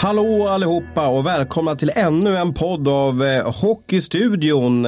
Hallå 0.00 0.48
allihopa 0.48 1.08
och 1.08 1.26
välkomna 1.26 1.76
till 1.76 1.90
ännu 1.94 2.36
en 2.36 2.54
podd 2.54 2.88
av 2.88 3.24
eh, 3.24 3.52
Hockeystudion. 3.60 4.86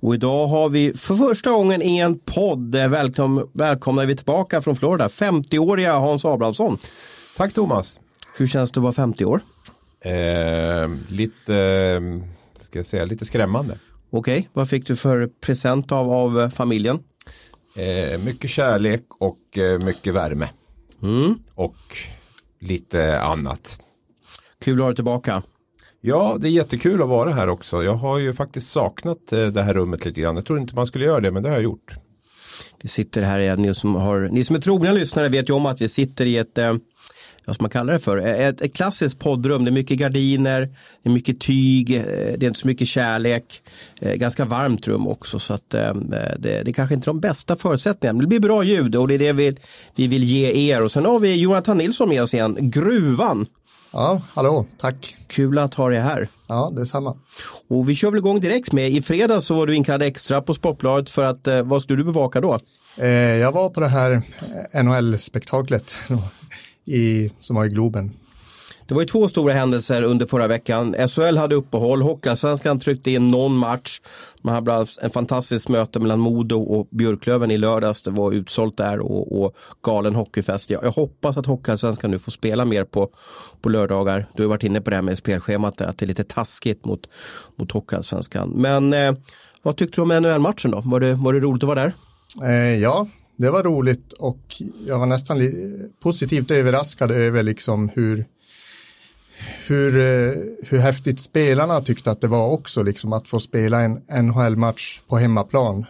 Och 0.00 0.14
idag 0.14 0.46
har 0.46 0.68
vi 0.68 0.94
för 0.94 1.14
första 1.14 1.50
gången 1.50 1.82
i 1.82 1.98
en 1.98 2.18
podd 2.18 2.74
eh, 2.74 2.88
välkom 2.88 3.50
välkomnar 3.52 4.06
vi 4.06 4.16
tillbaka 4.16 4.62
från 4.62 4.76
Florida 4.76 5.08
50-åriga 5.08 5.92
Hans 5.92 6.24
Abrahamsson. 6.24 6.78
Tack 7.36 7.52
Thomas. 7.52 8.00
Hur 8.36 8.46
känns 8.46 8.72
det 8.72 8.78
att 8.78 8.82
vara 8.82 8.92
50 8.92 9.24
år? 9.24 9.40
Eh, 10.00 10.90
lite, 11.08 12.02
ska 12.54 12.78
jag 12.78 12.86
säga, 12.86 13.04
lite 13.04 13.24
skrämmande. 13.24 13.78
Okej, 14.10 14.38
okay. 14.38 14.48
vad 14.52 14.68
fick 14.68 14.86
du 14.86 14.96
för 14.96 15.30
present 15.40 15.92
av, 15.92 16.12
av 16.12 16.40
eh, 16.40 16.48
familjen? 16.48 16.98
Eh, 17.74 18.18
mycket 18.18 18.50
kärlek 18.50 19.04
och 19.08 19.58
eh, 19.58 19.78
mycket 19.78 20.14
värme. 20.14 20.48
Mm. 21.02 21.34
Och 21.54 21.76
lite 22.60 23.20
annat. 23.20 23.80
Kul 24.66 24.78
att 24.78 24.82
ha 24.82 24.88
dig 24.88 24.94
tillbaka. 24.94 25.42
Ja, 26.00 26.36
det 26.40 26.48
är 26.48 26.50
jättekul 26.50 27.02
att 27.02 27.08
vara 27.08 27.32
här 27.32 27.48
också. 27.48 27.84
Jag 27.84 27.94
har 27.94 28.18
ju 28.18 28.34
faktiskt 28.34 28.70
saknat 28.70 29.32
eh, 29.32 29.46
det 29.46 29.62
här 29.62 29.74
rummet 29.74 30.04
lite 30.04 30.20
grann. 30.20 30.36
Jag 30.36 30.44
tror 30.44 30.58
inte 30.58 30.74
man 30.74 30.86
skulle 30.86 31.04
göra 31.04 31.20
det, 31.20 31.30
men 31.30 31.42
det 31.42 31.48
har 31.48 31.56
jag 31.56 31.62
gjort. 31.62 31.94
Vi 32.82 32.88
sitter 32.88 33.22
här 33.22 33.38
igen, 33.38 33.62
ni 33.62 33.74
som, 33.74 33.94
har, 33.94 34.28
ni 34.32 34.44
som 34.44 34.56
är 34.56 34.60
trogna 34.60 34.92
lyssnare 34.92 35.28
vet 35.28 35.48
ju 35.48 35.54
om 35.54 35.66
att 35.66 35.80
vi 35.80 35.88
sitter 35.88 36.26
i 36.26 36.36
ett, 36.36 36.58
eh, 36.58 36.74
vad 37.44 37.54
ska 37.54 37.62
man 37.62 37.70
kalla 37.70 37.92
det 37.92 37.98
för, 37.98 38.18
ett, 38.18 38.60
ett 38.60 38.76
klassiskt 38.76 39.18
poddrum. 39.18 39.64
Det 39.64 39.70
är 39.70 39.72
mycket 39.72 39.98
gardiner, 39.98 40.60
det 41.02 41.08
är 41.08 41.12
mycket 41.12 41.40
tyg, 41.40 41.96
eh, 41.96 42.02
det 42.04 42.42
är 42.42 42.48
inte 42.48 42.60
så 42.60 42.66
mycket 42.66 42.88
kärlek. 42.88 43.62
Ganska 44.00 44.44
varmt 44.44 44.88
rum 44.88 45.06
också 45.06 45.38
så 45.38 45.54
att 45.54 45.70
det, 45.70 46.36
det 46.38 46.68
är 46.68 46.72
kanske 46.72 46.94
inte 46.94 47.10
de 47.10 47.20
bästa 47.20 47.56
förutsättningarna. 47.56 48.16
Men 48.16 48.24
det 48.24 48.28
blir 48.28 48.40
bra 48.40 48.64
ljud 48.64 48.96
och 48.96 49.08
det 49.08 49.14
är 49.14 49.18
det 49.18 49.32
vi, 49.32 49.56
vi 49.94 50.06
vill 50.06 50.24
ge 50.24 50.72
er. 50.72 50.82
Och 50.82 50.92
sen 50.92 51.04
har 51.04 51.20
vi 51.20 51.34
Jonathan 51.34 51.78
Nilsson 51.78 52.08
med 52.08 52.22
oss 52.22 52.34
igen, 52.34 52.56
Gruvan. 52.60 53.46
Ja, 53.96 54.22
hallå, 54.34 54.66
tack. 54.78 55.16
Kul 55.26 55.58
att 55.58 55.74
ha 55.74 55.88
dig 55.88 55.98
här. 55.98 56.28
Ja, 56.46 56.72
detsamma. 56.76 57.16
Och 57.68 57.88
vi 57.88 57.94
kör 57.94 58.10
väl 58.10 58.18
igång 58.18 58.40
direkt 58.40 58.72
med, 58.72 58.90
i 58.90 59.02
fredags 59.02 59.46
så 59.46 59.54
var 59.54 59.66
du 59.66 59.74
inkallad 59.74 60.02
extra 60.02 60.42
på 60.42 60.54
Sportbladet 60.54 61.10
för 61.10 61.24
att, 61.24 61.46
eh, 61.46 61.62
vad 61.62 61.82
skulle 61.82 61.98
du 61.98 62.04
bevaka 62.04 62.40
då? 62.40 62.58
Eh, 62.96 63.08
jag 63.36 63.52
var 63.52 63.70
på 63.70 63.80
det 63.80 63.88
här 63.88 64.22
NHL-spektaklet 64.82 65.94
i, 66.84 67.30
som 67.38 67.56
var 67.56 67.64
i 67.64 67.68
Globen. 67.68 68.12
Det 68.88 68.94
var 68.94 69.02
ju 69.02 69.06
två 69.06 69.28
stora 69.28 69.52
händelser 69.52 70.02
under 70.02 70.26
förra 70.26 70.46
veckan. 70.46 70.94
SHL 71.08 71.36
hade 71.36 71.54
uppehåll, 71.54 72.02
Hockeyallsvenskan 72.02 72.80
tryckte 72.80 73.10
in 73.10 73.28
någon 73.28 73.56
match. 73.56 74.00
Man 74.42 74.54
hade 74.54 74.64
bland 74.64 74.88
en 75.02 75.10
fantastiskt 75.10 75.68
möte 75.68 76.00
mellan 76.00 76.20
Modo 76.20 76.62
och 76.62 76.88
Björklöven 76.90 77.50
i 77.50 77.56
lördags. 77.56 78.02
Det 78.02 78.10
var 78.10 78.32
utsålt 78.32 78.76
där 78.76 78.98
och, 78.98 79.42
och 79.42 79.56
galen 79.82 80.14
hockeyfest. 80.14 80.70
Jag, 80.70 80.84
jag 80.84 80.90
hoppas 80.90 81.36
att 81.36 81.46
Hockeyallsvenskan 81.46 82.10
nu 82.10 82.18
får 82.18 82.32
spela 82.32 82.64
mer 82.64 82.84
på, 82.84 83.10
på 83.60 83.68
lördagar. 83.68 84.26
Du 84.34 84.42
har 84.42 84.48
varit 84.48 84.62
inne 84.62 84.80
på 84.80 84.90
det 84.90 84.96
här 84.96 85.02
med 85.02 85.18
spelschemat, 85.18 85.78
där, 85.78 85.86
att 85.86 85.98
det 85.98 86.04
är 86.04 86.08
lite 86.08 86.24
taskigt 86.24 86.84
mot, 86.84 87.08
mot 87.56 87.72
Hockeyallsvenskan. 87.72 88.48
Men 88.48 88.92
eh, 88.92 89.12
vad 89.62 89.76
tyckte 89.76 89.96
du 89.96 90.02
om 90.02 90.22
NHL-matchen 90.22 90.70
då? 90.70 90.82
Var 90.84 91.00
det, 91.00 91.14
var 91.14 91.32
det 91.32 91.40
roligt 91.40 91.62
att 91.62 91.68
vara 91.68 91.82
där? 91.82 91.92
Eh, 92.42 92.80
ja, 92.80 93.08
det 93.36 93.50
var 93.50 93.62
roligt 93.62 94.12
och 94.12 94.62
jag 94.86 94.98
var 94.98 95.06
nästan 95.06 95.52
positivt 96.02 96.50
överraskad 96.50 97.10
över 97.10 97.42
liksom 97.42 97.88
hur 97.94 98.26
hur, 99.66 99.98
eh, 99.98 100.32
hur 100.62 100.78
häftigt 100.78 101.20
spelarna 101.20 101.80
tyckte 101.80 102.10
att 102.10 102.20
det 102.20 102.28
var 102.28 102.50
också, 102.50 102.82
liksom 102.82 103.12
att 103.12 103.28
få 103.28 103.40
spela 103.40 103.80
en 103.80 103.92
NHL-match 104.24 105.00
på 105.08 105.16
hemmaplan. 105.16 105.86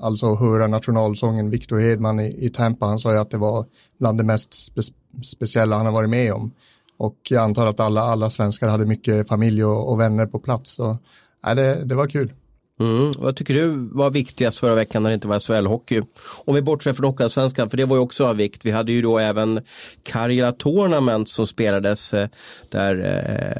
Alltså 0.00 0.34
höra 0.34 0.66
nationalsången 0.66 1.50
Victor 1.50 1.78
Hedman 1.78 2.20
i, 2.20 2.46
i 2.46 2.50
Tampa, 2.50 2.86
han 2.86 2.98
sa 2.98 3.12
ju 3.12 3.18
att 3.18 3.30
det 3.30 3.38
var 3.38 3.66
bland 3.98 4.18
det 4.18 4.24
mest 4.24 4.54
spe, 4.54 4.80
speciella 5.22 5.76
han 5.76 5.86
har 5.86 5.92
varit 5.92 6.10
med 6.10 6.32
om. 6.32 6.52
Och 6.98 7.18
jag 7.28 7.42
antar 7.44 7.66
att 7.66 7.80
alla, 7.80 8.00
alla 8.00 8.30
svenskar 8.30 8.68
hade 8.68 8.86
mycket 8.86 9.28
familj 9.28 9.64
och, 9.64 9.92
och 9.92 10.00
vänner 10.00 10.26
på 10.26 10.38
plats. 10.38 10.70
Så, 10.70 10.98
äh, 11.46 11.54
det, 11.54 11.84
det 11.84 11.94
var 11.94 12.06
kul. 12.06 12.32
Mm. 12.80 13.12
Vad 13.18 13.36
tycker 13.36 13.54
du 13.54 13.88
var 13.92 14.10
viktigast 14.10 14.58
förra 14.58 14.74
veckan 14.74 15.02
när 15.02 15.10
det 15.10 15.14
inte 15.14 15.28
var 15.28 15.38
SHL-hockey? 15.38 16.02
Om 16.44 16.54
vi 16.54 16.62
bortser 16.62 16.92
från 16.92 17.06
Hockeyallsvenskan, 17.06 17.70
för 17.70 17.76
det 17.76 17.84
var 17.84 17.96
ju 17.96 18.02
också 18.02 18.26
av 18.26 18.36
vikt. 18.36 18.64
Vi 18.64 18.70
hade 18.70 18.92
ju 18.92 19.02
då 19.02 19.18
även 19.18 19.60
Karjala 20.02 20.52
Tournament 20.52 21.28
som 21.28 21.46
spelades 21.46 22.14
eh, 22.14 22.28
där 22.68 22.94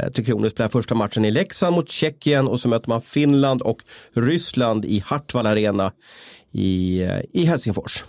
eh, 0.04 0.10
Tre 0.12 0.24
Kronor 0.24 0.48
spelade 0.48 0.72
första 0.72 0.94
matchen 0.94 1.24
i 1.24 1.30
Leksand 1.30 1.76
mot 1.76 1.88
Tjeckien 1.88 2.48
och 2.48 2.60
så 2.60 2.68
mötte 2.68 2.90
man 2.90 3.00
Finland 3.00 3.62
och 3.62 3.78
Ryssland 4.12 4.84
i 4.84 5.02
Hartwall 5.06 5.46
Arena 5.46 5.92
i, 6.52 7.00
eh, 7.02 7.20
i 7.32 7.44
Helsingfors. 7.44 8.04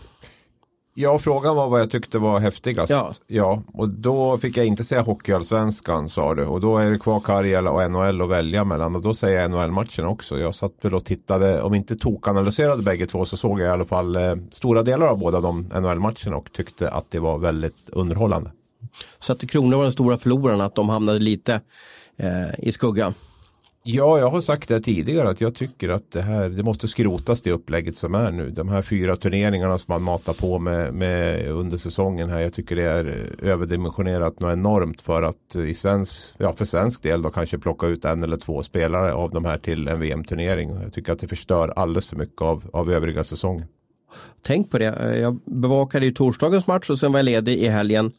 Ja, 1.01 1.19
frågan 1.19 1.55
var 1.55 1.69
vad 1.69 1.79
jag 1.79 1.89
tyckte 1.89 2.19
var 2.19 2.39
häftigast. 2.39 2.89
Ja. 2.89 3.13
ja, 3.27 3.63
och 3.73 3.89
då 3.89 4.37
fick 4.37 4.57
jag 4.57 4.65
inte 4.65 4.83
säga 4.83 5.01
Hockeyallsvenskan 5.01 6.09
sa 6.09 6.35
du. 6.35 6.45
Och 6.45 6.61
då 6.61 6.77
är 6.77 6.91
det 6.91 6.99
kvar 6.99 7.19
Karjala 7.19 7.71
och 7.71 7.91
NHL 7.91 8.21
att 8.21 8.29
välja 8.29 8.63
mellan. 8.63 8.95
Och 8.95 9.01
då 9.01 9.13
säger 9.13 9.41
jag 9.41 9.51
NHL-matchen 9.51 10.05
också. 10.05 10.39
Jag 10.39 10.55
satt 10.55 10.71
väl 10.81 10.93
och 10.95 11.05
tittade, 11.05 11.61
om 11.61 11.73
inte 11.73 11.95
tokanalyserade 11.95 12.83
bägge 12.83 13.07
två 13.07 13.25
så 13.25 13.37
såg 13.37 13.59
jag 13.59 13.67
i 13.67 13.69
alla 13.69 13.85
fall 13.85 14.15
eh, 14.15 14.35
stora 14.51 14.83
delar 14.83 15.07
av 15.07 15.19
båda 15.19 15.41
de 15.41 15.61
NHL-matcherna 15.61 16.35
och 16.35 16.51
tyckte 16.51 16.89
att 16.89 17.11
det 17.11 17.19
var 17.19 17.37
väldigt 17.37 17.89
underhållande. 17.89 18.51
Så 19.19 19.33
att 19.33 19.49
Kronor 19.49 19.77
var 19.77 19.83
den 19.83 19.93
stora 19.93 20.17
förloraren, 20.17 20.61
att 20.61 20.75
de 20.75 20.89
hamnade 20.89 21.19
lite 21.19 21.61
eh, 22.17 22.49
i 22.57 22.71
skugga. 22.71 23.13
Ja, 23.83 24.19
jag 24.19 24.29
har 24.29 24.41
sagt 24.41 24.69
det 24.69 24.81
tidigare 24.81 25.29
att 25.29 25.41
jag 25.41 25.55
tycker 25.55 25.89
att 25.89 26.11
det 26.11 26.21
här 26.21 26.49
det 26.49 26.63
måste 26.63 26.87
skrotas 26.87 27.41
det 27.41 27.51
upplägget 27.51 27.95
som 27.95 28.15
är 28.15 28.31
nu. 28.31 28.49
De 28.49 28.69
här 28.69 28.81
fyra 28.81 29.15
turneringarna 29.15 29.77
som 29.77 29.93
man 29.93 30.03
matar 30.03 30.33
på 30.33 30.59
med, 30.59 30.93
med 30.93 31.47
under 31.47 31.77
säsongen 31.77 32.29
här. 32.29 32.39
Jag 32.39 32.53
tycker 32.53 32.75
det 32.75 32.83
är 32.83 33.35
överdimensionerat 33.41 34.39
något 34.39 34.53
enormt 34.53 35.01
för 35.01 35.23
att 35.23 35.55
i 35.55 35.73
svensk, 35.73 36.15
ja, 36.37 36.53
för 36.53 36.65
svensk 36.65 37.03
del 37.03 37.21
då 37.21 37.29
kanske 37.29 37.57
plocka 37.57 37.87
ut 37.87 38.05
en 38.05 38.23
eller 38.23 38.37
två 38.37 38.63
spelare 38.63 39.13
av 39.13 39.31
de 39.31 39.45
här 39.45 39.57
till 39.57 39.87
en 39.87 39.99
VM-turnering. 39.99 40.69
Jag 40.83 40.93
tycker 40.93 41.13
att 41.13 41.19
det 41.19 41.27
förstör 41.27 41.73
alldeles 41.75 42.07
för 42.07 42.15
mycket 42.15 42.41
av, 42.41 42.69
av 42.73 42.91
övriga 42.91 43.23
säsongen. 43.23 43.65
Tänk 44.45 44.71
på 44.71 44.77
det. 44.77 45.17
Jag 45.19 45.39
bevakade 45.45 46.05
ju 46.05 46.11
torsdagens 46.11 46.67
match 46.67 46.89
och 46.89 46.99
sen 46.99 47.11
var 47.11 47.19
jag 47.19 47.25
ledig 47.25 47.57
i 47.57 47.67
helgen. 47.67 48.11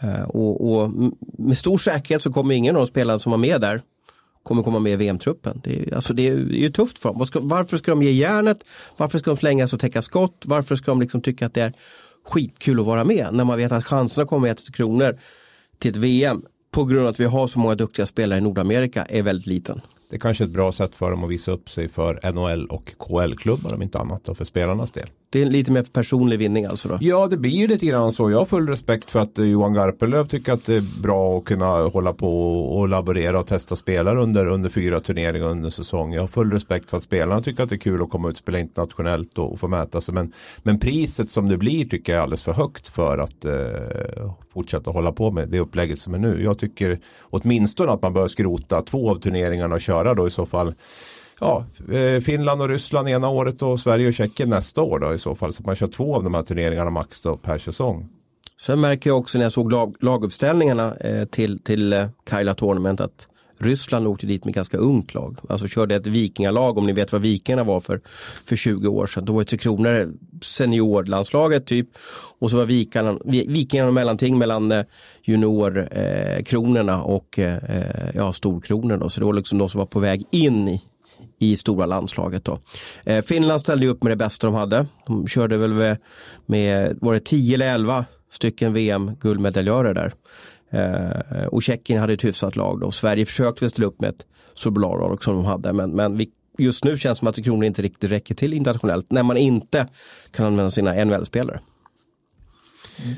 Eh, 0.00 0.22
och, 0.22 0.70
och 0.70 0.90
med 1.38 1.58
stor 1.58 1.78
säkerhet 1.78 2.22
så 2.22 2.32
kommer 2.32 2.54
ingen 2.54 2.76
av 2.76 2.80
de 2.80 2.86
spelarna 2.86 3.18
som 3.18 3.30
var 3.30 3.38
med 3.38 3.60
där 3.60 3.82
kommer 4.46 4.62
komma 4.62 4.78
med 4.78 4.92
i 4.92 4.96
VM-truppen. 4.96 5.60
Det 5.64 5.78
är, 5.78 5.94
alltså 5.94 6.14
det 6.14 6.28
är, 6.28 6.36
ju 6.36 6.70
tufft 6.70 6.98
för 6.98 7.08
dem. 7.08 7.48
Varför 7.48 7.76
ska 7.76 7.90
de 7.90 8.02
ge 8.02 8.10
järnet? 8.10 8.58
Varför 8.96 9.18
ska 9.18 9.30
de 9.30 9.36
slängas 9.36 9.72
och 9.72 9.80
täcka 9.80 10.02
skott? 10.02 10.42
Varför 10.44 10.76
ska 10.76 10.90
de 10.90 11.00
liksom 11.00 11.20
tycka 11.20 11.46
att 11.46 11.54
det 11.54 11.62
är 11.62 11.72
skitkul 12.24 12.80
att 12.80 12.86
vara 12.86 13.04
med 13.04 13.28
när 13.32 13.44
man 13.44 13.58
vet 13.58 13.72
att 13.72 13.84
chanserna 13.84 14.26
kommer 14.26 14.50
att 14.50 14.74
kronor 14.74 15.18
till 15.78 15.90
ett 15.90 15.96
VM 15.96 16.42
på 16.70 16.84
grund 16.84 17.02
av 17.02 17.08
att 17.08 17.20
vi 17.20 17.24
har 17.24 17.46
så 17.46 17.58
många 17.58 17.74
duktiga 17.74 18.06
spelare 18.06 18.38
i 18.38 18.42
Nordamerika 18.42 19.04
är 19.04 19.22
väldigt 19.22 19.46
liten. 19.46 19.80
Det 20.10 20.16
är 20.16 20.20
kanske 20.20 20.44
är 20.44 20.46
ett 20.46 20.52
bra 20.52 20.72
sätt 20.72 20.96
för 20.96 21.10
dem 21.10 21.24
att 21.24 21.30
visa 21.30 21.52
upp 21.52 21.70
sig 21.70 21.88
för 21.88 22.32
NHL 22.32 22.66
och 22.66 22.92
KL-klubbar 22.98 23.74
om 23.74 23.82
inte 23.82 23.98
annat 23.98 24.28
och 24.28 24.36
för 24.36 24.44
spelarnas 24.44 24.90
del. 24.90 25.08
Det 25.30 25.42
är 25.42 25.46
lite 25.46 25.72
mer 25.72 25.82
personlig 25.82 26.38
vinning 26.38 26.64
alltså 26.64 26.88
då? 26.88 26.98
Ja, 27.00 27.26
det 27.26 27.36
blir 27.36 27.50
ju 27.50 27.66
lite 27.66 27.86
grann 27.86 28.12
så. 28.12 28.30
Jag 28.30 28.38
har 28.38 28.44
full 28.44 28.68
respekt 28.68 29.10
för 29.10 29.20
att 29.20 29.38
Johan 29.38 29.74
Garpenlöv 29.74 30.28
tycker 30.28 30.52
att 30.52 30.64
det 30.64 30.74
är 30.74 31.02
bra 31.02 31.38
att 31.38 31.44
kunna 31.44 31.82
hålla 31.82 32.12
på 32.12 32.58
och 32.58 32.88
laborera 32.88 33.40
och 33.40 33.46
testa 33.46 33.76
spelare 33.76 34.22
under, 34.22 34.46
under 34.46 34.70
fyra 34.70 35.00
turneringar 35.00 35.46
under 35.46 35.70
säsong. 35.70 36.12
Jag 36.12 36.22
har 36.22 36.28
full 36.28 36.52
respekt 36.52 36.90
för 36.90 36.96
att 36.96 37.02
spelarna 37.02 37.40
tycker 37.40 37.62
att 37.62 37.68
det 37.68 37.74
är 37.74 37.78
kul 37.78 38.02
att 38.02 38.10
komma 38.10 38.28
ut 38.28 38.34
och 38.34 38.38
spela 38.38 38.58
internationellt 38.58 39.38
och, 39.38 39.52
och 39.52 39.60
få 39.60 39.68
mäta 39.68 40.00
sig. 40.00 40.14
Men, 40.14 40.32
men 40.62 40.80
priset 40.80 41.30
som 41.30 41.48
det 41.48 41.56
blir 41.56 41.84
tycker 41.84 42.12
jag 42.12 42.18
är 42.18 42.22
alldeles 42.22 42.42
för 42.42 42.52
högt 42.52 42.88
för 42.88 43.18
att 43.18 43.44
eh, 43.44 44.32
fortsätta 44.52 44.90
hålla 44.90 45.12
på 45.12 45.30
med 45.30 45.48
det 45.48 45.60
upplägget 45.60 45.98
som 45.98 46.14
är 46.14 46.18
nu. 46.18 46.42
Jag 46.42 46.58
tycker 46.58 47.00
åtminstone 47.20 47.92
att 47.92 48.02
man 48.02 48.12
bör 48.12 48.28
skrota 48.28 48.82
två 48.82 49.10
av 49.10 49.20
turneringarna 49.20 49.74
och 49.74 49.80
köra 49.80 49.95
då 50.04 50.26
i 50.26 50.30
så 50.30 50.46
fall 50.46 50.74
ja, 51.40 51.64
eh, 51.92 52.20
Finland 52.20 52.62
och 52.62 52.68
Ryssland 52.68 53.08
ena 53.08 53.28
året 53.28 53.62
och 53.62 53.80
Sverige 53.80 54.08
och 54.08 54.14
Tjeckien 54.14 54.48
nästa 54.48 54.82
år 54.82 54.98
då 54.98 55.14
i 55.14 55.18
så 55.18 55.34
fall. 55.34 55.52
Så 55.52 55.62
man 55.62 55.76
kör 55.76 55.86
två 55.86 56.16
av 56.16 56.24
de 56.24 56.34
här 56.34 56.42
turneringarna 56.42 56.90
max 56.90 57.20
då 57.20 57.36
per 57.36 57.58
säsong. 57.58 58.08
Sen 58.60 58.80
märker 58.80 59.10
jag 59.10 59.18
också 59.18 59.38
när 59.38 59.44
jag 59.44 59.52
såg 59.52 59.72
lag, 59.72 59.96
laguppställningarna 60.00 60.96
eh, 60.96 61.24
till, 61.24 61.58
till 61.58 61.92
eh, 61.92 62.08
Kaila 62.24 62.54
Tournament 62.54 63.00
att 63.00 63.26
Ryssland 63.58 64.06
åkte 64.06 64.26
dit 64.26 64.44
med 64.44 64.54
ganska 64.54 64.76
ungt 64.76 65.14
lag. 65.14 65.38
Alltså 65.48 65.68
körde 65.68 65.94
ett 65.94 66.06
vikingalag 66.06 66.78
om 66.78 66.86
ni 66.86 66.92
vet 66.92 67.12
vad 67.12 67.22
vikingarna 67.22 67.64
var 67.64 67.80
för, 67.80 68.00
för 68.44 68.56
20 68.56 68.88
år 68.88 69.06
sedan. 69.06 69.24
Då 69.24 69.32
var 69.32 69.44
Tre 69.44 69.58
Kronor 69.58 70.12
seniorlandslaget 70.42 71.66
typ. 71.66 71.88
Och 72.38 72.50
så 72.50 72.56
var 72.56 72.64
vikingarna, 72.64 73.18
vikingarna 73.24 73.90
mellanting 73.90 74.38
mellan 74.38 74.84
juniorkronorna 75.24 76.92
eh, 76.92 76.98
eh 76.98 77.04
och 77.04 77.38
eh, 77.38 78.10
ja, 78.14 78.32
storkronorna. 78.32 79.10
Så 79.10 79.20
det 79.20 79.26
var 79.26 79.34
liksom 79.34 79.58
de 79.58 79.68
som 79.68 79.78
var 79.78 79.86
på 79.86 80.00
väg 80.00 80.24
in 80.30 80.68
i, 80.68 80.82
i 81.38 81.56
stora 81.56 81.86
landslaget. 81.86 82.44
Då. 82.44 82.58
Eh, 83.04 83.22
Finland 83.22 83.60
ställde 83.60 83.88
upp 83.88 84.02
med 84.02 84.12
det 84.12 84.16
bästa 84.16 84.46
de 84.46 84.54
hade. 84.54 84.86
De 85.06 85.26
körde 85.26 85.56
väl 85.56 85.72
med, 85.72 85.98
med 86.46 86.98
var 87.00 87.14
det 87.14 87.20
10 87.20 87.54
eller 87.54 87.74
11 87.74 88.04
stycken 88.30 88.72
VM-guldmedaljörer 88.72 89.94
där. 89.94 90.12
Eh, 90.70 91.46
och 91.46 91.62
Tjeckien 91.62 92.00
hade 92.00 92.12
ett 92.12 92.24
hyfsat 92.24 92.56
lag 92.56 92.80
då. 92.80 92.90
Sverige 92.90 93.26
försökte 93.26 93.64
väl 93.64 93.70
ställa 93.70 93.86
upp 93.86 94.00
med 94.00 94.10
ett 94.10 94.26
så 94.54 94.70
bra 94.70 94.96
lag 94.96 95.22
som 95.22 95.34
de 95.34 95.44
hade 95.44 95.72
men, 95.72 95.90
men 95.90 96.16
vi, 96.16 96.30
just 96.58 96.84
nu 96.84 96.98
känns 96.98 97.18
det 97.18 97.20
som 97.20 97.28
att 97.28 97.44
kronor 97.44 97.64
inte 97.64 97.82
riktigt 97.82 98.10
räcker 98.10 98.34
till 98.34 98.54
internationellt 98.54 99.10
när 99.10 99.22
man 99.22 99.36
inte 99.36 99.88
kan 100.30 100.46
använda 100.46 100.70
sina 100.70 101.04
NHL-spelare. 101.04 101.60
Mm. 103.04 103.14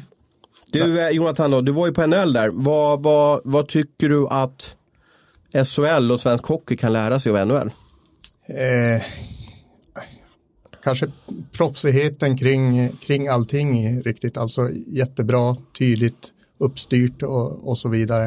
Du 0.70 1.00
eh, 1.00 1.08
Jonathan, 1.08 1.50
då, 1.50 1.60
du 1.60 1.72
var 1.72 1.86
ju 1.86 1.92
på 1.92 2.06
NHL 2.06 2.32
där. 2.32 2.50
Vad, 2.52 3.02
vad, 3.02 3.40
vad 3.44 3.68
tycker 3.68 4.08
du 4.08 4.28
att 4.28 4.76
SHL 5.52 6.12
och 6.12 6.20
svensk 6.20 6.44
hockey 6.44 6.76
kan 6.76 6.92
lära 6.92 7.18
sig 7.18 7.32
av 7.32 7.46
NHL? 7.46 7.70
Eh, 8.46 9.02
kanske 10.82 11.06
proffsigheten 11.52 12.38
kring, 12.38 12.88
kring 12.88 13.28
allting 13.28 14.02
riktigt, 14.02 14.36
alltså 14.36 14.70
jättebra, 14.86 15.56
tydligt, 15.78 16.32
uppstyrt 16.58 17.22
och, 17.22 17.68
och 17.68 17.78
så 17.78 17.88
vidare. 17.88 18.26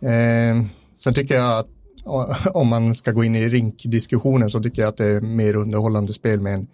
Eh, 0.00 0.64
sen 0.94 1.14
tycker 1.14 1.34
jag 1.34 1.58
att 1.58 1.68
om 2.54 2.68
man 2.68 2.94
ska 2.94 3.12
gå 3.12 3.24
in 3.24 3.36
i 3.36 3.48
rinkdiskussionen 3.48 4.50
så 4.50 4.62
tycker 4.62 4.82
jag 4.82 4.88
att 4.88 4.96
det 4.96 5.06
är 5.06 5.20
mer 5.20 5.56
underhållande 5.56 6.12
spel 6.12 6.40
med 6.40 6.54
en 6.54 6.66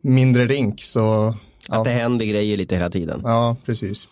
mindre 0.00 0.46
rink. 0.46 0.82
Så, 0.82 1.34
att 1.68 1.84
det 1.84 1.90
händer 1.90 2.24
grejer 2.24 2.56
lite 2.56 2.74
hela 2.74 2.90
tiden. 2.90 3.20
Ja, 3.24 3.56
precis. 3.66 4.08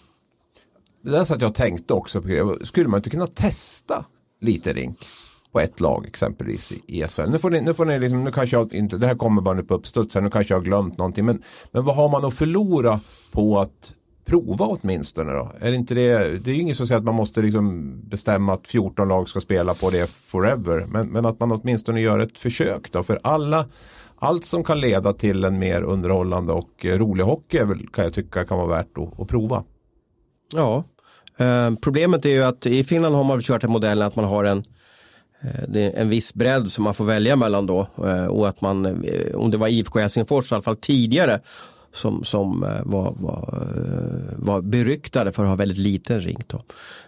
Det 1.03 1.11
där 1.11 1.25
så 1.25 1.35
att 1.35 1.41
jag 1.41 1.55
tänkte 1.55 1.95
också 1.95 2.23
på. 2.23 2.59
Skulle 2.63 2.89
man 2.89 2.99
inte 2.99 3.11
kunna 3.11 3.27
testa 3.27 4.05
lite 4.41 4.73
rink? 4.73 4.99
på 5.55 5.61
ett 5.61 5.81
lag 5.81 6.07
exempelvis 6.07 6.73
i 6.87 7.05
SHL. 7.07 7.31
Nu 7.31 7.39
får 7.39 7.51
ni, 7.51 7.61
nu 7.61 7.75
får 7.75 7.85
ni 7.85 7.99
liksom, 7.99 8.25
nu 8.25 8.31
kanske 8.31 8.57
jag 8.57 8.75
inte, 8.75 8.97
det 8.97 9.07
här 9.07 9.15
kommer 9.15 9.43
bara 9.43 9.55
nu 9.55 9.63
på 9.63 9.75
uppstuds, 9.75 10.15
nu 10.15 10.31
kanske 10.31 10.55
jag 10.55 10.59
har 10.59 10.65
glömt 10.65 10.99
någonting. 10.99 11.25
Men, 11.25 11.43
men 11.73 11.85
vad 11.85 11.97
har 11.97 12.09
man 12.09 12.25
att 12.25 12.35
förlora 12.35 13.01
på 13.33 13.61
att 13.61 13.95
prova 14.25 14.67
åtminstone 14.67 15.33
då? 15.33 15.53
Är 15.61 15.71
det, 15.71 15.77
inte 15.77 15.95
det, 15.95 16.39
det 16.39 16.51
är 16.51 16.55
ju 16.55 16.61
inget 16.61 16.77
som 16.77 16.87
säger 16.87 16.99
att 16.99 17.05
man 17.05 17.15
måste 17.15 17.43
liksom 17.43 17.95
bestämma 18.09 18.53
att 18.53 18.69
14 18.69 19.09
lag 19.09 19.29
ska 19.29 19.41
spela 19.41 19.75
på 19.75 19.91
det 19.91 20.11
forever. 20.11 20.87
Men, 20.89 21.09
men 21.09 21.27
att 21.27 21.41
man 21.41 21.53
åtminstone 21.53 22.01
gör 22.01 22.19
ett 22.19 22.39
försök 22.39 22.93
då. 22.93 23.03
För 23.03 23.21
alla, 23.23 23.67
allt 24.17 24.47
som 24.47 24.65
kan 24.65 24.81
leda 24.81 25.13
till 25.13 25.45
en 25.45 25.59
mer 25.59 25.83
underhållande 25.83 26.53
och 26.53 26.85
rolig 26.85 27.25
hockey 27.25 27.65
väl, 27.65 27.89
kan 27.89 28.05
jag 28.05 28.15
tycka 28.15 28.45
kan 28.45 28.59
vara 28.59 28.69
värt 28.69 28.99
att, 28.99 29.21
att 29.21 29.29
prova. 29.29 29.65
Ja, 30.53 30.85
eh, 31.37 31.71
problemet 31.83 32.25
är 32.25 32.31
ju 32.31 32.45
att 32.45 32.67
i 32.67 32.85
Finland 32.85 33.15
har 33.15 33.25
man 33.25 33.41
kört 33.41 33.61
den 33.61 33.71
modellen 33.71 34.07
att 34.07 34.17
man 34.17 34.25
har 34.25 34.45
en 34.45 34.59
eh, 35.43 35.65
det 35.69 35.83
är 35.83 36.01
en 36.01 36.09
viss 36.09 36.35
bredd 36.35 36.73
som 36.73 36.85
man 36.85 36.95
får 36.95 37.05
välja 37.05 37.37
mellan 37.37 37.67
då 37.67 37.89
eh, 37.99 38.27
och 38.27 38.49
att 38.49 38.61
man, 38.61 39.05
eh, 39.05 39.35
om 39.35 39.51
det 39.51 39.57
var 39.57 39.69
IFK 39.69 39.99
Helsingfors 39.99 40.53
i 40.53 40.55
alla 40.55 40.63
fall 40.63 40.77
tidigare 40.77 41.41
som, 41.95 42.25
som 42.25 42.65
eh, 42.65 42.81
var, 42.85 43.15
var, 43.17 43.67
eh, 43.77 44.35
var 44.39 44.61
beryktade 44.61 45.33
för 45.33 45.43
att 45.43 45.49
ha 45.49 45.57
väldigt 45.57 45.79
liten 45.79 46.21
rink. 46.21 46.49
Då. 46.49 46.63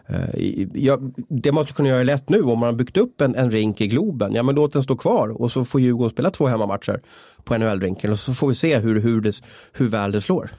Eh, 0.07 0.67
ja, 0.75 0.99
det 1.29 1.53
måste 1.53 1.73
kunna 1.73 1.89
göra 1.89 2.03
lätt 2.03 2.29
nu 2.29 2.43
om 2.43 2.59
man 2.59 2.67
har 2.67 2.73
byggt 2.73 2.97
upp 2.97 3.21
en, 3.21 3.35
en 3.35 3.51
rink 3.51 3.81
i 3.81 3.87
Globen. 3.87 4.35
Ja 4.35 4.43
men 4.43 4.55
låt 4.55 4.73
den 4.73 4.83
stå 4.83 4.97
kvar 4.97 5.29
och 5.29 5.53
så 5.53 5.65
får 5.65 5.81
Djurgården 5.81 6.11
spela 6.11 6.31
två 6.31 6.47
hemmamatcher 6.47 7.01
på 7.45 7.55
NHL-rinken 7.55 8.13
och 8.13 8.19
så 8.19 8.35
får 8.35 8.49
vi 8.49 8.55
se 8.55 8.79
hur, 8.79 9.01
hur, 9.01 9.21
det, 9.21 9.33
hur 9.73 9.87
väl 9.87 10.13
det 10.13 10.21
slår. 10.21 10.51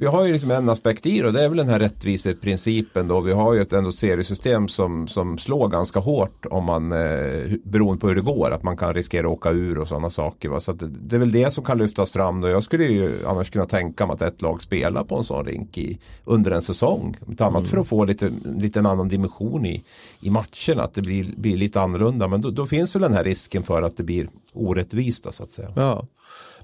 Vi 0.00 0.06
har 0.06 0.24
ju 0.24 0.32
liksom 0.32 0.50
en 0.50 0.68
aspekt 0.68 1.06
i 1.06 1.20
det 1.20 1.26
och 1.26 1.32
det 1.32 1.44
är 1.44 1.48
väl 1.48 1.58
den 1.58 1.68
här 1.68 1.78
rättviseprincipen 1.78 3.08
då. 3.08 3.20
Vi 3.20 3.32
har 3.32 3.54
ju 3.54 3.62
ett 3.62 3.72
ändå 3.72 3.92
seriesystem 3.92 4.68
som, 4.68 5.08
som 5.08 5.38
slår 5.38 5.68
ganska 5.68 6.00
hårt 6.00 6.46
om 6.50 6.64
man 6.64 6.92
eh, 6.92 7.52
beroende 7.64 8.00
på 8.00 8.08
hur 8.08 8.14
det 8.14 8.20
går. 8.20 8.50
Att 8.50 8.62
man 8.62 8.76
kan 8.76 8.94
riskera 8.94 9.26
att 9.26 9.32
åka 9.32 9.50
ur 9.50 9.78
och 9.78 9.88
sådana 9.88 10.10
saker. 10.10 10.48
Va? 10.48 10.60
Så 10.60 10.72
det, 10.72 10.88
det, 10.88 11.16
är 11.16 11.20
väl 11.20 11.32
det 11.32 11.50
som 11.50 11.64
kan 11.64 11.78
lyftas 11.78 12.12
fram. 12.12 12.40
Då. 12.40 12.48
Jag 12.48 12.62
skulle 12.62 12.84
ju 12.84 13.26
annars 13.26 13.50
kunna 13.50 13.66
tänka 13.66 14.06
mig 14.06 14.14
att 14.14 14.22
ett 14.22 14.42
lag 14.42 14.62
spelar 14.62 15.04
på 15.04 15.16
en 15.16 15.24
sån 15.24 15.44
rink 15.44 15.78
i, 15.78 15.98
under 16.24 16.50
en 16.50 16.62
säsong. 16.62 17.16
Ett 17.32 17.40
annat 17.40 17.58
mm. 17.58 17.70
för 17.70 17.78
att 17.78 17.88
få 17.88 18.04
lite, 18.04 18.30
lite 18.44 18.78
en 18.78 18.86
annan 18.86 19.08
dimension 19.08 19.66
i, 19.66 19.84
i 20.20 20.30
matcherna. 20.30 20.82
Att 20.82 20.94
det 20.94 21.02
blir, 21.02 21.34
blir 21.36 21.56
lite 21.56 21.80
annorlunda. 21.80 22.28
Men 22.28 22.40
då, 22.40 22.50
då 22.50 22.66
finns 22.66 22.94
väl 22.94 23.02
den 23.02 23.14
här 23.14 23.24
risken 23.24 23.62
för 23.62 23.82
att 23.82 23.96
det 23.96 24.02
blir 24.02 24.28
orättvist 24.52 25.24
då, 25.24 25.32
så 25.32 25.42
att 25.42 25.52
säga. 25.52 25.72
Ja. 25.76 26.06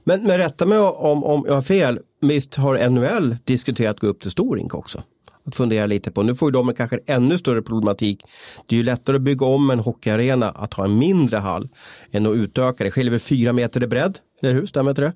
Men, 0.04 0.22
men 0.22 0.38
rätta 0.38 0.66
mig 0.66 0.78
om, 0.78 1.24
om 1.24 1.44
jag 1.46 1.54
har 1.54 1.62
fel, 1.62 1.98
visst 2.20 2.54
har 2.54 2.88
NHL 2.88 3.36
diskuterat 3.44 3.90
att 3.96 4.00
gå 4.00 4.06
upp 4.06 4.20
till 4.20 4.30
stor 4.30 4.56
rink 4.56 4.74
också? 4.74 5.02
Att 5.46 5.54
fundera 5.54 5.86
lite 5.86 6.10
på. 6.10 6.22
Nu 6.22 6.34
får 6.34 6.48
ju 6.48 6.52
de 6.52 6.68
en 6.68 6.74
kanske 6.74 6.98
ännu 7.06 7.38
större 7.38 7.62
problematik. 7.62 8.22
Det 8.66 8.74
är 8.74 8.78
ju 8.78 8.84
lättare 8.84 9.16
att 9.16 9.22
bygga 9.22 9.46
om 9.46 9.70
en 9.70 9.78
hockeyarena 9.78 10.50
att 10.50 10.74
ha 10.74 10.84
en 10.84 10.98
mindre 10.98 11.36
hall 11.36 11.68
än 12.10 12.26
att 12.26 12.34
utöka 12.34 12.84
det. 12.84 12.90
skiljer 12.90 13.10
väl 13.10 13.20
fyra 13.20 13.52
meter 13.52 13.82
i 13.82 13.86
bredd, 13.86 14.18
eller 14.42 14.54
hur? 14.54 14.66
Stämmer 14.66 14.90
inte 14.90 15.02
det? 15.02 15.12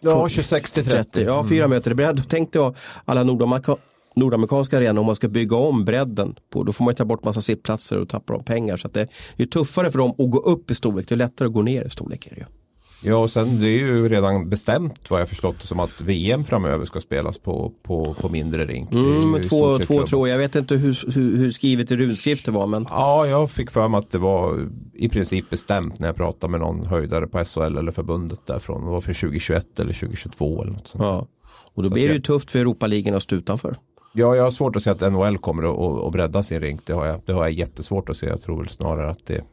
Ja, 0.00 0.28
26 0.28 0.72
till 0.72 0.84
30. 0.84 1.22
Ja, 1.22 1.46
fyra 1.48 1.64
mm. 1.64 1.76
meter 1.76 1.90
i 1.90 1.94
bredd. 1.94 2.22
Tänk 2.28 2.52
dig 2.52 2.72
alla 3.04 3.22
nordamerika 3.22 3.76
nordamerikanska 4.16 4.76
arenor 4.76 5.00
om 5.00 5.06
man 5.06 5.16
ska 5.16 5.28
bygga 5.28 5.56
om 5.56 5.84
bredden. 5.84 6.34
På, 6.50 6.64
då 6.64 6.72
får 6.72 6.84
man 6.84 6.94
ta 6.94 7.04
bort 7.04 7.24
massa 7.24 7.40
sittplatser 7.40 7.98
och 7.98 8.08
tappa 8.08 8.32
de 8.32 8.44
pengar. 8.44 8.76
Så 8.76 8.88
det 8.88 9.08
är 9.36 9.46
tuffare 9.46 9.90
för 9.90 9.98
dem 9.98 10.10
att 10.10 10.30
gå 10.30 10.38
upp 10.38 10.70
i 10.70 10.74
storlek. 10.74 11.08
Det 11.08 11.14
är 11.14 11.16
lättare 11.16 11.46
att 11.46 11.54
gå 11.54 11.62
ner 11.62 11.84
i 11.84 11.90
storlek. 11.90 12.26
Är 12.26 12.34
det 12.34 12.40
ju. 12.40 12.46
Ja 13.00 13.16
och 13.16 13.30
sen 13.30 13.60
det 13.60 13.66
är 13.66 13.78
ju 13.78 14.08
redan 14.08 14.48
bestämt 14.48 15.10
vad 15.10 15.20
jag 15.20 15.28
förstått 15.28 15.62
som 15.62 15.80
att 15.80 16.00
VM 16.00 16.44
framöver 16.44 16.86
ska 16.86 17.00
spelas 17.00 17.38
på, 17.38 17.72
på, 17.82 18.14
på 18.20 18.28
mindre 18.28 18.66
rink. 18.66 18.92
Mm, 18.92 19.42
två, 19.42 19.78
två 19.78 20.06
tror 20.06 20.28
jag. 20.28 20.38
vet 20.38 20.56
inte 20.56 20.74
hur, 20.74 21.12
hur, 21.14 21.36
hur 21.36 21.50
skrivet 21.50 21.90
i 21.90 21.96
runskrift 21.96 22.44
det 22.44 22.50
var. 22.50 22.66
Men... 22.66 22.86
Ja, 22.88 23.26
jag 23.26 23.50
fick 23.50 23.70
för 23.70 23.88
mig 23.88 23.98
att 23.98 24.10
det 24.10 24.18
var 24.18 24.68
i 24.94 25.08
princip 25.08 25.50
bestämt 25.50 26.00
när 26.00 26.08
jag 26.08 26.16
pratade 26.16 26.50
med 26.50 26.60
någon 26.60 26.86
höjdare 26.86 27.26
på 27.26 27.44
SHL 27.44 27.60
eller 27.60 27.92
förbundet 27.92 28.46
därifrån. 28.46 28.84
Det 28.84 28.90
var 28.90 29.00
för 29.00 29.14
2021 29.14 29.80
eller 29.80 29.92
2022 29.92 30.62
eller 30.62 30.72
något 30.72 30.88
sånt. 30.88 31.04
Ja. 31.04 31.26
Och 31.74 31.82
då 31.82 31.88
Så 31.88 31.94
blir 31.94 32.08
det 32.08 32.14
ju 32.14 32.20
tufft 32.20 32.50
för 32.50 32.58
Europaligan 32.58 33.14
att 33.14 33.22
stå 33.22 33.36
utanför. 33.36 33.74
Ja, 34.12 34.36
jag 34.36 34.44
har 34.44 34.50
svårt 34.50 34.76
att 34.76 34.82
se 34.82 34.90
att 34.90 35.12
NHL 35.12 35.38
kommer 35.38 35.62
att, 35.62 36.06
att 36.06 36.12
bredda 36.12 36.42
sin 36.42 36.60
rink. 36.60 36.80
Det 36.86 36.92
har, 36.92 37.06
jag, 37.06 37.20
det 37.26 37.32
har 37.32 37.42
jag 37.42 37.52
jättesvårt 37.52 38.08
att 38.08 38.16
se. 38.16 38.26
Jag 38.26 38.42
tror 38.42 38.58
väl 38.58 38.68
snarare 38.68 39.10
att 39.10 39.26
det 39.26 39.44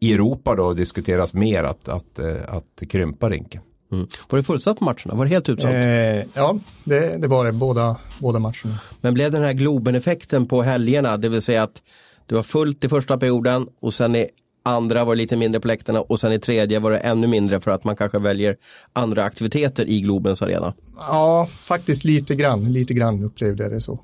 i 0.00 0.12
Europa 0.12 0.54
då 0.54 0.74
diskuteras 0.74 1.34
mer 1.34 1.64
att, 1.64 1.88
att, 1.88 2.18
eh, 2.18 2.36
att 2.48 2.88
krympa 2.88 3.30
rinken. 3.30 3.62
Mm. 3.92 4.06
Var 4.30 4.36
det 4.36 4.42
fullsatt 4.42 4.80
matcherna? 4.80 5.14
Var 5.14 5.24
det 5.24 5.30
helt 5.30 5.48
utsålt? 5.48 5.74
Eh, 5.74 6.22
ja, 6.34 6.58
det, 6.84 7.16
det 7.16 7.28
var 7.28 7.44
det, 7.44 7.52
båda, 7.52 7.96
båda 8.18 8.38
matcherna. 8.38 8.78
Men 9.00 9.14
blev 9.14 9.32
den 9.32 9.42
här 9.42 9.52
Globen-effekten 9.52 10.46
på 10.46 10.62
helgerna, 10.62 11.16
det 11.16 11.28
vill 11.28 11.42
säga 11.42 11.62
att 11.62 11.82
det 12.26 12.34
var 12.34 12.42
fullt 12.42 12.84
i 12.84 12.88
första 12.88 13.18
perioden 13.18 13.68
och 13.80 13.94
sen 13.94 14.16
i 14.16 14.28
andra 14.62 15.04
var 15.04 15.14
det 15.14 15.18
lite 15.18 15.36
mindre 15.36 15.60
på 15.60 15.68
läktarna 15.68 16.00
och 16.00 16.20
sen 16.20 16.32
i 16.32 16.38
tredje 16.38 16.78
var 16.78 16.90
det 16.90 16.98
ännu 16.98 17.26
mindre 17.26 17.60
för 17.60 17.70
att 17.70 17.84
man 17.84 17.96
kanske 17.96 18.18
väljer 18.18 18.56
andra 18.92 19.24
aktiviteter 19.24 19.88
i 19.88 20.00
Globens 20.00 20.42
arena? 20.42 20.74
Ja, 20.98 21.48
faktiskt 21.58 22.04
lite 22.04 22.34
grann, 22.34 22.72
lite 22.72 22.94
grann 22.94 23.24
upplevde 23.24 23.62
jag 23.62 23.72
det 23.72 23.80
så. 23.80 24.00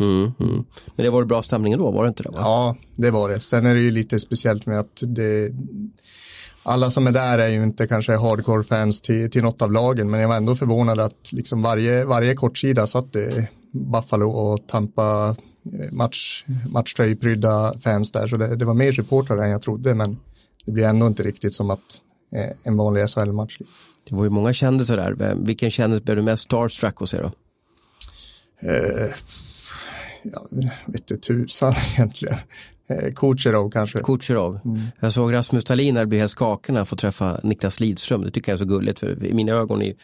Mm, 0.00 0.32
mm. 0.40 0.64
Men 0.96 1.04
det 1.04 1.10
var 1.10 1.24
bra 1.24 1.42
stämning 1.42 1.78
då, 1.78 1.90
var 1.90 2.02
det 2.02 2.08
inte 2.08 2.22
det? 2.22 2.28
Va? 2.28 2.38
Ja, 2.40 2.76
det 2.96 3.10
var 3.10 3.28
det. 3.28 3.40
Sen 3.40 3.66
är 3.66 3.74
det 3.74 3.80
ju 3.80 3.90
lite 3.90 4.18
speciellt 4.18 4.66
med 4.66 4.80
att 4.80 5.02
det, 5.06 5.52
alla 6.62 6.90
som 6.90 7.06
är 7.06 7.12
där 7.12 7.38
är 7.38 7.48
ju 7.48 7.62
inte 7.62 7.86
kanske 7.86 8.16
hardcore-fans 8.16 9.00
till, 9.00 9.30
till 9.30 9.42
något 9.42 9.62
av 9.62 9.72
lagen, 9.72 10.10
men 10.10 10.20
jag 10.20 10.28
var 10.28 10.36
ändå 10.36 10.56
förvånad 10.56 11.00
att 11.00 11.32
liksom 11.32 11.62
varje, 11.62 12.04
varje 12.04 12.34
kortsida 12.34 12.86
satt 12.86 13.12
det 13.12 13.48
Buffalo 13.72 14.30
och 14.30 14.66
Tampa 14.66 15.36
eh, 15.64 15.92
match, 15.92 16.44
matchtröjprydda 16.68 17.74
fans 17.80 18.12
där, 18.12 18.26
så 18.26 18.36
det, 18.36 18.56
det 18.56 18.64
var 18.64 18.74
mer 18.74 18.92
supportrar 18.92 19.38
än 19.38 19.50
jag 19.50 19.62
trodde, 19.62 19.94
men 19.94 20.18
det 20.64 20.72
blir 20.72 20.84
ändå 20.84 21.06
inte 21.06 21.22
riktigt 21.22 21.54
som 21.54 21.70
att 21.70 22.02
eh, 22.32 22.50
en 22.62 22.76
vanlig 22.76 23.08
SHL-match. 23.08 23.58
Det 24.08 24.14
var 24.14 24.24
ju 24.24 24.30
många 24.30 24.52
kändisar 24.52 24.96
där. 24.96 25.34
Vilken 25.34 25.70
kändis 25.70 26.02
blev 26.02 26.16
du 26.16 26.22
mest 26.22 26.42
starstruck 26.42 26.96
hos 26.96 27.14
er 27.14 27.22
då? 27.22 27.30
Eh, 28.68 29.10
jag 30.22 30.92
vet 30.92 31.10
inte 31.10 31.16
tusan 31.16 31.74
egentligen. 31.94 32.36
Eh, 32.90 33.12
Kucherov 33.12 33.70
kanske. 33.70 33.98
Kucherov. 33.98 34.60
Mm. 34.64 34.80
Jag 35.00 35.12
såg 35.12 35.32
Rasmus 35.32 35.64
Dahlin 35.64 35.94
när 35.94 36.00
det 36.00 36.06
blev 36.06 36.20
helt 36.20 36.32
skakig 36.32 36.72
när 36.72 36.80
han 36.80 36.86
får 36.86 36.96
träffa 36.96 37.40
Niklas 37.42 37.80
Lidström. 37.80 38.22
Det 38.22 38.30
tycker 38.30 38.52
jag 38.52 38.54
är 38.54 38.58
så 38.58 38.64
gulligt 38.64 38.98
för 38.98 39.24
i 39.24 39.34
mina 39.34 39.52
ögon 39.52 39.82
är, 39.82 39.94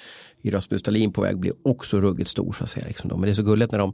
är 0.43 0.51
Rasmus 0.51 0.83
Dahlin 0.83 1.13
på 1.13 1.21
väg 1.21 1.35
att 1.35 1.41
bli 1.41 1.53
också 1.65 2.01
ruggigt 2.01 2.31
stor. 2.31 2.53
Så 2.53 2.65
att 2.65 2.71
säga, 2.71 2.87
liksom. 2.87 3.11
Men 3.11 3.21
det 3.21 3.31
är 3.31 3.35
så 3.35 3.43
gulligt 3.43 3.73
när 3.73 3.79
de 3.79 3.93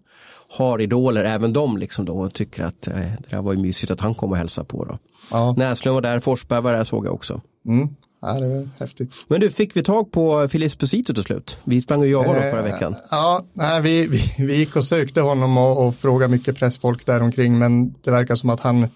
har 0.49 0.81
idoler, 0.81 1.25
även 1.25 1.52
de 1.52 1.76
liksom 1.76 2.05
då, 2.05 2.19
och 2.19 2.35
tycker 2.35 2.62
att 2.62 2.87
eh, 2.87 2.95
det 2.95 3.31
där 3.31 3.43
var 3.43 3.52
ju 3.52 3.59
mysigt 3.59 3.91
att 3.91 4.00
han 4.00 4.14
kom 4.14 4.31
och 4.31 4.37
hälsade 4.37 4.67
på. 4.67 4.85
Då. 4.85 4.99
Ja. 5.31 5.55
Näslund 5.57 5.95
var 5.95 6.02
där, 6.02 6.21
Forsberg 6.21 6.62
var 6.62 6.73
där 6.73 6.85
såg 6.85 7.07
jag 7.07 7.14
också. 7.14 7.41
Mm. 7.67 7.88
Ja, 8.23 8.33
det 8.33 8.49
var 8.49 8.69
häftigt. 8.79 9.14
Men 9.29 9.41
du, 9.41 9.50
fick 9.50 9.76
vi 9.76 9.83
tag 9.83 10.12
på 10.12 10.49
Filip 10.49 10.67
Esposito 10.67 11.14
till 11.14 11.23
slut? 11.23 11.59
Vi 11.64 11.81
sprang 11.81 12.00
och 12.00 12.07
jagade 12.07 12.29
honom 12.29 12.50
förra 12.50 12.62
veckan. 12.62 12.97
Ja, 13.11 13.43
nej, 13.52 13.83
vi, 13.83 14.07
vi, 14.07 14.35
vi 14.38 14.57
gick 14.57 14.76
och 14.76 14.85
sökte 14.85 15.21
honom 15.21 15.59
och, 15.59 15.87
och 15.87 15.97
frågade 15.97 16.31
mycket 16.31 16.57
pressfolk 16.57 17.07
där 17.07 17.23
omkring 17.23 17.59
men 17.59 17.95
det 18.00 18.11
verkar 18.11 18.35
som 18.35 18.50
att 18.50 18.61
han, 18.61 18.88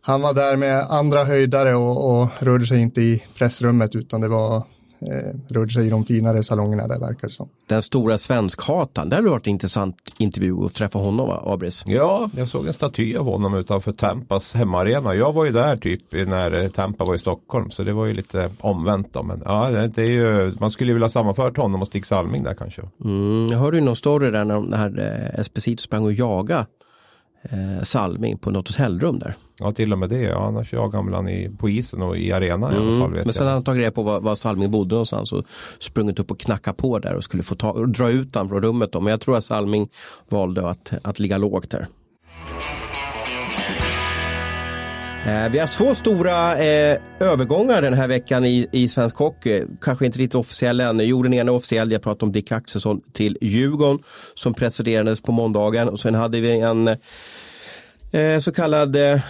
han 0.00 0.20
var 0.20 0.34
där 0.34 0.56
med 0.56 0.86
andra 0.90 1.24
höjdare 1.24 1.74
och, 1.74 2.20
och 2.20 2.28
rörde 2.38 2.66
sig 2.66 2.80
inte 2.80 3.00
i 3.00 3.22
pressrummet 3.34 3.94
utan 3.94 4.20
det 4.20 4.28
var 4.28 4.62
eh, 5.00 5.54
rörde 5.54 5.72
sig 5.72 5.86
i 5.86 5.90
de 5.90 6.04
finare 6.04 6.42
salongerna 6.42 6.88
där 6.88 7.00
verkar 7.00 7.28
det 7.28 7.34
som. 7.34 7.48
Den 7.66 7.82
stora 7.82 8.18
svenskhatan, 8.18 9.08
där 9.08 9.16
har 9.16 9.22
det 9.22 9.30
varit 9.30 9.46
en 9.46 9.52
intressant 9.52 9.96
intervju 10.18 10.64
att 10.64 10.74
träffa 10.74 10.98
honom 10.98 11.28
va, 11.28 11.42
Abris? 11.46 11.84
Ja, 11.86 12.30
jag 12.36 12.48
såg 12.48 12.66
en 12.66 12.72
staty 12.72 13.16
av 13.16 13.24
honom 13.24 13.54
utanför 13.54 13.92
Tampas 13.92 14.54
hemmaarena. 14.54 15.14
Jag 15.14 15.32
var 15.32 15.44
ju 15.44 15.52
där 15.52 15.76
typ 15.76 16.12
när 16.12 16.68
Tampa 16.68 17.04
var 17.04 17.14
i 17.14 17.18
Stockholm 17.18 17.70
så 17.70 17.82
det 17.82 17.92
var 17.92 18.06
ju 18.06 18.14
lite 18.14 18.50
omvänt 18.60 19.12
då. 19.12 19.22
Men 19.22 19.42
ja, 19.44 19.70
det 19.70 20.02
är 20.02 20.10
ju, 20.10 20.52
man 20.60 20.70
skulle 20.70 20.90
ju 20.90 20.94
vilja 20.94 21.08
sammanfört 21.08 21.56
honom 21.56 21.80
och 21.80 21.86
Stig 21.86 22.06
Salming 22.06 22.42
där 22.42 22.54
kanske. 22.54 22.82
Mm, 23.04 23.48
jag 23.52 23.58
hörde 23.58 23.76
ju 23.76 23.84
någon 23.84 23.96
story 23.96 24.30
där 24.30 24.44
när, 24.44 24.60
när 24.60 24.98
eh, 24.98 25.40
Esposito 25.40 25.82
sprang 25.82 26.04
och 26.04 26.12
jaga 26.12 26.66
eh, 27.42 27.82
Salming 27.82 28.38
på 28.38 28.50
något 28.50 28.68
hotellrum 28.68 29.18
där. 29.18 29.34
Ja 29.60 29.72
till 29.72 29.92
och 29.92 29.98
med 29.98 30.08
det, 30.08 30.22
ja, 30.22 30.46
annars 30.46 30.72
jagar 30.72 31.12
han 31.12 31.28
i, 31.28 31.50
på 31.58 31.68
isen 31.68 32.02
och 32.02 32.16
i 32.16 32.32
arenan 32.32 32.70
mm. 32.70 32.74
i 32.74 32.76
alla 32.76 32.96
mm, 32.96 33.00
fall. 33.00 33.24
Men 33.24 33.32
sen 33.32 33.46
har 33.46 33.54
han 33.54 33.64
tagit 33.64 33.80
reda 33.80 33.90
på 33.90 34.02
var, 34.02 34.20
var 34.20 34.34
Salming 34.34 34.70
bodde 34.70 34.94
någonstans 34.94 35.32
och 35.32 35.44
sprungit 35.80 36.18
upp 36.18 36.30
och 36.30 36.40
knackat 36.40 36.76
på 36.76 36.98
där 36.98 37.14
och 37.14 37.24
skulle 37.24 37.42
få 37.42 37.54
ta, 37.54 37.72
dra 37.86 38.10
ut 38.10 38.34
honom 38.34 38.48
från 38.48 38.62
rummet. 38.62 38.92
Då. 38.92 39.00
Men 39.00 39.10
jag 39.10 39.20
tror 39.20 39.36
att 39.36 39.44
Salming 39.44 39.88
valde 40.28 40.68
att, 40.68 40.92
att 41.02 41.18
ligga 41.18 41.38
lågt 41.38 41.70
där. 41.70 41.86
Eh, 45.26 45.48
vi 45.48 45.58
har 45.58 45.60
haft 45.60 45.78
två 45.78 45.94
stora 45.94 46.58
eh, 46.58 46.98
övergångar 47.20 47.82
den 47.82 47.94
här 47.94 48.08
veckan 48.08 48.44
i, 48.44 48.68
i 48.72 48.88
svensk 48.88 49.16
hockey. 49.16 49.62
Kanske 49.80 50.06
inte 50.06 50.18
riktigt 50.18 50.34
officiella 50.34 50.88
ännu. 50.88 51.04
Jo, 51.04 51.22
den 51.22 51.34
ena 51.34 51.52
officiell. 51.52 51.92
Jag 51.92 52.02
pratade 52.02 52.24
om 52.24 52.32
Dick 52.32 52.52
Axelsson 52.52 53.00
till 53.12 53.38
Djurgården 53.40 53.98
som 54.34 54.54
presenterades 54.54 55.20
på 55.20 55.32
måndagen. 55.32 55.88
Och 55.88 56.00
sen 56.00 56.14
hade 56.14 56.40
vi 56.40 56.60
en 56.60 56.96
eh, 58.12 58.40
så 58.40 58.52
kallad 58.52 58.96
eh, 58.96 59.20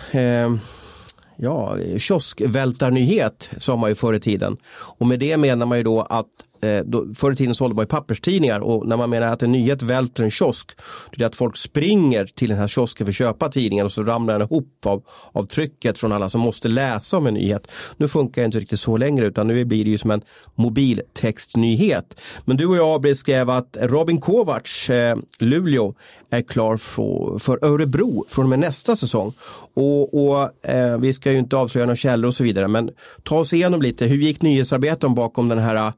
ja, 1.36 1.76
kioskvältarnyhet 1.98 3.50
sa 3.58 3.76
man 3.76 3.90
ju 3.90 3.94
förr 3.94 4.14
i 4.14 4.20
tiden. 4.20 4.56
Och 4.98 5.06
med 5.06 5.18
det 5.18 5.36
menar 5.36 5.66
man 5.66 5.78
ju 5.78 5.84
då 5.84 6.00
att 6.02 6.26
eh, 6.60 6.80
då, 6.84 7.14
förr 7.14 7.32
i 7.32 7.36
tiden 7.36 7.54
sålde 7.54 7.74
man 7.74 7.82
ju 7.82 7.86
papperstidningar 7.86 8.60
och 8.60 8.86
när 8.86 8.96
man 8.96 9.10
menar 9.10 9.26
att 9.26 9.42
en 9.42 9.52
nyhet 9.52 9.82
välter 9.82 10.24
en 10.24 10.30
kiosk, 10.30 10.70
det 11.16 11.22
är 11.22 11.26
att 11.26 11.36
folk 11.36 11.56
springer 11.56 12.24
till 12.24 12.48
den 12.48 12.58
här 12.58 12.68
kiosken 12.68 13.06
för 13.06 13.10
att 13.10 13.16
köpa 13.16 13.48
tidningen 13.48 13.86
och 13.86 13.92
så 13.92 14.02
ramlar 14.02 14.38
den 14.38 14.48
ihop 14.48 14.86
av, 14.86 15.02
av 15.32 15.44
trycket 15.44 15.98
från 15.98 16.12
alla 16.12 16.28
som 16.28 16.40
måste 16.40 16.68
läsa 16.68 17.16
om 17.16 17.26
en 17.26 17.34
nyhet. 17.34 17.70
Nu 17.96 18.08
funkar 18.08 18.42
det 18.42 18.46
inte 18.46 18.60
riktigt 18.60 18.80
så 18.80 18.96
längre 18.96 19.26
utan 19.26 19.46
nu 19.48 19.64
blir 19.64 19.84
det 19.84 19.90
ju 19.90 19.98
som 19.98 20.10
en 20.10 20.22
mobiltextnyhet. 20.54 22.20
Men 22.44 22.56
du 22.56 22.66
och 22.66 22.76
jag 22.76 23.00
beskrev 23.00 23.50
att 23.50 23.76
Robin 23.80 24.20
Kovacs, 24.20 24.90
eh, 24.90 25.16
Luleå, 25.38 25.94
är 26.30 26.42
klar 26.42 26.76
för, 26.76 27.38
för 27.38 27.64
Örebro 27.64 28.24
från 28.28 28.44
och 28.44 28.48
med 28.48 28.58
nästa 28.58 28.96
säsong. 28.96 29.32
Och, 29.74 30.14
och 30.14 30.66
eh, 30.68 30.98
Vi 30.98 31.14
ska 31.14 31.32
ju 31.32 31.38
inte 31.38 31.56
avslöja 31.56 31.86
några 31.86 31.96
källor 31.96 32.28
och 32.28 32.34
så 32.34 32.44
vidare 32.44 32.68
men 32.68 32.90
ta 33.22 33.38
oss 33.38 33.52
igenom 33.52 33.82
lite, 33.82 34.06
hur 34.06 34.16
gick 34.16 34.42
nyhetsarbetet 34.42 35.10
bakom 35.10 35.48
den 35.48 35.58
här 35.58 35.92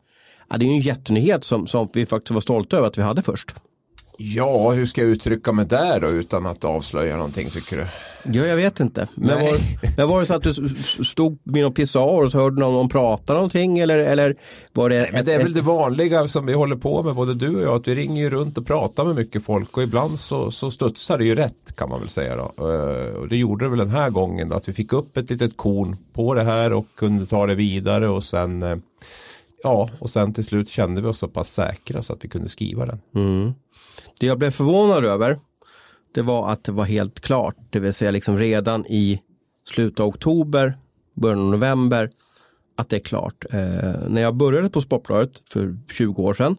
ja, 0.51 0.57
det 0.59 0.65
är 0.65 0.69
ju 0.69 0.75
en 0.75 0.81
jättenyhet 0.81 1.45
som, 1.45 1.67
som 1.67 1.89
vi 1.93 2.07
faktiskt 2.07 2.31
var 2.31 2.41
stolta 2.41 2.77
över 2.77 2.89
att 2.89 2.99
vi 2.99 3.03
hade 3.03 3.23
först. 3.23 3.55
Ja, 4.23 4.71
hur 4.71 4.87
ska 4.87 5.01
jag 5.01 5.11
uttrycka 5.11 5.53
mig 5.53 5.67
där 5.67 6.01
då 6.01 6.09
utan 6.09 6.47
att 6.47 6.65
avslöja 6.65 7.17
någonting 7.17 7.51
tycker 7.51 7.77
du? 7.77 7.87
Ja, 8.39 8.47
jag 8.47 8.57
vet 8.57 8.81
inte. 8.81 9.09
Men 9.15 9.41
var, 9.41 9.59
men 9.97 10.09
var 10.09 10.21
det 10.21 10.27
så 10.27 10.35
att 10.35 10.43
du 10.43 10.55
stod 11.05 11.39
vid 11.45 11.63
någon 11.63 11.73
pissoar 11.73 12.25
och 12.25 12.33
så 12.33 12.39
hörde 12.39 12.61
någon, 12.61 12.73
någon 12.73 12.89
prata 12.89 13.33
någonting 13.33 13.79
eller, 13.79 13.99
eller 13.99 14.37
var 14.73 14.89
det? 14.89 15.01
Nej, 15.01 15.11
men 15.13 15.25
det 15.25 15.33
är 15.33 15.43
väl 15.43 15.53
det 15.53 15.61
vanliga 15.61 16.29
som 16.29 16.47
vi 16.47 16.53
håller 16.53 16.77
på 16.77 17.03
med 17.03 17.15
både 17.15 17.35
du 17.35 17.57
och 17.57 17.63
jag. 17.63 17.75
Att 17.75 17.89
vi 17.89 17.95
ringer 17.95 18.23
ju 18.23 18.31
runt 18.31 18.59
och 18.59 18.67
pratar 18.67 19.05
med 19.05 19.15
mycket 19.15 19.45
folk 19.45 19.77
och 19.77 19.83
ibland 19.83 20.21
så, 20.21 20.51
så 20.51 20.71
studsar 20.71 21.19
det 21.19 21.25
ju 21.25 21.35
rätt 21.35 21.77
kan 21.77 21.89
man 21.89 22.01
väl 22.01 22.09
säga. 22.09 22.37
Då. 22.37 22.71
Eh, 22.73 23.15
och 23.15 23.29
det 23.29 23.37
gjorde 23.37 23.65
det 23.65 23.69
väl 23.69 23.79
den 23.79 23.91
här 23.91 24.11
gången 24.11 24.49
då, 24.49 24.57
att 24.57 24.69
vi 24.69 24.73
fick 24.73 24.93
upp 24.93 25.17
ett 25.17 25.31
litet 25.31 25.57
korn 25.57 25.97
på 26.13 26.35
det 26.35 26.43
här 26.43 26.73
och 26.73 26.87
kunde 26.97 27.27
ta 27.27 27.47
det 27.47 27.55
vidare 27.55 28.09
och 28.09 28.25
sen 28.25 28.63
eh, 28.63 28.77
Ja, 29.63 29.91
och 30.01 30.11
sen 30.11 30.35
till 30.35 30.45
slut 30.45 30.69
kände 30.69 31.01
vi 31.01 31.09
oss 31.09 31.19
så 31.19 31.29
pass 31.29 31.53
säkra 31.53 32.03
så 32.03 32.13
att 32.13 32.25
vi 32.25 32.29
kunde 32.29 32.49
skriva 32.49 32.87
den. 32.87 33.01
Mm. 33.15 33.53
Det 34.21 34.27
jag 34.27 34.39
blev 34.39 34.51
förvånad 34.51 35.05
över 35.05 35.39
det 36.15 36.23
var 36.23 36.53
att 36.53 36.65
det 36.65 36.73
var 36.73 36.85
helt 36.85 37.21
klart, 37.21 37.57
det 37.71 37.81
vill 37.81 37.95
säga 37.95 38.11
liksom 38.11 38.39
redan 38.39 38.87
i 38.87 39.21
slutet 39.69 40.01
av 40.01 40.09
oktober, 40.09 40.79
början 41.15 41.39
av 41.39 41.51
november, 41.51 42.11
att 42.77 42.89
det 42.89 42.97
är 42.97 43.01
klart. 43.01 43.45
Eh, 43.51 44.09
när 44.09 44.21
jag 44.21 44.35
började 44.35 44.71
på 44.71 44.81
Sportbladet 44.81 45.43
för 45.53 45.77
20 45.91 46.23
år 46.23 46.35
sedan 46.35 46.57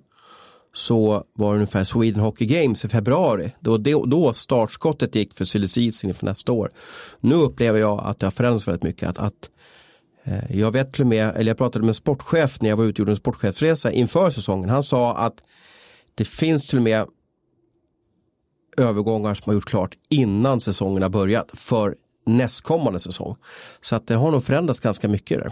så 0.74 1.24
var 1.34 1.52
det 1.52 1.56
ungefär 1.56 1.84
Sweden 1.84 2.22
Hockey 2.22 2.46
Games 2.46 2.86
i 2.86 2.90
februari. 2.90 3.56
Det 3.60 3.70
var 3.70 3.78
då, 3.78 4.06
då 4.06 4.34
startskottet 4.34 5.16
gick 5.16 5.34
för 5.34 5.46
silly 5.46 5.92
inför 6.04 6.26
nästa 6.26 6.52
år. 6.52 6.70
Nu 7.20 7.36
upplever 7.36 7.80
jag 7.80 8.02
att 8.04 8.20
det 8.20 8.26
har 8.26 8.32
förändrats 8.32 8.68
väldigt 8.68 8.84
mycket. 8.84 9.10
Att, 9.10 9.18
att 9.18 9.50
Eh, 10.24 10.58
jag 10.58 10.72
vet 10.72 10.94
till 10.94 11.02
och 11.02 11.08
med, 11.08 11.36
eller 11.36 11.50
jag 11.50 11.58
pratade 11.58 11.86
med 11.86 11.90
en 11.90 11.96
sportchef 11.96 12.62
när 12.62 12.70
jag 12.70 12.78
var 12.78 12.84
ute 12.84 12.92
och 12.92 13.00
gjorde 13.00 13.12
en 13.12 13.16
sportchefsresa 13.16 13.92
inför 13.92 14.30
säsongen. 14.30 14.70
Han 14.70 14.84
sa 14.84 15.18
att 15.18 15.44
det 16.16 16.26
finns 16.26 16.68
till 16.68 16.78
och 16.78 16.84
med 16.84 17.08
övergångar 18.78 19.34
som 19.34 19.44
har 19.46 19.54
gjorts 19.54 19.66
klart 19.66 19.96
innan 20.10 20.62
säsongen 20.62 21.02
har 21.02 21.10
börjat 21.10 21.52
för 21.54 21.96
nästkommande 22.26 23.00
säsong. 23.00 23.36
Så 23.82 23.96
att 23.96 24.08
det 24.08 24.16
har 24.16 24.32
nog 24.32 24.44
förändrats 24.44 24.80
ganska 24.80 25.08
mycket 25.08 25.40
där. 25.40 25.52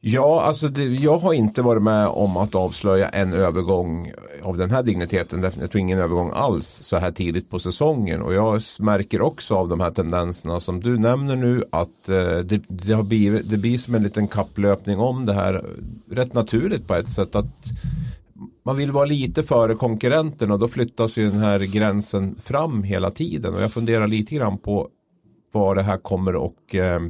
Ja, 0.00 0.42
alltså 0.42 0.68
det, 0.68 0.84
jag 0.84 1.18
har 1.18 1.32
inte 1.32 1.62
varit 1.62 1.82
med 1.82 2.06
om 2.08 2.36
att 2.36 2.54
avslöja 2.54 3.08
en 3.08 3.32
övergång 3.32 4.12
av 4.42 4.56
den 4.56 4.70
här 4.70 4.82
digniteten. 4.82 5.42
Jag 5.42 5.70
tror 5.70 5.76
ingen 5.80 5.98
övergång 5.98 6.30
alls 6.34 6.66
så 6.66 6.96
här 6.96 7.10
tidigt 7.10 7.50
på 7.50 7.58
säsongen. 7.58 8.22
Och 8.22 8.34
jag 8.34 8.62
märker 8.78 9.22
också 9.22 9.54
av 9.54 9.68
de 9.68 9.80
här 9.80 9.90
tendenserna 9.90 10.60
som 10.60 10.80
du 10.80 10.98
nämner 10.98 11.36
nu 11.36 11.64
att 11.70 12.08
eh, 12.08 12.38
det, 12.38 12.62
det, 12.68 12.92
har 12.92 13.02
blivit, 13.02 13.50
det 13.50 13.56
blir 13.56 13.78
som 13.78 13.94
en 13.94 14.02
liten 14.02 14.28
kapplöpning 14.28 14.98
om 14.98 15.26
det 15.26 15.32
här. 15.32 15.54
Eh, 15.54 16.14
rätt 16.14 16.34
naturligt 16.34 16.86
på 16.86 16.94
ett 16.94 17.08
sätt 17.08 17.34
att 17.34 17.64
man 18.62 18.76
vill 18.76 18.92
vara 18.92 19.04
lite 19.04 19.42
före 19.42 19.74
konkurrenten 19.74 20.50
och 20.50 20.58
då 20.58 20.68
flyttas 20.68 21.16
ju 21.16 21.30
den 21.30 21.38
här 21.38 21.60
gränsen 21.60 22.34
fram 22.44 22.82
hela 22.82 23.10
tiden. 23.10 23.54
Och 23.54 23.62
jag 23.62 23.72
funderar 23.72 24.06
lite 24.06 24.34
grann 24.34 24.58
på 24.58 24.88
vad 25.52 25.76
det 25.76 25.82
här 25.82 25.96
kommer 25.96 26.36
och 26.36 26.74
eh, 26.74 27.00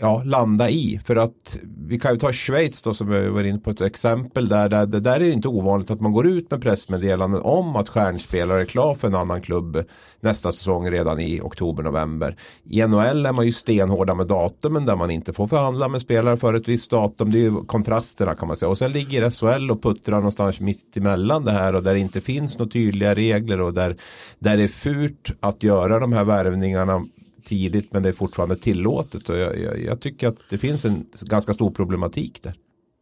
ja, 0.00 0.22
landa 0.24 0.70
i. 0.70 1.00
För 1.04 1.16
att 1.16 1.58
vi 1.86 1.98
kan 1.98 2.12
ju 2.12 2.18
ta 2.18 2.32
Schweiz 2.32 2.82
då 2.82 2.94
som 2.94 3.08
vi 3.08 3.28
var 3.28 3.44
inne 3.44 3.58
på 3.58 3.70
ett 3.70 3.80
exempel 3.80 4.48
där, 4.48 4.68
där 4.68 4.86
det 4.86 5.00
där 5.00 5.14
är 5.14 5.20
det 5.20 5.30
inte 5.30 5.48
ovanligt 5.48 5.90
att 5.90 6.00
man 6.00 6.12
går 6.12 6.26
ut 6.26 6.50
med 6.50 6.62
pressmeddelanden 6.62 7.42
om 7.42 7.76
att 7.76 7.88
stjärnspelare 7.88 8.60
är 8.60 8.64
klar 8.64 8.94
för 8.94 9.08
en 9.08 9.14
annan 9.14 9.40
klubb 9.40 9.84
nästa 10.20 10.52
säsong 10.52 10.90
redan 10.90 11.20
i 11.20 11.40
oktober-november. 11.40 12.36
I 12.64 12.86
NHL 12.86 13.26
är 13.26 13.32
man 13.32 13.46
ju 13.46 13.52
stenhårda 13.52 14.14
med 14.14 14.26
datumen 14.26 14.86
där 14.86 14.96
man 14.96 15.10
inte 15.10 15.32
får 15.32 15.46
förhandla 15.46 15.88
med 15.88 16.00
spelare 16.00 16.36
för 16.36 16.54
ett 16.54 16.68
visst 16.68 16.90
datum. 16.90 17.30
Det 17.30 17.38
är 17.38 17.42
ju 17.42 17.64
kontrasterna 17.64 18.34
kan 18.34 18.48
man 18.48 18.56
säga. 18.56 18.70
Och 18.70 18.78
sen 18.78 18.92
ligger 18.92 19.30
SHL 19.30 19.70
och 19.70 19.82
puttrar 19.82 20.16
någonstans 20.16 20.60
mitt 20.60 20.96
emellan 20.96 21.44
det 21.44 21.52
här 21.52 21.74
och 21.74 21.82
där 21.82 21.94
det 21.94 22.00
inte 22.00 22.20
finns 22.20 22.58
några 22.58 22.70
tydliga 22.70 23.14
regler 23.14 23.60
och 23.60 23.74
där, 23.74 23.96
där 24.38 24.56
det 24.56 24.62
är 24.62 24.68
fult 24.68 25.30
att 25.40 25.62
göra 25.62 25.98
de 25.98 26.12
här 26.12 26.24
värvningarna 26.24 27.04
tidigt 27.50 27.92
men 27.92 28.02
det 28.02 28.08
är 28.08 28.12
fortfarande 28.12 28.56
tillåtet. 28.56 29.28
Och 29.28 29.38
jag, 29.38 29.58
jag, 29.58 29.84
jag 29.84 30.00
tycker 30.00 30.28
att 30.28 30.36
det 30.50 30.58
finns 30.58 30.84
en 30.84 31.06
ganska 31.20 31.54
stor 31.54 31.70
problematik 31.70 32.42
där. 32.42 32.54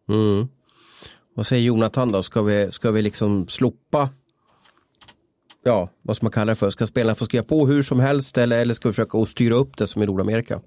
Mm. 0.08 0.48
Vad 1.34 1.46
säger 1.46 1.62
Jonathan 1.62 2.12
då? 2.12 2.22
Ska 2.22 2.42
vi, 2.42 2.72
ska 2.72 2.90
vi 2.90 3.02
liksom 3.02 3.48
slopa 3.48 4.08
ja, 5.68 5.88
vad 6.02 6.16
ska 6.16 6.24
man 6.24 6.32
kalla 6.32 6.52
det 6.52 6.56
för? 6.56 6.70
Ska 6.70 6.86
spelarna 6.86 7.14
få 7.14 7.24
skriva 7.24 7.44
på 7.44 7.66
hur 7.66 7.82
som 7.82 8.00
helst 8.00 8.38
eller, 8.38 8.58
eller 8.58 8.74
ska 8.74 8.88
vi 8.88 8.92
försöka 8.92 9.26
styra 9.26 9.54
upp 9.54 9.76
det 9.76 9.86
som 9.86 10.02
i 10.02 10.06
Nordamerika? 10.06 10.60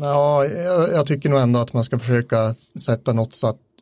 Ja, 0.00 0.46
jag, 0.46 0.92
jag, 0.92 1.06
tycker 1.06 1.28
nog 1.28 1.40
ändå 1.40 1.60
att 1.60 1.72
man 1.72 1.84
ska 1.84 1.98
försöka 1.98 2.54
sätta 2.86 3.12
något 3.12 3.34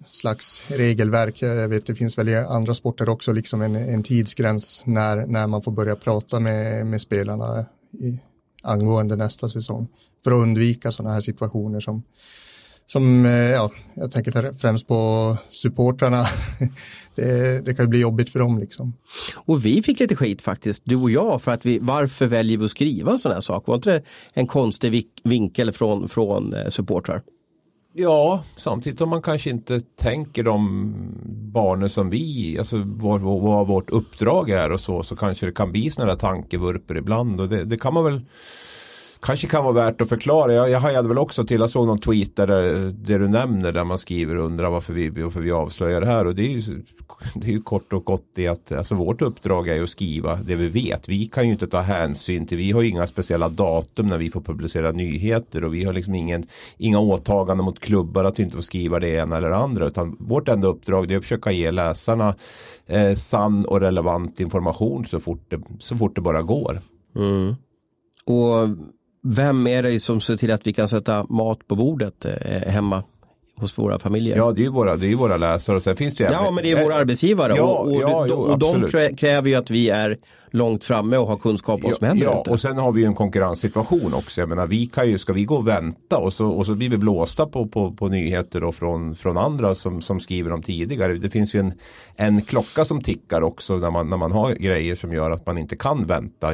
slags 0.04 0.62
regelverk. 0.66 1.42
Jag 1.42 1.68
vet 1.68 1.86
det 1.86 1.94
finns 1.94 2.18
väl 2.18 2.28
i 2.28 2.36
andra 2.36 2.74
sporter 2.74 3.08
också 3.08 3.32
liksom 3.32 3.62
en, 3.62 3.76
en 3.76 4.02
tidsgräns 4.02 4.82
när, 4.86 5.26
när 5.26 5.46
man 5.46 5.62
får 5.62 5.72
börja 5.72 5.96
prata 5.96 6.40
med, 6.40 6.86
med 6.86 7.02
spelarna 7.02 7.66
i, 7.92 8.20
angående 8.62 9.16
nästa 9.16 9.48
säsong. 9.48 9.88
För 10.24 10.30
att 10.32 10.42
undvika 10.42 10.92
sådana 10.92 11.14
här 11.14 11.20
situationer 11.20 11.80
som, 11.80 12.02
som 12.86 13.26
eh, 13.26 13.32
ja, 13.32 13.70
jag 13.94 14.10
tänker 14.10 14.58
främst 14.58 14.88
på 14.88 15.36
supportrarna. 15.50 16.26
Det, 17.14 17.64
det 17.64 17.74
kan 17.74 17.90
bli 17.90 18.00
jobbigt 18.00 18.30
för 18.30 18.38
dem 18.38 18.58
liksom. 18.58 18.92
Och 19.34 19.64
vi 19.64 19.82
fick 19.82 20.00
lite 20.00 20.16
skit 20.16 20.42
faktiskt, 20.42 20.82
du 20.84 20.96
och 20.96 21.10
jag, 21.10 21.42
för 21.42 21.52
att 21.52 21.66
vi, 21.66 21.78
varför 21.78 22.26
väljer 22.26 22.58
vi 22.58 22.64
att 22.64 22.70
skriva 22.70 23.12
en 23.12 23.18
sån 23.18 23.32
här 23.32 23.40
sak? 23.40 23.66
Var 23.66 23.74
inte 23.74 23.90
det 23.90 24.02
en 24.32 24.46
konstig 24.46 25.06
vinkel 25.24 25.72
från, 25.72 26.08
från 26.08 26.54
eh, 26.54 26.68
supportrar? 26.68 27.22
Ja, 27.94 28.44
samtidigt 28.56 28.98
som 28.98 29.08
man 29.08 29.22
kanske 29.22 29.50
inte 29.50 29.80
tänker 29.80 30.42
de 30.42 30.94
barnen 31.52 31.90
som 31.90 32.10
vi, 32.10 32.56
alltså 32.58 32.82
vad, 32.86 33.20
vad 33.20 33.66
vårt 33.66 33.90
uppdrag 33.90 34.50
är 34.50 34.72
och 34.72 34.80
så, 34.80 35.02
så 35.02 35.16
kanske 35.16 35.46
det 35.46 35.52
kan 35.52 35.72
bli 35.72 35.90
sådana 35.90 36.12
där 36.12 36.18
tankevurper 36.18 36.96
ibland 36.96 37.40
och 37.40 37.48
det, 37.48 37.64
det 37.64 37.76
kan 37.76 37.94
man 37.94 38.04
väl 38.04 38.20
kanske 39.22 39.46
kan 39.46 39.64
vara 39.64 39.74
värt 39.74 40.00
att 40.00 40.08
förklara. 40.08 40.52
Jag, 40.52 40.70
jag 40.70 40.80
hajade 40.80 41.08
väl 41.08 41.18
också 41.18 41.44
till, 41.44 41.60
jag 41.60 41.70
såg 41.70 41.86
någon 41.86 41.98
tweet 41.98 42.36
där 42.36 42.46
det 42.92 43.18
du 43.18 43.28
nämner 43.28 43.72
där 43.72 43.84
man 43.84 43.98
skriver 43.98 44.36
och 44.36 44.44
undrar 44.44 44.70
varför 44.70 44.92
vi, 44.92 45.08
varför 45.08 45.40
vi 45.40 45.52
avslöjar 45.52 46.00
det 46.00 46.06
här 46.06 46.26
och 46.26 46.34
det 46.34 46.42
är 46.42 46.48
ju, 46.48 46.60
det 47.34 47.46
är 47.46 47.50
ju 47.50 47.62
kort 47.62 47.92
och 47.92 48.04
gott 48.04 48.26
det 48.34 48.48
att 48.48 48.72
alltså 48.72 48.94
vårt 48.94 49.22
uppdrag 49.22 49.68
är 49.68 49.82
att 49.82 49.90
skriva 49.90 50.36
det 50.36 50.54
vi 50.54 50.68
vet. 50.68 51.08
Vi 51.08 51.26
kan 51.26 51.46
ju 51.46 51.52
inte 51.52 51.66
ta 51.66 51.80
hänsyn 51.80 52.46
till, 52.46 52.58
vi 52.58 52.72
har 52.72 52.82
ju 52.82 52.88
inga 52.88 53.06
speciella 53.06 53.48
datum 53.48 54.06
när 54.06 54.18
vi 54.18 54.30
får 54.30 54.40
publicera 54.40 54.92
nyheter 54.92 55.64
och 55.64 55.74
vi 55.74 55.84
har 55.84 55.92
liksom 55.92 56.14
ingen, 56.14 56.46
inga 56.76 56.98
åtaganden 56.98 57.64
mot 57.64 57.80
klubbar 57.80 58.24
att 58.24 58.38
vi 58.38 58.42
inte 58.42 58.56
får 58.56 58.62
skriva 58.62 59.00
det 59.00 59.08
ena 59.08 59.36
eller 59.36 59.50
andra 59.50 59.86
utan 59.86 60.16
vårt 60.20 60.48
enda 60.48 60.68
uppdrag 60.68 61.12
är 61.12 61.16
att 61.16 61.22
försöka 61.22 61.52
ge 61.52 61.70
läsarna 61.70 62.34
eh, 62.86 63.14
sann 63.14 63.64
och 63.64 63.80
relevant 63.80 64.40
information 64.40 65.04
så 65.04 65.20
fort 65.20 65.44
det, 65.48 65.60
så 65.78 65.96
fort 65.96 66.14
det 66.14 66.20
bara 66.20 66.42
går. 66.42 66.80
Mm. 67.16 67.54
Och 68.24 68.68
vem 69.22 69.66
är 69.66 69.82
det 69.82 70.00
som 70.00 70.20
ser 70.20 70.36
till 70.36 70.50
att 70.50 70.66
vi 70.66 70.72
kan 70.72 70.88
sätta 70.88 71.26
mat 71.28 71.68
på 71.68 71.76
bordet 71.76 72.24
eh, 72.24 72.72
hemma 72.72 73.02
hos 73.56 73.78
våra 73.78 73.98
familjer. 73.98 74.36
Ja, 74.36 74.52
det 74.52 74.60
är 74.60 74.64
ju 74.64 74.68
våra, 74.68 74.96
det 74.96 75.12
är 75.12 75.16
våra 75.16 75.36
läsare 75.36 75.76
och 75.76 75.82
sen 75.82 75.96
finns 75.96 76.14
det 76.14 76.24
ju 76.24 76.30
Ja, 76.30 76.50
men 76.50 76.64
det 76.64 76.70
är 76.70 76.84
våra 76.84 76.94
arbetsgivare 76.94 77.54
Ja, 77.56 77.62
och, 77.62 77.86
och, 77.86 78.02
ja, 78.02 78.20
de, 78.20 78.28
jo, 78.28 78.36
och 78.36 78.58
de 78.58 79.16
kräver 79.16 79.48
ju 79.48 79.54
att 79.54 79.70
vi 79.70 79.90
är 79.90 80.18
långt 80.50 80.84
framme 80.84 81.16
och 81.16 81.26
har 81.26 81.36
kunskap 81.36 81.74
om 81.74 81.82
vad 81.82 81.96
som 81.96 82.06
händer 82.06 82.26
ja, 82.26 82.44
och 82.48 82.60
sen 82.60 82.78
har 82.78 82.92
vi 82.92 83.00
ju 83.00 83.06
en 83.06 83.14
konkurrenssituation 83.14 84.14
också. 84.14 84.40
Jag 84.40 84.48
menar, 84.48 84.66
vi 84.66 84.86
kan 84.86 85.08
ju, 85.08 85.18
ska 85.18 85.32
vi 85.32 85.44
gå 85.44 85.56
och 85.56 85.68
vänta 85.68 86.18
och 86.18 86.32
så, 86.32 86.48
och 86.48 86.66
så 86.66 86.74
blir 86.74 86.88
vi 86.88 86.96
blåsta 86.96 87.46
på, 87.46 87.66
på, 87.66 87.92
på 87.92 88.08
nyheter 88.08 88.60
då 88.60 88.72
från, 88.72 89.16
från 89.16 89.38
andra 89.38 89.74
som, 89.74 90.02
som 90.02 90.20
skriver 90.20 90.52
om 90.52 90.62
tidigare. 90.62 91.14
Det 91.14 91.30
finns 91.30 91.54
ju 91.54 91.60
en, 91.60 91.72
en 92.16 92.42
klocka 92.42 92.84
som 92.84 93.02
tickar 93.02 93.42
också 93.42 93.76
när 93.76 93.90
man, 93.90 94.10
när 94.10 94.16
man 94.16 94.32
har 94.32 94.52
grejer 94.52 94.96
som 94.96 95.12
gör 95.12 95.30
att 95.30 95.46
man 95.46 95.58
inte 95.58 95.76
kan 95.76 96.06
vänta. 96.06 96.48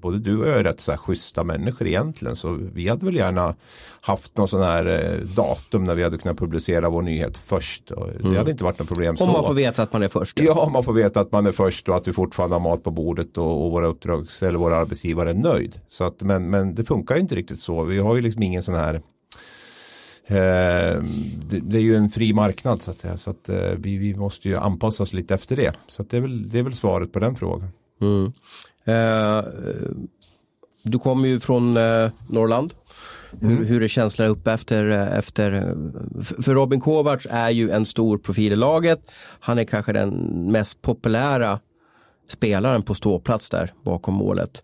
Både 0.00 0.18
du 0.18 0.38
och 0.38 0.48
jag 0.48 0.58
är 0.58 0.64
rätt 0.64 0.80
så 0.80 0.90
här 0.90 0.98
schyssta 0.98 1.44
människor 1.44 1.88
egentligen 1.88 2.36
så 2.36 2.58
vi 2.72 2.88
hade 2.88 3.06
väl 3.06 3.16
gärna 3.16 3.54
haft 4.00 4.36
någon 4.36 4.48
sån 4.48 4.62
här 4.62 4.86
eh, 4.86 5.26
datum 5.26 5.84
när 5.84 5.94
vi 5.94 6.02
hade 6.02 6.18
kunnat 6.18 6.38
publicera 6.38 6.88
vår 6.88 7.02
nyhet 7.02 7.38
först. 7.38 7.92
Det 8.20 8.38
hade 8.38 8.50
inte 8.50 8.64
varit 8.64 8.78
något 8.78 8.88
problem 8.88 9.10
Om 9.10 9.16
så. 9.16 9.24
Mm. 9.24 9.32
man 9.32 9.44
får 9.44 9.54
veta 9.54 9.82
att 9.82 9.92
man 9.92 10.02
är 10.02 10.08
först. 10.08 10.40
Ja, 10.40 10.70
man 10.72 10.84
får 10.84 10.92
veta 10.92 11.20
att 11.20 11.32
man 11.32 11.46
är 11.46 11.52
först 11.52 11.88
och 11.88 11.96
att 11.96 12.08
vi 12.08 12.12
fortfarande 12.12 12.54
har 12.56 12.60
mat 12.60 12.84
på 12.84 12.90
bordet 12.90 13.38
och, 13.38 13.64
och 13.64 13.70
våra 13.70 13.86
uppdrags 13.86 14.42
eller 14.42 14.58
våra 14.58 14.76
arbetsgivare 14.76 15.30
är 15.30 15.34
nöjd. 15.34 15.80
Så 15.88 16.04
att, 16.04 16.22
men, 16.22 16.50
men 16.50 16.74
det 16.74 16.84
funkar 16.84 17.14
ju 17.14 17.20
inte 17.20 17.34
riktigt 17.34 17.60
så. 17.60 17.84
Vi 17.84 17.98
har 17.98 18.14
ju 18.14 18.20
liksom 18.20 18.42
ingen 18.42 18.62
sån 18.62 18.74
här 18.74 18.94
eh, 20.26 21.02
det, 21.48 21.60
det 21.62 21.78
är 21.78 21.82
ju 21.82 21.96
en 21.96 22.10
fri 22.10 22.32
marknad 22.32 22.82
så 22.82 22.90
att 22.90 22.96
säga. 22.96 23.16
Så 23.16 23.30
att 23.30 23.48
eh, 23.48 23.70
vi, 23.76 23.96
vi 23.96 24.14
måste 24.14 24.48
ju 24.48 24.56
anpassa 24.56 25.02
oss 25.02 25.12
lite 25.12 25.34
efter 25.34 25.56
det. 25.56 25.72
Så 25.86 26.02
det, 26.02 26.16
är 26.16 26.20
väl, 26.20 26.48
det 26.48 26.58
är 26.58 26.62
väl 26.62 26.74
svaret 26.74 27.12
på 27.12 27.18
den 27.18 27.36
frågan. 27.36 27.68
Mm. 28.00 28.32
Eh, 28.86 29.44
du 30.82 30.98
kommer 30.98 31.28
ju 31.28 31.40
från 31.40 31.76
eh, 31.76 32.10
Norrland. 32.28 32.74
Hur, 33.40 33.64
hur 33.64 33.82
är 33.82 33.88
känslan 33.88 34.28
uppe 34.28 34.52
efter, 34.52 34.90
eh, 34.90 35.18
efter 35.18 35.74
för 36.42 36.54
Robin 36.54 36.80
Kovacs 36.80 37.26
är 37.30 37.50
ju 37.50 37.70
en 37.70 37.86
stor 37.86 38.18
profil 38.18 38.52
i 38.52 38.56
laget. 38.56 39.10
Han 39.40 39.58
är 39.58 39.64
kanske 39.64 39.92
den 39.92 40.12
mest 40.52 40.82
populära 40.82 41.60
spelaren 42.28 42.82
på 42.82 42.94
ståplats 42.94 43.50
där 43.50 43.72
bakom 43.82 44.14
målet. 44.14 44.60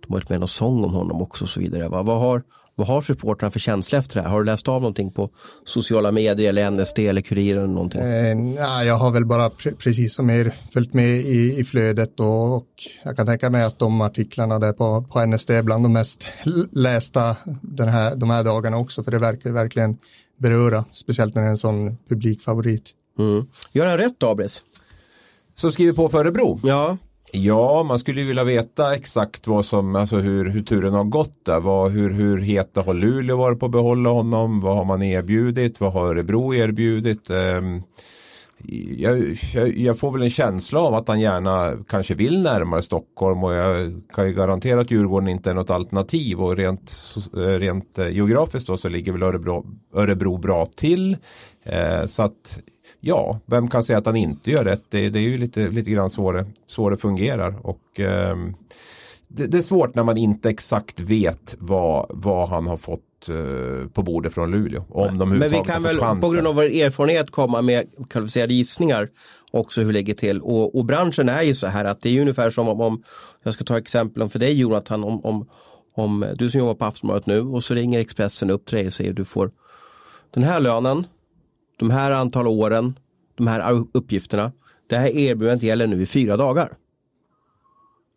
De 0.00 0.12
har 0.12 0.20
varit 0.20 0.28
med 0.28 0.40
någon 0.40 0.48
sång 0.48 0.84
om 0.84 0.94
honom 0.94 1.22
också 1.22 1.44
och 1.44 1.48
så 1.48 1.60
vidare. 1.60 1.88
Va? 1.88 2.02
Vad 2.02 2.20
har, 2.20 2.42
vad 2.74 2.86
har 2.86 3.02
supportrarna 3.02 3.50
för 3.50 3.60
känsla 3.60 3.98
efter 3.98 4.16
det 4.16 4.22
här? 4.22 4.30
Har 4.30 4.38
du 4.38 4.44
läst 4.44 4.68
av 4.68 4.80
någonting 4.80 5.10
på 5.10 5.30
sociala 5.64 6.12
medier 6.12 6.48
eller 6.48 6.70
NSD 6.70 6.98
eller 6.98 7.20
Kuriren 7.20 7.62
eller 7.62 7.74
någonting? 7.74 8.00
Eh, 8.00 8.36
nej, 8.36 8.86
jag 8.86 8.94
har 8.94 9.10
väl 9.10 9.24
bara 9.24 9.48
pre- 9.48 9.76
precis 9.78 10.14
som 10.14 10.30
er 10.30 10.54
följt 10.72 10.94
med 10.94 11.08
i, 11.08 11.56
i 11.58 11.64
flödet 11.64 12.20
och, 12.20 12.56
och 12.56 12.68
jag 13.02 13.16
kan 13.16 13.26
tänka 13.26 13.50
mig 13.50 13.64
att 13.64 13.78
de 13.78 14.00
artiklarna 14.00 14.58
där 14.58 14.72
på, 14.72 15.02
på 15.02 15.26
NSD 15.26 15.50
är 15.50 15.62
bland 15.62 15.84
de 15.84 15.92
mest 15.92 16.28
lästa 16.72 17.36
den 17.62 17.88
här, 17.88 18.16
de 18.16 18.30
här 18.30 18.42
dagarna 18.44 18.76
också, 18.76 19.02
för 19.02 19.10
det 19.10 19.18
verkar 19.18 19.50
verkligen 19.50 19.98
beröra, 20.36 20.84
speciellt 20.92 21.34
när 21.34 21.42
det 21.42 21.48
är 21.48 21.50
en 21.50 21.58
sån 21.58 21.96
publikfavorit. 22.08 22.90
Mm. 23.18 23.46
Gör 23.72 23.86
han 23.86 23.98
rätt 23.98 24.22
Abris? 24.22 24.62
Så 25.56 25.72
skriver 25.72 25.92
på 25.92 26.08
för 26.08 26.18
Örebro. 26.18 26.60
Ja, 26.62 26.96
Ja, 27.36 27.82
man 27.82 27.98
skulle 27.98 28.20
ju 28.20 28.26
vilja 28.26 28.44
veta 28.44 28.94
exakt 28.94 29.46
vad 29.46 29.66
som, 29.66 29.96
alltså 29.96 30.16
hur, 30.16 30.44
hur 30.44 30.62
turen 30.62 30.94
har 30.94 31.04
gått 31.04 31.44
där. 31.44 31.60
Vad, 31.60 31.90
hur, 31.90 32.10
hur 32.10 32.38
heta 32.38 32.82
har 32.82 32.94
Luleå 32.94 33.36
varit 33.36 33.60
på 33.60 33.66
att 33.66 33.72
behålla 33.72 34.10
honom? 34.10 34.60
Vad 34.60 34.76
har 34.76 34.84
man 34.84 35.02
erbjudit? 35.02 35.80
Vad 35.80 35.92
har 35.92 36.06
Örebro 36.06 36.54
erbjudit? 36.54 37.30
Ehm, 37.30 37.82
jag, 38.98 39.38
jag, 39.54 39.76
jag 39.76 39.98
får 39.98 40.12
väl 40.12 40.22
en 40.22 40.30
känsla 40.30 40.80
av 40.80 40.94
att 40.94 41.08
han 41.08 41.20
gärna 41.20 41.84
kanske 41.88 42.14
vill 42.14 42.42
närmare 42.42 42.82
Stockholm 42.82 43.44
och 43.44 43.52
jag 43.52 44.02
kan 44.12 44.26
ju 44.26 44.34
garantera 44.34 44.80
att 44.80 44.90
Djurgården 44.90 45.28
inte 45.28 45.50
är 45.50 45.54
något 45.54 45.70
alternativ 45.70 46.40
och 46.40 46.56
rent, 46.56 47.14
eh, 47.36 47.40
rent 47.40 47.98
eh, 47.98 48.08
geografiskt 48.08 48.66
då 48.66 48.76
så 48.76 48.88
ligger 48.88 49.12
väl 49.12 49.22
Örebro, 49.22 49.66
Örebro 49.94 50.38
bra 50.38 50.66
till. 50.66 51.16
Eh, 51.62 52.06
så 52.06 52.22
att 52.22 52.58
ja, 53.00 53.40
vem 53.46 53.68
kan 53.68 53.84
säga 53.84 53.98
att 53.98 54.06
han 54.06 54.16
inte 54.16 54.50
gör 54.50 54.64
rätt? 54.64 54.82
Det, 54.88 55.08
det 55.08 55.18
är 55.18 55.22
ju 55.22 55.38
lite, 55.38 55.68
lite 55.68 55.90
grann 55.90 56.10
så 56.10 56.32
det, 56.32 56.46
så 56.66 56.90
det 56.90 56.96
fungerar 56.96 57.66
och 57.66 58.00
ehm, 58.00 58.54
det, 59.28 59.46
det 59.46 59.58
är 59.58 59.62
svårt 59.62 59.94
när 59.94 60.02
man 60.02 60.16
inte 60.16 60.50
exakt 60.50 61.00
vet 61.00 61.56
vad, 61.58 62.06
vad 62.10 62.48
han 62.48 62.66
har 62.66 62.76
fått 62.76 63.28
eh, 63.28 63.88
på 63.88 64.02
bordet 64.02 64.34
från 64.34 64.50
Luleå. 64.50 64.84
Om 64.88 65.18
de 65.18 65.28
Men 65.28 65.50
vi 65.50 65.62
kan 65.66 65.82
väl 65.82 65.98
chansen. 65.98 66.20
på 66.20 66.30
grund 66.30 66.46
av 66.46 66.54
vår 66.54 66.64
erfarenhet 66.64 67.30
komma 67.30 67.62
med 67.62 67.86
kvalificerade 68.10 68.54
gissningar 68.54 69.08
också 69.50 69.80
hur 69.80 69.86
det 69.86 69.92
ligger 69.92 70.14
till. 70.14 70.40
Och, 70.40 70.78
och 70.78 70.84
branschen 70.84 71.28
är 71.28 71.42
ju 71.42 71.54
så 71.54 71.66
här 71.66 71.84
att 71.84 72.02
det 72.02 72.16
är 72.16 72.20
ungefär 72.20 72.50
som 72.50 72.68
om, 72.68 72.80
om 72.80 73.02
jag 73.42 73.54
ska 73.54 73.64
ta 73.64 73.78
exempel 73.78 74.22
om 74.22 74.30
för 74.30 74.38
dig 74.38 74.52
Jonathan, 74.52 75.04
om, 75.04 75.24
om, 75.24 75.48
om 75.94 76.26
du 76.36 76.50
som 76.50 76.58
jobbar 76.58 76.74
på 76.74 76.84
Aftonbladet 76.84 77.26
nu 77.26 77.40
och 77.40 77.64
så 77.64 77.74
ringer 77.74 78.00
Expressen 78.00 78.50
upp 78.50 78.66
till 78.66 78.78
dig 78.78 78.86
och 78.86 78.92
säger 78.92 79.12
du 79.12 79.24
får 79.24 79.50
den 80.30 80.42
här 80.42 80.60
lönen, 80.60 81.06
de 81.76 81.90
här 81.90 82.10
antal 82.10 82.46
åren, 82.46 82.98
de 83.34 83.46
här 83.46 83.86
uppgifterna. 83.92 84.52
Det 84.86 84.96
här 84.96 85.08
erbjudandet 85.16 85.62
gäller 85.62 85.86
nu 85.86 86.02
i 86.02 86.06
fyra 86.06 86.36
dagar. 86.36 86.76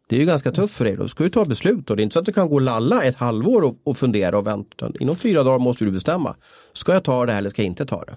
Det 0.09 0.15
är 0.15 0.19
ju 0.19 0.25
ganska 0.25 0.51
tufft 0.51 0.75
för 0.75 0.85
dig. 0.85 0.95
Då 0.95 1.07
ska 1.07 1.23
du 1.23 1.29
ta 1.29 1.45
beslut 1.45 1.89
och 1.89 1.95
det 1.95 2.01
är 2.01 2.03
inte 2.03 2.13
så 2.13 2.19
att 2.19 2.25
du 2.25 2.33
kan 2.33 2.49
gå 2.49 2.55
och 2.55 2.61
lalla 2.61 3.03
ett 3.03 3.15
halvår 3.15 3.61
och, 3.61 3.75
och 3.83 3.97
fundera 3.97 4.37
och 4.37 4.47
vänta. 4.47 4.91
Inom 4.99 5.15
fyra 5.15 5.43
dagar 5.43 5.59
måste 5.59 5.85
du 5.85 5.91
bestämma. 5.91 6.35
Ska 6.73 6.93
jag 6.93 7.03
ta 7.03 7.25
det 7.25 7.31
här 7.31 7.39
eller 7.39 7.49
ska 7.49 7.61
jag 7.61 7.67
inte 7.67 7.85
ta 7.85 8.03
det? 8.03 8.15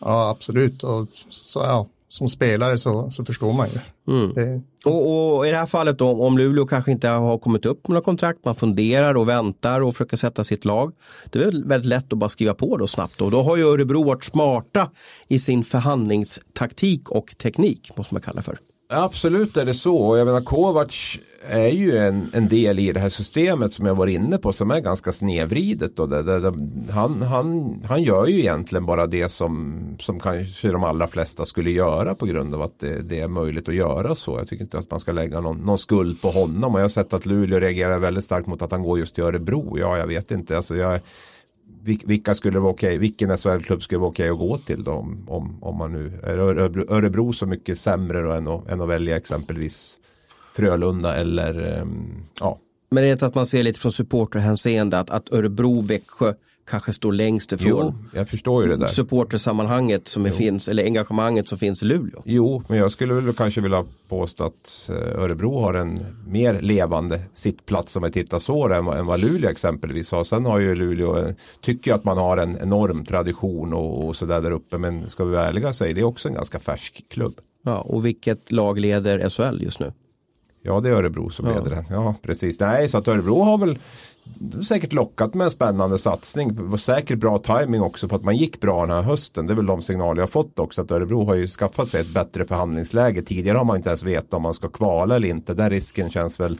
Ja, 0.00 0.30
absolut. 0.30 0.82
Och 0.82 1.06
så, 1.28 1.60
ja, 1.60 1.86
som 2.12 2.28
spelare 2.28 2.78
så, 2.78 3.10
så 3.10 3.24
förstår 3.24 3.52
man 3.52 3.68
ju. 3.68 3.78
Det, 4.34 4.62
Och, 4.84 5.36
och 5.36 5.46
i 5.46 5.50
det 5.50 5.56
här 5.56 5.66
fallet 5.66 5.98
då, 5.98 6.26
om 6.26 6.38
Luleå 6.38 6.66
kanske 6.66 6.92
inte 6.92 7.08
har 7.08 7.38
kommit 7.38 7.66
upp 7.66 7.88
med 7.88 7.94
något 7.94 8.04
kontrakt, 8.04 8.44
man 8.44 8.54
funderar 8.54 9.14
och 9.14 9.28
väntar 9.28 9.80
och 9.80 9.94
försöker 9.94 10.16
sätta 10.16 10.44
sitt 10.44 10.64
lag. 10.64 10.92
Det 11.30 11.38
är 11.38 11.44
väl 11.44 11.64
väldigt 11.64 11.88
lätt 11.88 12.12
att 12.12 12.18
bara 12.18 12.30
skriva 12.30 12.54
på 12.54 12.76
då 12.76 12.86
snabbt. 12.86 13.20
Och 13.20 13.30
då 13.30 13.42
har 13.42 13.56
ju 13.56 13.64
Örebro 13.64 14.04
varit 14.04 14.24
smarta 14.24 14.90
i 15.28 15.38
sin 15.38 15.64
förhandlingstaktik 15.64 17.10
och 17.10 17.38
teknik, 17.38 17.90
måste 17.96 18.14
man 18.14 18.22
kalla 18.22 18.42
för. 18.42 18.58
Absolut 18.92 19.56
är 19.56 19.64
det 19.64 19.74
så. 19.74 19.96
Och 19.96 20.18
jag 20.18 20.26
menar 20.26 20.40
Kovacs 20.40 21.18
är 21.48 21.68
ju 21.68 21.98
en, 21.98 22.30
en 22.32 22.48
del 22.48 22.78
i 22.78 22.92
det 22.92 23.00
här 23.00 23.08
systemet 23.08 23.72
som 23.72 23.86
jag 23.86 23.94
var 23.94 24.06
inne 24.06 24.38
på 24.38 24.52
som 24.52 24.70
är 24.70 24.80
ganska 24.80 25.12
snedvridet. 25.12 25.96
Då. 25.96 26.06
Det, 26.06 26.22
det, 26.22 26.40
det, 26.40 26.92
han, 26.92 27.22
han, 27.22 27.76
han 27.88 28.02
gör 28.02 28.26
ju 28.26 28.38
egentligen 28.38 28.86
bara 28.86 29.06
det 29.06 29.28
som, 29.28 29.80
som 30.00 30.20
kanske 30.20 30.68
de 30.68 30.84
allra 30.84 31.06
flesta 31.06 31.44
skulle 31.44 31.70
göra 31.70 32.14
på 32.14 32.26
grund 32.26 32.54
av 32.54 32.62
att 32.62 32.78
det, 32.78 33.02
det 33.02 33.20
är 33.20 33.28
möjligt 33.28 33.68
att 33.68 33.74
göra 33.74 34.14
så. 34.14 34.38
Jag 34.38 34.48
tycker 34.48 34.64
inte 34.64 34.78
att 34.78 34.90
man 34.90 35.00
ska 35.00 35.12
lägga 35.12 35.40
någon, 35.40 35.58
någon 35.58 35.78
skuld 35.78 36.22
på 36.22 36.30
honom. 36.30 36.74
Och 36.74 36.80
jag 36.80 36.84
har 36.84 36.88
sett 36.88 37.12
att 37.12 37.26
Luleå 37.26 37.60
reagerar 37.60 37.98
väldigt 37.98 38.24
starkt 38.24 38.46
mot 38.46 38.62
att 38.62 38.72
han 38.72 38.82
går 38.82 38.98
just 38.98 39.14
till 39.14 39.24
Örebro. 39.24 39.78
Ja, 39.78 39.98
jag 39.98 40.06
vet 40.06 40.30
inte. 40.30 40.56
Alltså 40.56 40.76
jag, 40.76 41.00
vilka 41.84 42.34
skulle 42.34 42.58
vara 42.58 42.72
okej, 42.72 42.98
vilken 42.98 43.38
SHL-klubb 43.38 43.82
skulle 43.82 43.98
vara 43.98 44.10
okej 44.10 44.28
att 44.28 44.38
gå 44.38 44.58
till 44.58 44.84
då 44.84 44.92
om, 44.92 45.26
om, 45.28 45.62
om 45.62 45.76
man 45.76 45.92
nu 45.92 46.20
är 46.22 46.38
Örebro, 46.92 47.32
så 47.32 47.46
mycket 47.46 47.78
sämre 47.78 48.22
då 48.22 48.32
än, 48.32 48.48
att, 48.48 48.68
än 48.68 48.80
att 48.80 48.88
välja 48.88 49.16
exempelvis 49.16 49.98
Frölunda 50.54 51.16
eller 51.16 51.80
ehm, 51.80 52.24
ja. 52.40 52.58
Men 52.90 53.04
det 53.04 53.22
är 53.22 53.26
att 53.26 53.34
man 53.34 53.46
ser 53.46 53.62
lite 53.62 53.80
från 53.80 53.92
supporterhänseende 53.92 54.98
att, 54.98 55.10
att 55.10 55.32
Örebro, 55.32 55.80
Växjö 55.80 56.34
kanske 56.66 56.92
står 56.92 57.12
längst 57.12 57.52
Jo, 57.52 57.56
ifrån 57.58 58.08
jag 58.14 58.28
förstår 58.28 58.62
ju 58.64 58.68
det 58.70 58.76
där. 58.76 58.86
supportersammanhanget 58.86 60.08
som 60.08 60.26
är 60.26 60.30
finns, 60.30 60.68
eller 60.68 60.84
engagemanget 60.84 61.48
som 61.48 61.58
finns 61.58 61.82
i 61.82 61.86
Luleå. 61.86 62.22
Jo, 62.24 62.62
men 62.68 62.78
jag 62.78 62.92
skulle 62.92 63.14
väl 63.14 63.32
kanske 63.34 63.60
vilja 63.60 63.84
påstå 64.08 64.44
att 64.44 64.90
eh, 64.90 65.20
Örebro 65.22 65.60
har 65.60 65.74
en 65.74 65.98
mer 66.26 66.60
levande 66.60 67.20
sittplats 67.34 67.96
om 67.96 68.02
jag 68.02 68.12
tittar 68.12 68.38
så 68.38 68.68
än, 68.68 68.84
vad- 68.84 68.98
än 68.98 69.06
vad 69.06 69.20
Luleå 69.20 69.50
exempelvis 69.50 70.12
har. 70.12 70.24
Sen 70.24 70.46
har 70.46 70.58
ju 70.58 70.74
Luleå, 70.74 71.18
eh, 71.18 71.34
tycker 71.60 71.90
jag 71.90 71.98
att 71.98 72.04
man 72.04 72.18
har 72.18 72.36
en 72.36 72.58
enorm 72.62 73.04
tradition 73.04 73.72
och, 73.72 74.06
och 74.06 74.16
sådär 74.16 74.40
där 74.40 74.50
uppe. 74.50 74.78
Men 74.78 75.10
ska 75.10 75.24
vi 75.24 75.30
vara 75.34 75.46
ärliga 75.48 75.72
så 75.72 75.84
är 75.84 75.94
det 75.94 76.02
också 76.04 76.28
en 76.28 76.34
ganska 76.34 76.58
färsk 76.58 77.04
klubb. 77.08 77.34
Ja, 77.64 77.80
och 77.80 78.06
vilket 78.06 78.52
lag 78.52 78.78
leder 78.78 79.28
SHL 79.28 79.62
just 79.62 79.80
nu? 79.80 79.92
Ja, 80.64 80.80
det 80.80 80.88
är 80.88 80.92
Örebro 80.92 81.30
som 81.30 81.46
leder 81.48 81.70
den. 81.70 81.84
Ja, 81.90 82.14
precis. 82.22 82.60
Nej, 82.60 82.88
så 82.88 82.98
att 82.98 83.08
Örebro 83.08 83.42
har 83.42 83.58
väl 83.58 83.78
säkert 84.68 84.92
lockat 84.92 85.34
med 85.34 85.44
en 85.44 85.50
spännande 85.50 85.98
satsning. 85.98 86.54
Det 86.54 86.62
var 86.62 86.76
säkert 86.76 87.18
bra 87.18 87.38
timing 87.38 87.82
också 87.82 88.08
på 88.08 88.16
att 88.16 88.24
man 88.24 88.36
gick 88.36 88.60
bra 88.60 88.80
den 88.80 88.96
här 88.96 89.02
hösten. 89.02 89.46
Det 89.46 89.52
är 89.52 89.54
väl 89.54 89.66
de 89.66 89.82
signaler 89.82 90.20
jag 90.20 90.22
har 90.22 90.30
fått 90.30 90.58
också. 90.58 90.82
Att 90.82 90.90
Örebro 90.90 91.24
har 91.24 91.34
ju 91.34 91.46
skaffat 91.46 91.88
sig 91.88 92.00
ett 92.00 92.14
bättre 92.14 92.44
förhandlingsläge. 92.44 93.22
Tidigare 93.22 93.58
har 93.58 93.64
man 93.64 93.76
inte 93.76 93.88
ens 93.88 94.02
vetat 94.02 94.34
om 94.34 94.42
man 94.42 94.54
ska 94.54 94.68
kvala 94.68 95.16
eller 95.16 95.28
inte. 95.28 95.54
Den 95.54 95.70
risken 95.70 96.10
känns 96.10 96.40
väl 96.40 96.58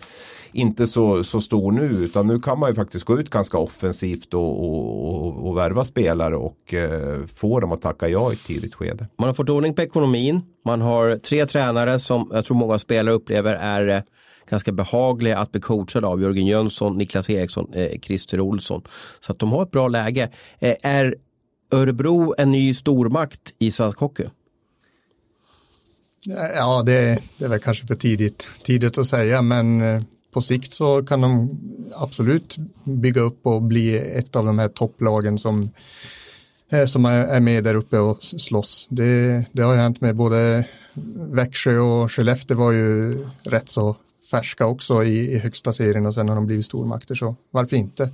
inte 0.53 0.87
så, 0.87 1.25
så 1.25 1.41
stor 1.41 1.73
nu. 1.73 1.85
Utan 1.85 2.27
nu 2.27 2.41
kan 2.41 2.59
man 2.59 2.69
ju 2.71 2.75
faktiskt 2.75 3.05
gå 3.05 3.21
ut 3.21 3.31
ganska 3.31 3.59
offensivt 3.59 4.35
och, 4.35 4.65
och, 4.65 5.27
och, 5.27 5.49
och 5.49 5.57
värva 5.57 5.85
spelare 5.85 6.37
och 6.37 6.75
eh, 6.75 7.27
få 7.27 7.61
dem 7.61 7.73
att 7.73 7.83
tacka 7.83 8.09
ja 8.09 8.31
i 8.31 8.35
ett 8.35 8.45
tidigt 8.45 8.75
skede. 8.75 9.07
Man 9.19 9.29
har 9.29 9.35
fått 9.35 9.49
ordning 9.49 9.75
på 9.75 9.83
ekonomin. 9.83 10.41
Man 10.65 10.81
har 10.81 11.17
tre 11.17 11.47
tränare 11.47 11.99
som 11.99 12.31
jag 12.33 12.45
tror 12.45 12.57
många 12.57 12.79
spelare 12.79 13.15
upplever 13.15 13.55
är 13.55 13.89
eh, 13.89 14.03
ganska 14.53 14.73
behagliga 14.73 15.39
att 15.39 15.53
bli 15.53 15.61
coachade 15.61 16.07
av. 16.07 16.23
Jörgen 16.23 16.47
Jönsson, 16.47 16.99
Niklas 16.99 17.31
Eriksson, 17.31 17.71
eh, 17.75 18.01
Christer 18.01 18.41
Olsson. 18.41 18.83
Så 19.21 19.33
att 19.33 19.39
de 19.39 19.53
har 19.53 19.63
ett 19.63 19.71
bra 19.71 19.89
läge. 19.89 20.31
Eh, 20.59 20.75
är 20.83 21.15
Örebro 21.71 22.35
en 22.39 22.53
ny 22.53 22.75
stormakt 22.75 23.55
i 23.59 23.71
svensk 23.71 23.99
hockey? 23.99 24.25
Ja, 26.57 26.83
det, 26.87 27.19
det 27.39 27.45
är 27.45 27.49
väl 27.49 27.61
kanske 27.61 27.87
för 27.87 27.95
tidigt, 27.95 28.49
tidigt 28.63 28.99
att 28.99 29.07
säga, 29.07 29.43
men 29.43 29.83
eh, 29.83 30.03
på 30.33 30.43
sikt 30.43 30.73
så 30.73 31.03
kan 31.05 31.21
de 31.21 31.51
absolut 31.95 32.57
bygga 32.85 33.21
upp 33.21 33.47
och 33.47 33.63
bli 33.63 33.97
ett 33.97 34.37
av 34.37 34.45
de 34.45 34.59
här 34.59 34.69
topplagen 34.69 35.39
som 35.39 35.71
eh, 36.69 36.87
som 36.87 37.05
är, 37.05 37.21
är 37.21 37.41
med 37.41 37.65
där 37.65 37.75
uppe 37.75 37.99
och 37.99 38.23
slåss. 38.23 38.87
Det, 38.91 39.45
det 39.53 39.63
har 39.63 39.73
ju 39.73 39.81
hänt 39.81 40.01
med 40.01 40.17
både 40.17 40.65
Växjö 41.33 41.79
och 41.79 42.13
Skellefteå 42.13 42.57
var 42.57 42.73
ju 42.73 43.19
rätt 43.43 43.69
så 43.69 43.97
färska 44.33 44.67
också 44.67 45.05
i, 45.05 45.33
i 45.33 45.39
högsta 45.39 45.73
serien 45.73 46.07
och 46.07 46.15
sen 46.15 46.29
har 46.29 46.37
de 46.37 46.47
blivit 46.47 46.67
stormakter 46.67 47.15
så 47.15 47.37
varför 47.51 47.77
inte? 47.77 48.11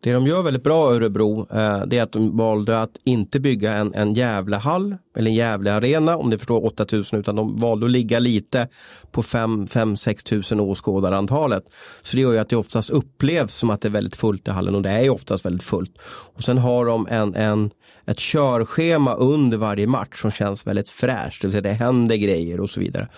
Det 0.00 0.12
de 0.12 0.26
gör 0.26 0.42
väldigt 0.42 0.62
bra 0.62 0.94
Örebro 0.94 1.40
eh, 1.40 1.86
det 1.86 1.98
är 1.98 2.02
att 2.02 2.12
de 2.12 2.36
valde 2.36 2.82
att 2.82 2.90
inte 3.04 3.40
bygga 3.40 3.72
en, 3.72 3.94
en 3.94 4.14
jävla 4.14 4.58
hall 4.58 4.96
eller 5.16 5.30
en 5.30 5.36
jävla 5.36 5.72
arena 5.72 6.16
om 6.16 6.30
ni 6.30 6.38
förstår 6.38 6.66
8000 6.66 7.18
utan 7.18 7.36
de 7.36 7.60
valde 7.60 7.86
att 7.86 7.92
ligga 7.92 8.18
lite 8.18 8.68
på 9.10 9.22
5-6 9.22 10.24
tusen 10.24 10.60
åskådarantalet. 10.60 11.64
Så 12.02 12.16
det 12.16 12.22
gör 12.22 12.32
ju 12.32 12.38
att 12.38 12.48
det 12.48 12.56
oftast 12.56 12.90
upplevs 12.90 13.54
som 13.54 13.70
att 13.70 13.80
det 13.80 13.88
är 13.88 13.92
väldigt 13.92 14.16
fullt 14.16 14.48
i 14.48 14.50
hallen 14.50 14.74
och 14.74 14.82
det 14.82 14.90
är 14.90 15.02
ju 15.02 15.10
oftast 15.10 15.44
väldigt 15.44 15.62
fullt. 15.62 15.98
Och 16.34 16.44
sen 16.44 16.58
har 16.58 16.86
de 16.86 17.06
en, 17.10 17.34
en 17.34 17.70
ett 18.06 18.18
körschema 18.18 19.14
under 19.14 19.56
varje 19.56 19.86
match 19.86 20.20
som 20.20 20.30
känns 20.30 20.66
väldigt 20.66 20.88
fräscht. 20.88 21.42
Det 21.42 21.46
vill 21.46 21.52
säga 21.52 21.62
det 21.62 21.72
händer 21.72 22.16
grejer 22.16 22.60
och 22.60 22.70
så 22.70 22.80
vidare. 22.80 23.08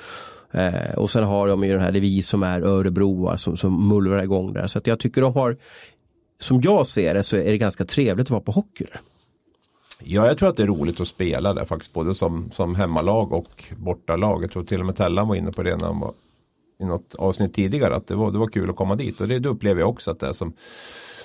Eh, 0.53 0.95
och 0.97 1.11
sen 1.11 1.25
har 1.25 1.49
de 1.49 1.65
ju 1.65 1.73
den 1.73 1.81
här, 1.81 1.93
det 1.93 2.01
vi 2.01 2.23
som 2.23 2.43
är 2.43 2.61
Örebroar 2.61 3.37
som, 3.37 3.57
som 3.57 3.89
mullrar 3.89 4.23
igång 4.23 4.53
där. 4.53 4.67
Så 4.67 4.79
att 4.79 4.87
jag 4.87 5.01
tycker 5.01 5.21
de 5.21 5.35
har 5.35 5.57
som 6.41 6.61
jag 6.61 6.87
ser 6.87 7.15
det 7.15 7.23
så 7.23 7.37
är 7.37 7.51
det 7.51 7.59
ganska 7.59 7.85
trevligt 7.85 8.27
att 8.27 8.31
vara 8.31 8.41
på 8.41 8.53
hockey. 8.53 8.87
Ja, 10.01 10.27
jag 10.27 10.39
tror 10.39 10.49
att 10.49 10.57
det 10.57 10.63
är 10.63 10.67
roligt 10.67 11.01
att 11.01 11.09
spela 11.09 11.55
där 11.55 11.65
faktiskt. 11.65 11.93
Både 11.93 12.15
som, 12.15 12.51
som 12.51 12.75
hemmalag 12.75 13.33
och 13.33 13.65
bortalag. 13.77 14.43
Jag 14.43 14.51
tror 14.51 14.65
till 14.65 14.81
och 14.81 14.87
med 14.87 14.97
Tellan 14.97 15.29
var 15.29 15.35
inne 15.35 15.53
på 15.53 15.63
det 15.63 15.77
när 15.77 15.87
han 15.87 16.01
var 16.01 16.13
i 16.81 16.85
något 16.85 17.15
avsnitt 17.15 17.55
tidigare. 17.55 17.97
Att 17.97 18.07
det 18.07 18.15
var, 18.15 18.31
det 18.31 18.39
var 18.39 18.49
kul 18.49 18.71
att 18.71 18.77
komma 18.77 18.97
dit. 18.97 19.21
Och 19.21 19.29
det, 19.29 19.39
det 19.39 19.49
upplever 19.49 19.81
jag 19.81 19.89
också 19.89 20.11
att 20.11 20.21
det 20.21 20.27
är 20.27 20.33
som, 20.33 20.53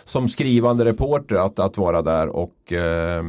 som 0.04 0.30
skrivande 0.30 0.86
reporter 0.86 1.36
att, 1.36 1.60
att 1.60 1.78
vara 1.78 2.02
där. 2.02 2.28
Och 2.28 2.74
eh, 2.74 3.24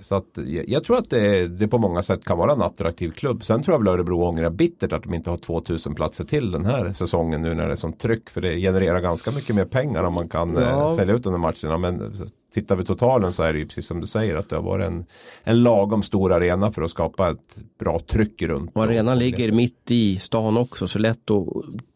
så 0.00 0.14
att, 0.14 0.38
jag 0.66 0.84
tror 0.84 0.98
att 0.98 1.10
det, 1.10 1.48
det, 1.48 1.68
på 1.68 1.78
många 1.78 2.02
sätt 2.02 2.24
kan 2.24 2.38
vara 2.38 2.52
en 2.52 2.62
attraktiv 2.62 3.10
klubb. 3.10 3.44
Sen 3.44 3.62
tror 3.62 3.74
jag 3.74 3.78
väl 3.78 3.88
Örebro 3.88 4.24
ångrar 4.24 4.50
bittert 4.50 4.92
att 4.92 5.02
de 5.02 5.14
inte 5.14 5.30
har 5.30 5.36
2000 5.36 5.94
platser 5.94 6.24
till 6.24 6.50
den 6.50 6.64
här 6.64 6.92
säsongen 6.92 7.42
nu 7.42 7.54
när 7.54 7.66
det 7.66 7.72
är 7.72 7.76
sånt 7.76 8.00
tryck. 8.00 8.30
För 8.30 8.40
det 8.40 8.60
genererar 8.60 9.00
ganska 9.00 9.30
mycket 9.30 9.56
mer 9.56 9.64
pengar 9.64 10.04
om 10.04 10.14
man 10.14 10.28
kan 10.28 10.54
ja. 10.54 10.90
eh, 10.90 10.96
sälja 10.96 11.14
ut 11.14 11.22
de 11.22 11.32
här 11.32 11.38
matcherna. 11.38 11.78
Men 11.78 12.20
tittar 12.54 12.76
vi 12.76 12.84
totalen 12.84 13.32
så 13.32 13.42
är 13.42 13.52
det 13.52 13.58
ju 13.58 13.66
precis 13.66 13.86
som 13.86 14.00
du 14.00 14.06
säger 14.06 14.36
att 14.36 14.48
det 14.48 14.56
har 14.56 14.62
varit 14.62 14.86
en, 14.86 15.06
en 15.44 15.62
lagom 15.62 16.02
stor 16.02 16.32
arena 16.32 16.72
för 16.72 16.82
att 16.82 16.90
skapa 16.90 17.30
ett 17.30 17.56
bra 17.78 17.98
tryck 17.98 18.42
runt. 18.42 18.70
Och 18.74 18.84
arenan 18.84 19.18
ligger 19.18 19.52
mitt 19.52 19.90
i 19.90 20.18
stan 20.18 20.56
också 20.56 20.88
så 20.88 20.98
lätt 20.98 21.30
att 21.30 21.46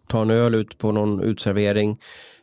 ta 0.07 0.23
en 0.23 0.31
öl 0.31 0.55
ut 0.55 0.79
på 0.79 0.93
någon 0.93 1.23
utservering 1.23 1.99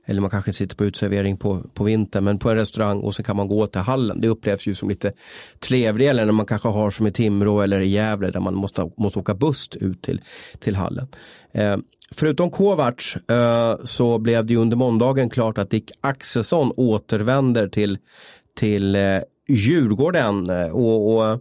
eller 0.09 0.21
man 0.21 0.29
kanske 0.29 0.53
sitter 0.53 0.75
på 0.75 0.85
utservering 0.85 1.37
på, 1.37 1.63
på 1.73 1.83
vintern 1.83 2.23
men 2.23 2.39
på 2.39 2.49
en 2.49 2.55
restaurang 2.55 2.99
och 2.99 3.15
så 3.15 3.23
kan 3.23 3.35
man 3.35 3.47
gå 3.47 3.67
till 3.67 3.81
hallen. 3.81 4.21
Det 4.21 4.27
upplevs 4.27 4.67
ju 4.67 4.75
som 4.75 4.89
lite 4.89 5.13
trevligare 5.59 6.25
när 6.25 6.31
man 6.31 6.45
kanske 6.45 6.67
har 6.67 6.91
som 6.91 7.07
i 7.07 7.11
Timrå 7.11 7.61
eller 7.61 7.79
i 7.79 7.87
Gävle 7.87 8.31
där 8.31 8.39
man 8.39 8.55
måste, 8.55 8.91
måste 8.97 9.19
åka 9.19 9.33
buss 9.33 9.69
ut 9.75 10.01
till, 10.01 10.21
till 10.59 10.75
hallen. 10.75 11.07
Eh, 11.51 11.77
förutom 12.11 12.51
Kovacs 12.51 13.15
eh, 13.15 13.77
så 13.83 14.17
blev 14.17 14.45
det 14.45 14.53
ju 14.53 14.59
under 14.59 14.77
måndagen 14.77 15.29
klart 15.29 15.57
att 15.57 15.69
Dick 15.69 15.91
Axelsson 16.01 16.71
återvänder 16.77 17.67
till, 17.67 17.97
till 18.59 18.95
eh, 18.95 19.19
Djurgården 19.47 20.49
eh, 20.49 20.69
och, 20.69 21.15
och 21.15 21.29
eh, 21.29 21.39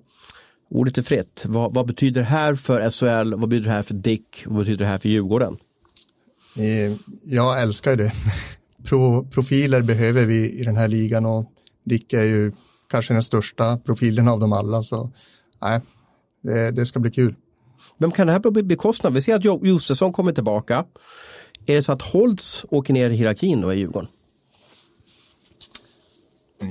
ordet 0.71 0.99
är 0.99 1.03
fritt. 1.03 1.43
Vad, 1.47 1.75
vad, 1.75 1.87
betyder 1.87 2.21
det 2.21 2.27
här 2.27 2.55
för 2.55 2.91
SHL? 2.91 3.35
Vad 3.35 3.49
betyder 3.49 3.69
det 3.69 3.75
här 3.75 3.83
för 3.83 3.95
Dick? 3.95 4.45
Vad 4.47 4.59
betyder 4.59 4.85
det 4.85 4.91
här 4.91 4.99
för 4.99 5.09
Djurgården? 5.09 5.57
Eh, 6.59 6.97
jag 7.25 7.63
älskar 7.63 7.91
ju 7.91 7.97
det. 7.97 8.13
Pro, 8.89 9.25
profiler 9.31 9.83
behöver 9.83 10.25
vi 10.25 10.51
i 10.51 10.65
den 10.65 10.77
här 10.77 10.89
ligan 10.89 11.27
och 11.27 11.53
Dick 11.85 12.13
är 12.13 12.23
ju 12.23 12.53
kanske 12.91 13.15
den 13.15 13.23
största 13.23 13.77
profilen 13.79 14.29
av 14.29 14.41
dem 14.41 14.53
alla. 14.53 14.83
Så 14.83 15.11
nej, 15.63 15.81
det, 16.43 16.71
det 16.71 16.87
ska 16.87 17.01
bli 17.01 17.11
kul. 17.11 17.35
Vem 17.99 18.11
kan 18.11 18.27
det 18.27 18.33
här 18.33 18.51
bli 18.51 18.63
bekostnad? 18.63 19.15
Vi 19.15 19.23
ser 19.23 19.35
att 19.35 19.45
Josefsson 19.45 20.13
kommer 20.13 20.33
tillbaka. 20.33 20.85
Är 21.67 21.75
det 21.75 21.83
så 21.83 21.93
att 21.93 22.03
Holtz 22.03 22.65
åker 22.69 22.95
ner 22.95 23.11
i 23.11 23.17
hierarkin 23.17 23.61
då 23.61 23.73
i 23.73 23.79
Djurgården? 23.79 24.09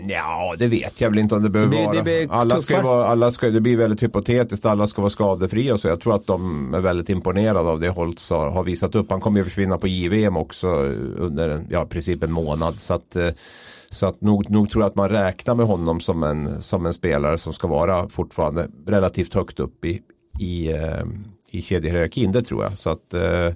Ja, 0.07 0.55
det 0.57 0.67
vet 0.67 1.01
jag 1.01 1.09
väl 1.09 1.19
inte 1.19 1.35
om 1.35 1.43
det 1.43 1.49
behöver 1.49 1.75
det, 1.75 1.85
vara. 1.85 2.03
Det, 2.03 2.27
alla 2.29 2.61
ska 2.61 2.81
vara 2.81 3.07
alla 3.07 3.31
ska, 3.31 3.49
det 3.49 3.61
blir 3.61 3.77
väldigt 3.77 4.03
hypotetiskt, 4.03 4.65
alla 4.65 4.87
ska 4.87 5.01
vara 5.01 5.09
skadefria 5.09 5.77
så 5.77 5.87
jag 5.87 6.01
tror 6.01 6.15
att 6.15 6.27
de 6.27 6.73
är 6.73 6.79
väldigt 6.79 7.09
imponerade 7.09 7.69
av 7.69 7.79
det 7.79 7.89
Holtz 7.89 8.29
har, 8.29 8.49
har 8.49 8.63
visat 8.63 8.95
upp. 8.95 9.09
Han 9.09 9.21
kommer 9.21 9.39
ju 9.39 9.43
försvinna 9.43 9.77
på 9.77 9.87
JVM 9.87 10.37
också 10.37 10.67
under 11.17 11.65
ja, 11.69 11.83
i 11.83 11.87
princip 11.87 12.23
en 12.23 12.31
månad. 12.31 12.79
Så 12.79 12.93
att, 12.93 13.15
eh, 13.15 13.29
så 13.89 14.07
att 14.07 14.21
nog, 14.21 14.49
nog 14.49 14.69
tror 14.69 14.83
jag 14.83 14.89
att 14.89 14.95
man 14.95 15.09
räknar 15.09 15.55
med 15.55 15.65
honom 15.65 15.99
som 15.99 16.23
en, 16.23 16.61
som 16.61 16.85
en 16.85 16.93
spelare 16.93 17.37
som 17.37 17.53
ska 17.53 17.67
vara 17.67 18.09
fortfarande 18.09 18.67
relativt 18.87 19.33
högt 19.33 19.59
upp 19.59 19.85
i, 19.85 20.01
i, 20.39 20.71
eh, 20.71 21.05
i 21.51 21.61
kedjehierarkin, 21.61 22.31
det 22.31 22.41
tror 22.41 22.63
jag. 22.63 22.77
Så 22.77 22.89
att 22.89 23.13
eh, 23.13 23.53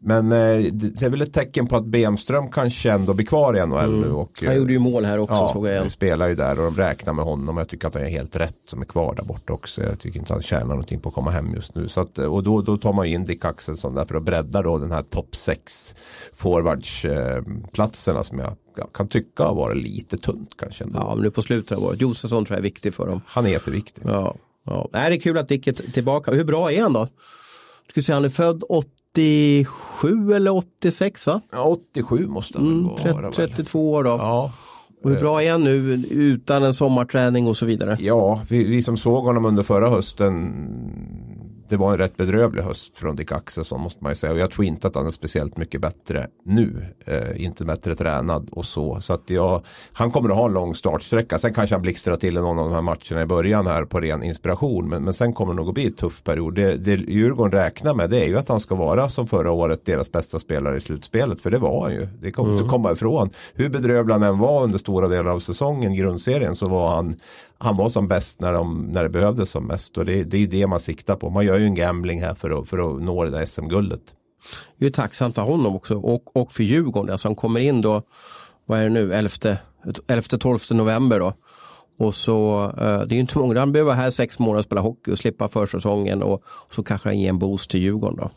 men 0.00 0.32
eh, 0.32 0.72
det 0.72 1.02
är 1.02 1.08
väl 1.08 1.22
ett 1.22 1.32
tecken 1.32 1.66
på 1.66 1.76
att 1.76 1.84
Bemström 1.86 2.50
kanske 2.50 2.90
ändå 2.90 3.14
blir 3.14 3.26
kvar 3.26 3.56
i 3.56 3.66
NHL 3.66 3.84
mm. 3.84 4.00
nu. 4.00 4.10
Och, 4.10 4.42
han 4.46 4.56
gjorde 4.56 4.72
ju 4.72 4.78
mål 4.78 5.04
här 5.04 5.18
också 5.18 5.34
ja, 5.34 5.50
såg 5.52 5.66
jag 5.66 5.74
igen. 5.74 5.90
spelar 5.90 6.28
ju 6.28 6.34
där 6.34 6.60
och 6.60 6.72
de 6.72 6.76
räknar 6.82 7.12
med 7.12 7.24
honom. 7.24 7.56
Jag 7.56 7.68
tycker 7.68 7.88
att 7.88 7.94
han 7.94 8.02
är 8.02 8.08
helt 8.08 8.36
rätt 8.36 8.56
som 8.66 8.80
är 8.80 8.86
kvar 8.86 9.14
där 9.14 9.24
borta 9.24 9.52
också. 9.52 9.82
Jag 9.82 9.98
tycker 9.98 10.18
inte 10.18 10.32
han 10.32 10.42
tjänar 10.42 10.66
någonting 10.66 11.00
på 11.00 11.08
att 11.08 11.14
komma 11.14 11.30
hem 11.30 11.54
just 11.54 11.74
nu. 11.74 11.88
Så 11.88 12.00
att, 12.00 12.18
och 12.18 12.42
då, 12.42 12.62
då 12.62 12.76
tar 12.76 12.92
man 12.92 13.06
in 13.06 13.24
Dick 13.24 13.44
Axelsson 13.44 13.94
där 13.94 14.04
för 14.04 14.14
att 14.14 14.22
bredda 14.22 14.62
då 14.62 14.78
den 14.78 14.90
här 14.90 15.02
topp 15.02 15.36
6 15.36 15.94
forwardsplatserna 16.34 18.24
som 18.24 18.38
jag 18.38 18.56
ja, 18.76 18.86
kan 18.94 19.08
tycka 19.08 19.44
har 19.44 19.54
varit 19.54 19.82
lite 19.82 20.16
tunt 20.18 20.50
kanske. 20.58 20.84
Ändå. 20.84 20.98
Ja, 20.98 21.14
men 21.14 21.24
nu 21.24 21.30
på 21.30 21.42
slutet 21.42 21.78
har 21.78 21.86
varit. 21.86 22.00
Josefsson 22.00 22.44
tror 22.44 22.54
jag 22.54 22.58
är 22.58 22.62
viktig 22.62 22.94
för 22.94 23.06
dem. 23.06 23.20
Han 23.26 23.46
är 23.46 23.50
jätteviktig. 23.50 24.02
Ja, 24.06 24.36
ja. 24.64 24.88
Nej, 24.92 25.10
det 25.10 25.16
är 25.16 25.20
kul 25.20 25.38
att 25.38 25.48
Dick 25.48 25.66
är 25.66 25.72
tillbaka. 25.72 26.30
Hur 26.30 26.44
bra 26.44 26.72
är 26.72 26.82
han 26.82 26.92
då? 26.92 27.08
Ska 27.90 28.02
säga, 28.02 28.16
han 28.16 28.24
är 28.24 28.28
född 28.28 28.62
87 29.16 30.34
eller 30.34 30.50
86 30.50 31.26
va? 31.26 31.40
Ja, 31.52 31.64
87 31.64 32.26
måste 32.26 32.58
han 32.58 32.66
mm, 32.66 33.14
vara. 33.14 33.32
32 33.32 33.92
år 33.92 34.04
då. 34.04 34.10
Ja. 34.10 34.52
Och 35.02 35.10
hur 35.10 35.20
bra 35.20 35.42
är 35.42 35.52
han 35.52 35.64
nu 35.64 36.04
utan 36.10 36.64
en 36.64 36.74
sommarträning 36.74 37.46
och 37.46 37.56
så 37.56 37.66
vidare? 37.66 37.96
Ja, 38.00 38.40
vi, 38.48 38.64
vi 38.64 38.82
som 38.82 38.96
såg 38.96 39.24
honom 39.24 39.44
under 39.44 39.62
förra 39.62 39.90
hösten 39.90 40.54
det 41.68 41.76
var 41.76 41.92
en 41.92 41.98
rätt 41.98 42.16
bedrövlig 42.16 42.62
höst 42.62 42.96
från 42.96 43.16
Dick 43.16 43.32
Axelsson 43.32 43.80
måste 43.80 44.04
man 44.04 44.10
ju 44.10 44.16
säga. 44.16 44.32
Och 44.32 44.38
jag 44.38 44.50
tror 44.50 44.64
inte 44.64 44.86
att 44.86 44.94
han 44.94 45.06
är 45.06 45.10
speciellt 45.10 45.56
mycket 45.56 45.80
bättre 45.80 46.28
nu. 46.44 46.86
Eh, 47.06 47.44
inte 47.44 47.64
bättre 47.64 47.94
tränad 47.94 48.48
och 48.52 48.64
så. 48.64 49.00
Så 49.00 49.12
att 49.12 49.30
jag, 49.30 49.62
han 49.92 50.10
kommer 50.10 50.30
att 50.30 50.36
ha 50.36 50.46
en 50.46 50.52
lång 50.52 50.74
startsträcka. 50.74 51.38
Sen 51.38 51.54
kanske 51.54 51.74
han 51.74 51.82
blixtrar 51.82 52.16
till 52.16 52.36
i 52.36 52.40
någon 52.40 52.58
av 52.58 52.64
de 52.64 52.74
här 52.74 52.82
matcherna 52.82 53.22
i 53.22 53.26
början 53.26 53.66
här 53.66 53.84
på 53.84 54.00
ren 54.00 54.22
inspiration. 54.22 54.88
Men, 54.88 55.02
men 55.02 55.14
sen 55.14 55.32
kommer 55.32 55.52
det 55.52 55.56
nog 55.56 55.68
att 55.68 55.74
bli 55.74 55.86
en 55.86 55.92
tuff 55.92 56.24
period. 56.24 56.54
Det, 56.54 56.76
det 56.76 56.94
Djurgården 56.94 57.60
räknar 57.60 57.94
med 57.94 58.10
det 58.10 58.24
är 58.24 58.28
ju 58.28 58.38
att 58.38 58.48
han 58.48 58.60
ska 58.60 58.74
vara 58.74 59.08
som 59.08 59.26
förra 59.26 59.50
året 59.50 59.84
deras 59.84 60.12
bästa 60.12 60.38
spelare 60.38 60.76
i 60.76 60.80
slutspelet. 60.80 61.40
För 61.40 61.50
det 61.50 61.58
var 61.58 61.82
han 61.82 61.92
ju. 61.92 62.08
Det 62.20 62.30
kommer 62.30 62.50
mm. 62.50 62.58
inte 62.58 62.70
komma 62.70 62.92
ifrån. 62.92 63.30
Hur 63.54 63.68
bedrövlig 63.68 64.14
han 64.14 64.22
än 64.22 64.38
var 64.38 64.62
under 64.62 64.78
stora 64.78 65.08
delar 65.08 65.30
av 65.30 65.40
säsongen, 65.40 65.94
grundserien, 65.94 66.54
så 66.54 66.66
var 66.66 66.88
han 66.88 67.16
han 67.58 67.76
var 67.76 67.88
som 67.88 68.08
bäst 68.08 68.40
när, 68.40 68.52
de, 68.52 68.82
när 68.92 69.02
det 69.02 69.08
behövdes 69.08 69.50
som 69.50 69.66
mest. 69.66 69.98
Och 69.98 70.04
det, 70.04 70.24
det 70.24 70.36
är 70.36 70.40
ju 70.40 70.46
det 70.46 70.66
man 70.66 70.80
siktar 70.80 71.16
på. 71.16 71.30
Man 71.30 71.46
gör 71.46 71.58
ju 71.58 71.64
en 71.64 71.74
gambling 71.74 72.22
här 72.22 72.34
för 72.34 72.60
att, 72.60 72.68
för 72.68 72.96
att 72.96 73.02
nå 73.02 73.24
det 73.24 73.30
där 73.30 73.44
SM-guldet. 73.44 74.02
Det 74.78 74.86
är 74.86 74.90
tacksamt 74.90 75.34
för 75.34 75.42
honom 75.42 75.76
också 75.76 75.98
och, 75.98 76.36
och 76.36 76.52
för 76.52 76.62
Djurgården. 76.62 77.12
Alltså 77.12 77.28
han 77.28 77.34
kommer 77.34 77.60
in 77.60 77.80
då, 77.80 78.02
vad 78.66 78.78
är 78.78 78.82
det 78.82 78.90
nu, 78.90 79.12
11-12 79.12 80.74
november 80.74 81.20
då. 81.20 81.32
Och 81.98 82.14
så, 82.14 82.64
eh, 82.64 83.00
det 83.00 83.14
är 83.14 83.16
ju 83.16 83.20
inte 83.20 83.38
många, 83.38 83.60
han 83.60 83.72
behöver 83.72 83.90
vara 83.90 84.02
här 84.02 84.10
sex 84.10 84.38
månader 84.38 84.58
och 84.58 84.64
spela 84.64 84.80
hockey 84.80 85.12
och 85.12 85.18
slippa 85.18 85.48
försäsongen 85.48 86.22
och, 86.22 86.42
och 86.44 86.74
så 86.74 86.82
kanske 86.82 87.08
han 87.08 87.18
ger 87.18 87.28
en 87.28 87.38
boost 87.38 87.70
till 87.70 87.80
Djurgården 87.82 88.16
då. 88.16 88.30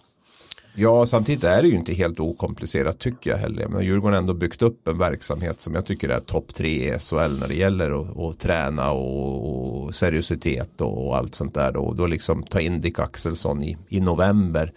Ja, 0.76 1.06
samtidigt 1.06 1.44
är 1.44 1.62
det 1.62 1.68
ju 1.68 1.76
inte 1.76 1.94
helt 1.94 2.20
okomplicerat 2.20 3.00
tycker 3.00 3.32
jag 3.32 3.38
heller. 3.38 3.68
Men 3.68 3.86
Djurgården 3.86 4.14
har 4.14 4.20
ändå 4.20 4.34
byggt 4.34 4.62
upp 4.62 4.88
en 4.88 4.98
verksamhet 4.98 5.62
som 5.62 5.76
jag 5.76 5.86
tycker 5.86 6.10
är 6.10 6.20
topp 6.20 6.54
tre 6.54 6.96
i 6.96 7.00
SHL 7.00 7.40
när 7.40 7.48
det 7.48 7.56
gäller 7.56 8.02
att, 8.02 8.18
att 8.20 8.40
träna 8.40 8.92
och, 8.92 9.84
och 9.84 9.96
seriositet 9.96 10.82
och, 10.82 11.08
och, 11.08 11.18
allt 11.18 11.36
sånt 11.36 11.54
där. 11.54 11.78
Och 11.78 11.96
då 11.96 12.08
liksom 12.08 12.44
ta 12.44 12.60
in 12.60 12.82
Dick 12.82 13.00
Axelsson 13.00 13.64
i, 13.64 13.78
i 13.88 14.00
november. 14.00 14.74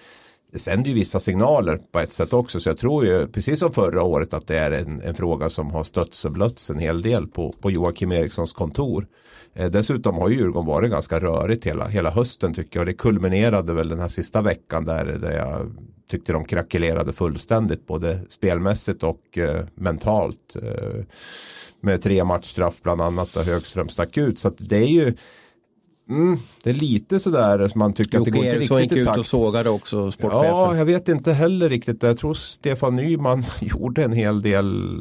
Det 0.52 0.58
sänder 0.58 0.88
ju 0.88 0.94
vissa 0.94 1.20
signaler 1.20 1.80
på 1.92 2.00
ett 2.00 2.12
sätt 2.12 2.32
också. 2.32 2.60
Så 2.60 2.68
jag 2.68 2.78
tror 2.78 3.06
ju, 3.06 3.26
precis 3.26 3.58
som 3.58 3.72
förra 3.72 4.02
året, 4.02 4.34
att 4.34 4.46
det 4.46 4.58
är 4.58 4.70
en, 4.70 5.00
en 5.00 5.14
fråga 5.14 5.50
som 5.50 5.70
har 5.70 5.84
stötts 5.84 6.24
och 6.24 6.32
blötts 6.32 6.70
en 6.70 6.78
hel 6.78 7.02
del 7.02 7.26
på, 7.26 7.52
på 7.60 7.70
Joakim 7.70 8.12
Erikssons 8.12 8.52
kontor. 8.52 9.06
Eh, 9.54 9.70
dessutom 9.70 10.14
har 10.14 10.28
Djurgården 10.28 10.66
varit 10.66 10.90
ganska 10.90 11.20
rörigt 11.20 11.66
hela, 11.66 11.88
hela 11.88 12.10
hösten 12.10 12.54
tycker 12.54 12.80
jag. 12.80 12.86
Det 12.86 12.94
kulminerade 12.94 13.72
väl 13.72 13.88
den 13.88 14.00
här 14.00 14.08
sista 14.08 14.42
veckan 14.42 14.84
där, 14.84 15.04
där 15.04 15.32
jag 15.32 15.72
tyckte 16.10 16.32
de 16.32 16.44
krackelerade 16.44 17.12
fullständigt 17.12 17.86
både 17.86 18.20
spelmässigt 18.28 19.02
och 19.02 19.38
eh, 19.38 19.64
mentalt. 19.74 20.56
Eh, 20.62 21.04
med 21.80 22.02
tre 22.02 22.24
matchstraff 22.24 22.82
bland 22.82 23.00
annat 23.00 23.34
där 23.34 23.44
Högström 23.44 23.88
stack 23.88 24.16
ut. 24.16 24.38
Så 24.38 24.50
det 24.58 24.76
är 24.76 24.88
ju 24.88 25.14
Mm, 26.08 26.38
det 26.62 26.70
är 26.70 26.74
lite 26.74 27.20
sådär 27.20 27.68
som 27.68 27.78
man 27.78 27.92
tycker 27.92 28.18
att 28.18 28.24
det 28.24 28.30
går 28.30 28.44
inte 28.44 28.58
riktigt 28.58 28.80
gick 28.80 28.92
i 28.92 28.98
ut 28.98 29.06
takt. 29.06 29.18
och 29.18 29.26
sågade 29.26 29.70
också 29.70 30.10
sportchefen. 30.10 30.46
Ja, 30.46 30.76
jag 30.76 30.84
vet 30.84 31.08
inte 31.08 31.32
heller 31.32 31.68
riktigt. 31.68 32.02
Jag 32.02 32.18
tror 32.18 32.34
Stefan 32.34 32.96
Nyman 32.96 33.42
gjorde 33.60 34.04
en 34.04 34.12
hel 34.12 34.42
del 34.42 34.98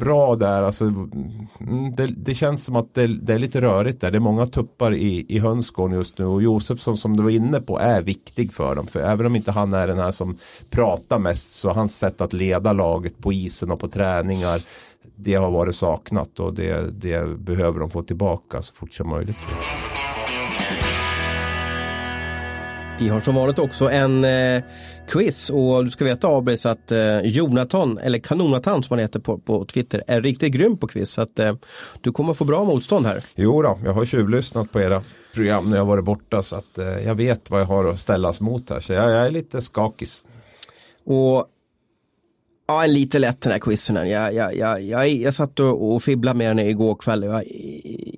bra 0.00 0.36
där. 0.36 0.62
Alltså, 0.62 0.84
mm, 0.84 1.94
det, 1.96 2.06
det 2.06 2.34
känns 2.34 2.64
som 2.64 2.76
att 2.76 2.94
det, 2.94 3.06
det 3.06 3.34
är 3.34 3.38
lite 3.38 3.60
rörigt 3.60 4.00
där. 4.00 4.10
Det 4.10 4.18
är 4.18 4.20
många 4.20 4.46
tuppar 4.46 4.94
i, 4.94 5.26
i 5.28 5.38
hönsgården 5.38 5.96
just 5.96 6.18
nu. 6.18 6.24
Och 6.24 6.42
Josefsson 6.42 6.96
som 6.96 7.16
du 7.16 7.22
var 7.22 7.30
inne 7.30 7.60
på 7.60 7.78
är 7.78 8.02
viktig 8.02 8.52
för 8.52 8.74
dem. 8.74 8.86
För 8.86 9.00
även 9.00 9.26
om 9.26 9.36
inte 9.36 9.52
han 9.52 9.72
är 9.72 9.86
den 9.86 9.98
här 9.98 10.12
som 10.12 10.36
pratar 10.70 11.18
mest 11.18 11.52
så 11.52 11.70
hans 11.70 11.98
sätt 11.98 12.20
att 12.20 12.32
leda 12.32 12.72
laget 12.72 13.18
på 13.18 13.32
isen 13.32 13.70
och 13.70 13.80
på 13.80 13.88
träningar 13.88 14.62
det 15.16 15.34
har 15.34 15.50
varit 15.50 15.76
saknat 15.76 16.40
och 16.40 16.54
det, 16.54 17.00
det 17.00 17.38
behöver 17.38 17.80
de 17.80 17.90
få 17.90 18.02
tillbaka 18.02 18.62
så 18.62 18.74
fort 18.74 18.94
som 18.94 19.08
möjligt. 19.08 19.36
Vi 22.98 23.08
har 23.08 23.20
som 23.20 23.34
vanligt 23.34 23.58
också 23.58 23.90
en 23.90 24.24
eh, 24.24 24.62
quiz 25.08 25.50
och 25.50 25.84
du 25.84 25.90
ska 25.90 26.04
veta 26.04 26.28
Abris 26.28 26.66
att 26.66 26.92
eh, 26.92 27.20
Jonathan, 27.20 27.98
eller 27.98 28.18
Kanonatan 28.18 28.82
som 28.82 28.94
han 28.94 28.98
heter 28.98 29.20
på, 29.20 29.38
på 29.38 29.64
Twitter, 29.64 30.02
är 30.06 30.20
riktigt 30.20 30.52
grym 30.52 30.76
på 30.76 30.86
quiz. 30.86 31.10
Så 31.10 31.22
att 31.22 31.38
eh, 31.38 31.54
du 32.00 32.12
kommer 32.12 32.34
få 32.34 32.44
bra 32.44 32.64
motstånd 32.64 33.06
här. 33.06 33.24
Jo 33.34 33.62
då, 33.62 33.78
jag 33.84 33.92
har 33.92 34.04
tjuvlyssnat 34.04 34.72
på 34.72 34.80
era 34.80 35.02
program 35.34 35.70
när 35.70 35.76
jag 35.76 35.84
varit 35.84 36.04
borta 36.04 36.42
så 36.42 36.56
att 36.56 36.78
eh, 36.78 36.86
jag 36.86 37.14
vet 37.14 37.50
vad 37.50 37.60
jag 37.60 37.66
har 37.66 37.84
att 37.84 38.00
ställas 38.00 38.40
mot 38.40 38.70
här. 38.70 38.80
Så 38.80 38.92
jag, 38.92 39.10
jag 39.10 39.26
är 39.26 39.30
lite 39.30 39.62
skakis. 39.62 40.24
Och 41.04 41.46
Ja, 42.66 42.86
lite 42.86 43.18
lätt 43.18 43.40
den 43.40 43.52
här 43.52 43.58
quizen. 43.58 44.08
Jag, 44.08 44.34
jag, 44.34 44.56
jag, 44.56 44.82
jag, 44.82 45.08
jag 45.08 45.34
satt 45.34 45.60
och, 45.60 45.94
och 45.94 46.02
fibblade 46.02 46.38
med 46.38 46.50
den 46.50 46.58
igår 46.58 46.94
kväll. 46.94 47.22
Jag 47.22 47.34
är 47.34 47.44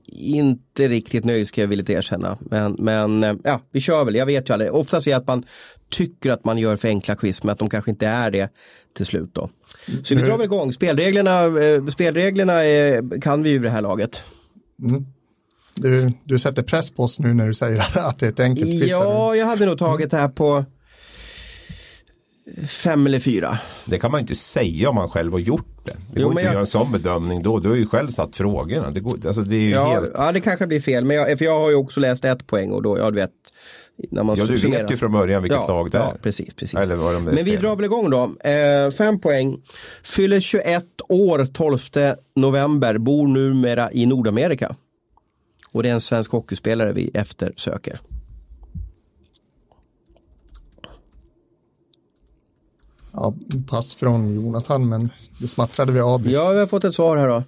inte 0.06 0.88
riktigt 0.88 1.24
nöjd 1.24 1.48
ska 1.48 1.60
jag 1.60 1.68
villigt 1.68 1.90
erkänna. 1.90 2.38
Men, 2.40 2.76
men 2.78 3.24
eh, 3.24 3.34
ja, 3.44 3.60
vi 3.72 3.80
kör 3.80 4.04
väl. 4.04 4.14
Jag 4.14 4.26
vet 4.26 4.50
ju 4.50 4.52
aldrig. 4.52 4.74
Oftast 4.74 5.06
är 5.06 5.10
det 5.10 5.16
att 5.16 5.26
man 5.26 5.44
tycker 5.90 6.30
att 6.30 6.44
man 6.44 6.58
gör 6.58 6.76
för 6.76 6.88
enkla 6.88 7.16
quiz 7.16 7.42
men 7.42 7.52
att 7.52 7.58
de 7.58 7.68
kanske 7.68 7.90
inte 7.90 8.06
är 8.06 8.30
det 8.30 8.48
till 8.96 9.06
slut 9.06 9.30
då. 9.32 9.50
Så 10.04 10.14
vi 10.14 10.22
drar 10.22 10.36
väl 10.36 10.44
igång. 10.44 10.72
Spelreglerna, 10.72 11.44
eh, 11.44 11.86
spelreglerna 11.86 12.64
är, 12.64 13.20
kan 13.20 13.42
vi 13.42 13.50
ju 13.50 13.58
det 13.58 13.70
här 13.70 13.82
laget. 13.82 14.24
Mm. 14.90 15.06
Du, 15.76 16.12
du 16.24 16.38
sätter 16.38 16.62
press 16.62 16.90
på 16.90 17.02
oss 17.02 17.18
nu 17.18 17.34
när 17.34 17.46
du 17.46 17.54
säger 17.54 17.98
att 18.08 18.18
det 18.18 18.26
är 18.26 18.30
ett 18.30 18.40
enkelt 18.40 18.70
quiz. 18.70 18.90
Ja, 18.90 19.36
jag 19.36 19.46
hade 19.46 19.66
nog 19.66 19.78
tagit 19.78 20.10
det 20.10 20.16
här 20.16 20.28
på 20.28 20.64
fem 22.68 23.06
eller 23.06 23.20
fyra. 23.20 23.58
Det 23.84 23.98
kan 23.98 24.10
man 24.10 24.20
inte 24.20 24.34
säga 24.34 24.88
om 24.88 24.94
man 24.94 25.08
själv 25.08 25.32
har 25.32 25.38
gjort 25.38 25.66
det. 25.84 25.90
Det 25.90 26.20
Jo, 26.20 26.22
går 26.22 26.30
inte 26.32 26.42
jag- 26.42 26.48
att 26.48 26.52
göra 26.52 26.60
en 26.60 26.66
sån 26.66 26.92
bedömning 26.92 27.42
då. 27.42 27.58
Du 27.60 27.68
har 27.68 27.76
ju 27.76 27.86
själv 27.86 28.10
satt 28.10 28.36
frågorna. 28.36 28.90
Det, 28.90 29.00
går, 29.00 29.12
alltså 29.26 29.42
det 29.42 29.56
är 29.56 29.60
ju 29.60 29.70
Ja, 29.70 29.90
helt... 29.90 30.10
ja, 30.14 30.32
det 30.32 30.40
kanske 30.40 30.66
blir 30.66 30.80
fel. 30.80 31.04
Men 31.04 31.16
jag, 31.16 31.38
för 31.38 31.44
jag 31.44 31.60
har 31.60 31.70
ju 31.70 31.76
också 31.76 32.00
läst 32.00 32.24
ett 32.24 32.46
poäng 32.46 32.70
och 32.70 32.82
då, 32.82 32.98
ja 32.98 33.10
du 33.10 33.16
vet. 33.16 33.30
När 34.10 34.22
man 34.22 34.36
Ja, 34.38 34.44
du 34.44 34.58
summerar. 34.58 34.82
vet 34.82 34.92
ju 34.92 34.96
från 34.96 35.12
början 35.12 35.42
vilket 35.42 35.58
ja, 35.58 35.68
lag 35.68 35.90
det 35.90 35.98
ja, 35.98 36.12
är. 36.14 36.18
precis, 36.18 36.54
precis. 36.54 36.74
Eller 36.78 36.96
vad 36.96 37.14
de 37.14 37.24
Men 37.24 37.44
vi 37.44 37.56
drar 37.56 37.76
väl 37.76 37.84
igång 37.84 38.10
då. 38.10 38.48
Eh, 38.50 38.90
fem 38.90 39.20
poäng. 39.20 39.56
Fyller 40.04 40.40
21 40.40 40.84
år 41.08 41.44
12 41.52 41.78
november. 42.36 42.98
Bor 42.98 43.28
numera 43.28 43.92
i 43.92 44.06
Nordamerika. 44.06 44.76
Och 45.72 45.82
det 45.82 45.88
är 45.88 45.92
en 45.92 46.00
svensk 46.00 46.30
hockeyspelare 46.32 46.92
vi 46.92 47.10
eftersöker. 47.14 47.98
Ja, 53.16 53.34
pass 53.68 53.94
från 53.94 54.34
Jonathan, 54.34 54.88
men 54.88 55.10
det 55.38 55.48
smattrade 55.48 55.92
vid 55.92 56.02
Abris. 56.02 56.34
Ja, 56.34 56.50
vi 56.50 56.58
har 56.58 56.66
fått 56.66 56.84
ett 56.84 56.94
svar 56.94 57.16
här 57.16 57.28
då. 57.28 57.42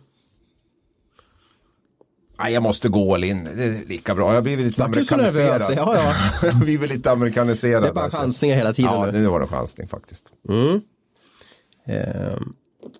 Nej, 2.40 2.52
jag 2.52 2.62
måste 2.62 2.88
gå 2.88 3.14
all 3.14 3.24
in. 3.24 3.44
Det 3.44 3.64
är 3.64 3.88
lika 3.88 4.14
bra. 4.14 4.34
Jag 4.34 4.42
blivit 4.42 4.66
lite 4.66 4.82
nervös? 4.82 5.12
amerikaniserad. 5.12 5.62
Ja, 5.76 5.96
ja. 5.96 6.14
jag 6.46 6.56
blivit 6.56 6.90
lite 6.90 7.10
amerikaniserad. 7.10 7.82
Det 7.82 7.88
är 7.88 7.92
bara 7.92 8.10
chansningar 8.10 8.56
hela 8.56 8.72
tiden 8.72 8.92
Ja, 8.92 9.06
nu. 9.06 9.22
det 9.22 9.28
var 9.28 9.40
en 9.40 9.48
chansning 9.48 9.88
faktiskt. 9.88 10.32
Ehm, 11.86 12.52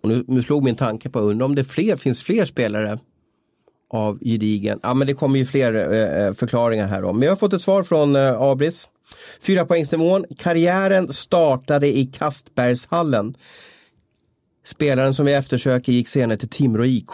och 0.03 0.09
nu, 0.09 0.25
nu 0.29 0.43
slog 0.43 0.65
min 0.65 0.77
tanke 0.77 1.11
på, 1.11 1.21
undra 1.21 1.47
om 1.47 1.55
det 1.55 1.65
fler, 1.65 1.97
finns 1.97 2.23
fler 2.23 2.45
spelare 2.45 2.99
av 3.91 4.19
gedigen. 4.21 4.81
Ja 4.83 4.95
men 4.95 5.07
det 5.07 5.15
kommer 5.15 5.39
ju 5.39 5.47
fler 5.47 5.75
eh, 5.75 6.33
förklaringar 6.33 6.87
här 6.87 7.03
då. 7.03 7.13
Men 7.13 7.23
jag 7.23 7.31
har 7.31 7.37
fått 7.37 7.53
ett 7.53 7.63
svar 7.63 7.83
från 7.83 8.17
eh, 8.17 8.41
Abris. 8.41 8.89
Fyra 9.41 9.67
poängsnivån. 9.67 10.25
Karriären 10.39 11.13
startade 11.13 11.99
i 11.99 12.05
Kastbergshallen. 12.05 13.35
Spelaren 14.65 15.15
som 15.15 15.27
vi 15.27 15.33
eftersöker 15.33 15.93
gick 15.93 16.09
senare 16.09 16.39
till 16.39 16.49
Timrå 16.49 16.85
IK. 16.85 17.11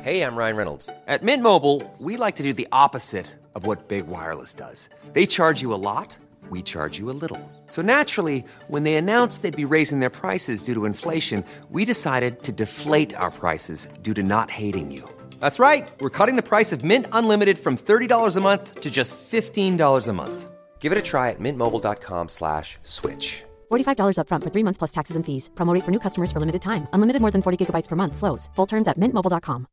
Hej, 0.00 0.18
jag 0.18 0.38
Ryan 0.38 0.56
Reynolds. 0.56 0.90
På 1.06 1.24
Midmobile 1.24 1.80
vill 2.00 2.20
like 2.26 2.42
vi 2.42 2.62
göra 2.62 2.86
opposite 2.86 3.28
of 3.54 3.66
vad 3.66 3.78
Big 3.88 4.04
Wireless 4.04 4.56
gör. 4.58 4.68
De 5.14 5.26
tar 5.26 5.62
you 5.62 5.74
a 5.74 5.76
lot, 5.76 6.18
we 6.50 6.62
charge 6.62 7.00
you 7.00 7.10
a 7.10 7.18
little. 7.22 7.40
So 7.68 7.82
naturally, 7.82 8.44
when 8.68 8.84
they 8.84 8.94
announced 8.94 9.42
they'd 9.42 9.68
be 9.68 9.76
raising 9.76 10.00
their 10.00 10.10
prices 10.10 10.64
due 10.64 10.74
to 10.74 10.86
inflation, 10.86 11.44
we 11.70 11.84
decided 11.84 12.42
to 12.42 12.52
deflate 12.52 13.14
our 13.16 13.30
prices 13.30 13.88
due 14.02 14.14
to 14.14 14.22
not 14.22 14.50
hating 14.50 14.92
you. 14.92 15.13
That's 15.44 15.58
right. 15.58 15.86
We're 16.00 16.16
cutting 16.18 16.36
the 16.36 16.48
price 16.48 16.72
of 16.72 16.82
Mint 16.82 17.06
Unlimited 17.12 17.58
from 17.58 17.76
$30 17.76 18.36
a 18.36 18.40
month 18.40 18.80
to 18.80 18.90
just 18.90 19.14
$15 19.30 20.08
a 20.08 20.12
month. 20.12 20.50
Give 20.80 20.90
it 20.90 20.96
a 20.98 21.02
try 21.02 21.28
at 21.30 21.38
mintmobile.com 21.38 22.28
slash 22.28 22.78
switch. 22.82 23.44
$45 23.70 24.16
upfront 24.16 24.42
for 24.44 24.50
three 24.50 24.64
months 24.64 24.78
plus 24.78 24.90
taxes 24.90 25.16
and 25.16 25.24
fees. 25.26 25.50
Promo 25.54 25.74
rate 25.74 25.84
for 25.84 25.92
new 25.92 26.00
customers 26.00 26.32
for 26.32 26.40
limited 26.40 26.62
time. 26.62 26.86
Unlimited 26.94 27.20
more 27.20 27.30
than 27.30 27.42
40 27.42 27.58
gigabytes 27.60 27.88
per 27.88 27.96
month. 27.96 28.16
Slows. 28.16 28.50
Full 28.56 28.66
terms 28.66 28.88
at 28.88 28.96
mintmobile.com. 28.98 29.66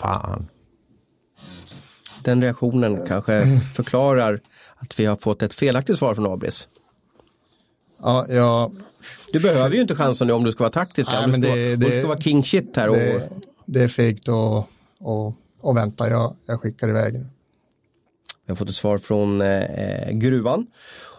Fan. 0.00 0.48
Den 2.22 2.42
reaktionen 2.42 3.06
kanske 3.06 3.60
förklarar 3.74 4.40
att 4.76 4.98
vi 5.00 5.06
har 5.06 5.16
fått 5.16 5.42
ett 5.42 5.54
felaktigt 5.54 5.98
svar 5.98 6.14
från 6.14 6.32
Abris. 6.32 6.68
Ja, 8.02 8.26
ja, 8.28 8.70
Du 9.34 9.40
behöver 9.40 9.74
ju 9.76 9.80
inte 9.82 9.94
chansen 9.94 10.26
nu 10.26 10.32
om 10.32 10.44
du 10.44 10.52
ska 10.52 10.64
vara 10.64 10.72
taktisk. 10.72 11.10
Nej, 11.10 11.24
om, 11.24 11.32
du 11.32 11.38
men 11.38 11.42
ska, 11.42 11.54
det- 11.54 11.60
vara- 11.62 11.74
om 11.74 11.80
du 11.80 11.88
det- 11.90 11.98
ska 11.98 12.08
vara 12.08 12.20
king 12.20 12.44
shit 12.44 12.76
här. 12.76 12.88
Och, 12.88 12.96
det, 12.96 13.28
det 13.66 13.80
är 13.82 13.88
fegt 13.88 14.28
att 14.28 14.66
och, 15.00 15.34
och 15.60 15.76
vänta. 15.76 16.08
Jag, 16.10 16.36
jag 16.46 16.60
skickar 16.60 16.88
iväg 16.88 17.12
nu. 17.14 17.26
Vi 18.46 18.50
har 18.50 18.56
fått 18.56 18.68
ett 18.68 18.74
svar 18.74 18.98
från 18.98 19.40
eh, 19.40 20.10
Gruvan. 20.10 20.66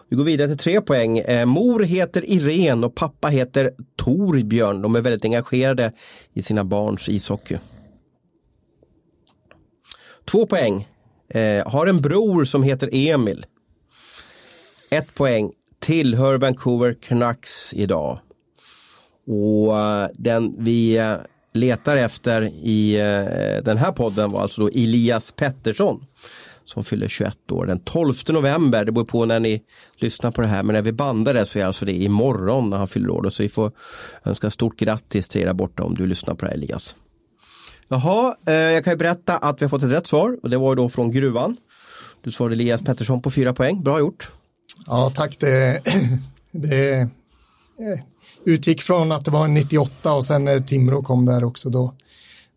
Vi 0.08 0.16
går 0.16 0.24
vidare 0.24 0.48
till 0.48 0.58
tre 0.58 0.80
poäng. 0.80 1.18
Eh, 1.18 1.46
mor 1.46 1.80
heter 1.84 2.30
Irene 2.30 2.86
och 2.86 2.94
pappa 2.94 3.28
heter 3.28 3.72
Torbjörn. 3.96 4.82
De 4.82 4.96
är 4.96 5.00
väldigt 5.00 5.24
engagerade 5.24 5.92
i 6.32 6.42
sina 6.42 6.64
barns 6.64 7.08
ishockey. 7.08 7.58
Två 10.24 10.46
poäng. 10.46 10.88
Eh, 11.28 11.68
har 11.68 11.86
en 11.86 12.00
bror 12.00 12.44
som 12.44 12.62
heter 12.62 12.88
Emil. 12.92 13.46
Ett 14.90 15.14
poäng. 15.14 15.52
Tillhör 15.78 16.38
Vancouver 16.38 16.96
Canucks 17.00 17.74
idag. 17.74 18.18
Och 19.26 19.78
eh, 19.78 20.08
den 20.14 20.54
vi 20.58 20.96
eh, 20.96 21.16
letar 21.52 21.96
efter 21.96 22.42
i 22.42 22.96
eh, 22.96 23.64
den 23.64 23.76
här 23.76 23.92
podden 23.92 24.30
var 24.30 24.42
alltså 24.42 24.60
då 24.60 24.68
Elias 24.68 25.32
Pettersson 25.32 26.06
som 26.64 26.84
fyller 26.84 27.08
21 27.08 27.52
år 27.52 27.66
den 27.66 27.78
12 27.78 28.14
november. 28.28 28.84
Det 28.84 28.92
beror 28.92 29.04
på 29.04 29.24
när 29.24 29.40
ni 29.40 29.62
lyssnar 29.96 30.30
på 30.30 30.40
det 30.40 30.46
här 30.46 30.62
men 30.62 30.74
när 30.74 30.82
vi 30.82 30.92
bandar 30.92 31.34
det 31.34 31.46
så 31.46 31.58
är 31.58 31.64
alltså 31.64 31.84
det 31.84 31.92
imorgon 31.92 32.70
när 32.70 32.76
han 32.76 32.88
fyller 32.88 33.10
år. 33.10 33.30
Så 33.30 33.42
vi 33.42 33.48
får 33.48 33.72
önska 34.24 34.50
stort 34.50 34.76
grattis 34.76 35.28
till 35.28 35.40
er 35.40 35.46
där 35.46 35.52
borta 35.52 35.82
om 35.82 35.94
du 35.94 36.06
lyssnar 36.06 36.34
på 36.34 36.44
det 36.44 36.50
här 36.50 36.56
Elias. 36.56 36.96
Jaha, 37.88 38.36
jag 38.44 38.84
kan 38.84 38.92
ju 38.92 38.96
berätta 38.96 39.36
att 39.36 39.62
vi 39.62 39.64
har 39.64 39.70
fått 39.70 39.82
ett 39.82 39.92
rätt 39.92 40.06
svar 40.06 40.38
och 40.42 40.50
det 40.50 40.56
var 40.56 40.72
ju 40.72 40.76
då 40.76 40.88
från 40.88 41.10
Gruvan. 41.10 41.56
Du 42.20 42.30
svarade 42.30 42.54
Elias 42.54 42.82
Pettersson 42.82 43.22
på 43.22 43.30
fyra 43.30 43.54
poäng, 43.54 43.82
bra 43.82 43.98
gjort. 43.98 44.30
Ja, 44.86 45.10
tack. 45.14 45.38
Det, 45.38 45.82
det 46.50 47.00
eh, 47.00 47.08
utgick 48.44 48.82
från 48.82 49.12
att 49.12 49.24
det 49.24 49.30
var 49.30 49.44
en 49.44 49.54
98 49.54 50.12
och 50.12 50.24
sen 50.24 50.44
när 50.44 50.60
Timrå 50.60 51.02
kom 51.02 51.26
där 51.26 51.44
också 51.44 51.70
då. 51.70 51.94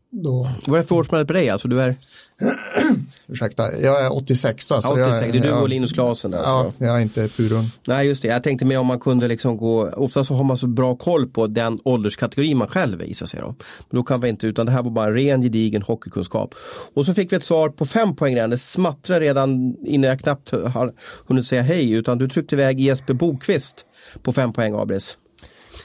då 0.10 0.52
Vad 0.66 0.78
är 0.78 0.82
det 0.82 0.88
för 0.88 0.96
årsmodell 0.96 1.28
på 1.28 1.34
dig? 1.34 1.50
Alltså 1.50 1.68
du 1.68 1.82
är 1.82 1.96
ursäkta, 3.28 3.80
jag 3.82 4.06
är 4.06 4.14
86. 4.14 4.66
Så 4.66 4.78
86, 4.78 4.98
jag, 4.98 5.34
det 5.34 5.38
är 5.38 5.42
du 5.42 5.48
jag, 5.48 5.62
och 5.62 5.70
Linus 5.70 5.92
Klasen 5.92 6.32
där. 6.32 6.38
Ja, 6.38 6.44
alltså. 6.44 6.84
jag 6.84 6.96
är 6.96 7.00
inte 7.00 7.28
purung. 7.28 7.66
Nej 7.88 8.08
just 8.08 8.22
det, 8.22 8.28
jag 8.28 8.44
tänkte 8.44 8.66
mer 8.66 8.80
om 8.80 8.88
man 8.88 9.00
kunde 9.00 9.28
liksom 9.28 9.58
gå, 9.58 9.90
ofta 9.90 10.24
så 10.24 10.34
har 10.34 10.44
man 10.44 10.58
så 10.58 10.68
bra 10.68 10.96
koll 10.96 11.28
på 11.28 11.48
den 11.48 11.80
ålderskategori 11.84 12.56
man 12.56 12.68
själv 12.68 13.00
visar 13.00 13.26
sig 13.26 13.40
då. 13.40 13.48
Men 13.90 14.00
då 14.00 14.04
kan 14.04 14.22
vi 14.22 14.30
inte, 14.30 14.48
utan 14.48 14.66
det 14.66 14.72
här 14.72 14.84
var 14.84 14.92
bara 14.92 15.08
en 15.08 15.14
ren 15.14 15.42
gedigen 15.42 15.82
hockeykunskap. 15.82 16.56
Och 16.94 17.06
så 17.06 17.14
fick 17.14 17.32
vi 17.32 17.38
ett 17.38 17.44
svar 17.44 17.70
på 17.70 17.86
fem 17.86 18.16
poäng 18.16 18.36
redan, 18.36 18.50
det 18.50 18.58
smattrar 18.58 19.20
redan 19.20 19.76
innan 19.86 20.10
jag 20.10 20.20
knappt 20.20 20.52
har 20.52 20.94
hunnit 21.28 21.46
säga 21.46 21.62
hej, 21.62 21.92
utan 21.92 22.18
du 22.18 22.30
tryckte 22.30 22.56
iväg 22.56 22.80
Jesper 22.80 23.14
Bokvist 23.14 23.86
på 24.24 24.34
fem 24.34 24.54
poäng 24.54 24.74
Abris. 24.74 25.18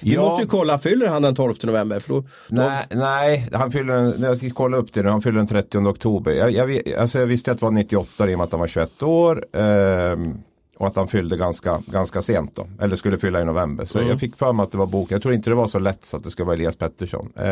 Du 0.00 0.12
Ja. 0.14 0.20
måste 0.20 0.42
ju 0.42 0.48
kolla, 0.48 0.78
fyller 0.78 1.08
han 1.08 1.22
den 1.22 1.34
12 1.34 1.54
november? 1.62 1.98
För 2.00 2.08
då, 2.14 2.20
då, 2.20 2.26
Nej, 2.48 2.86
nej, 2.90 3.48
han 3.52 3.70
fyller 3.72 4.14
jag 4.24 4.36
ska 4.38 4.50
kolla 4.50 4.76
upp 4.76 4.92
det 4.92 5.02
nu, 5.02 5.08
han 5.08 5.22
fyller 5.22 5.36
den 5.38 5.46
30 5.46 5.78
oktober. 5.78 6.32
Jag, 6.32 6.50
jag, 6.50 6.92
alltså 6.98 7.18
jag 7.18 7.26
visste 7.26 7.52
att 7.52 7.58
det 7.58 7.64
var 7.64 7.72
98 7.72 8.30
i 8.30 8.34
och 8.34 8.38
med 8.38 8.44
att 8.44 8.50
han 8.52 8.60
var 8.60 8.66
21 8.66 9.02
år. 9.02 9.44
Ehm, 9.56 10.34
Och 10.78 10.86
att 10.86 10.96
han 10.96 11.08
fyllde 11.08 11.36
ganska, 11.36 11.82
ganska 11.86 12.22
sent 12.22 12.54
då. 12.56 12.66
Eller 12.80 12.96
skulle 12.96 13.18
fylla 13.18 13.40
i 13.40 13.44
november. 13.44 13.84
Så 13.84 13.98
Mm. 13.98 14.10
jag 14.10 14.20
fick 14.20 14.36
för 14.36 14.52
mig 14.52 14.62
att 14.64 14.72
det 14.72 14.78
var 14.78 14.86
bok. 14.86 15.10
Jag 15.10 15.22
tror 15.22 15.34
inte 15.34 15.50
det 15.50 15.54
var 15.56 15.66
så 15.66 15.78
lätt 15.78 16.04
så 16.04 16.16
att 16.16 16.24
det 16.24 16.30
skulle 16.30 16.46
vara 16.46 16.54
Elias 16.56 16.76
Pettersson. 16.76 17.32
Eh, 17.36 17.44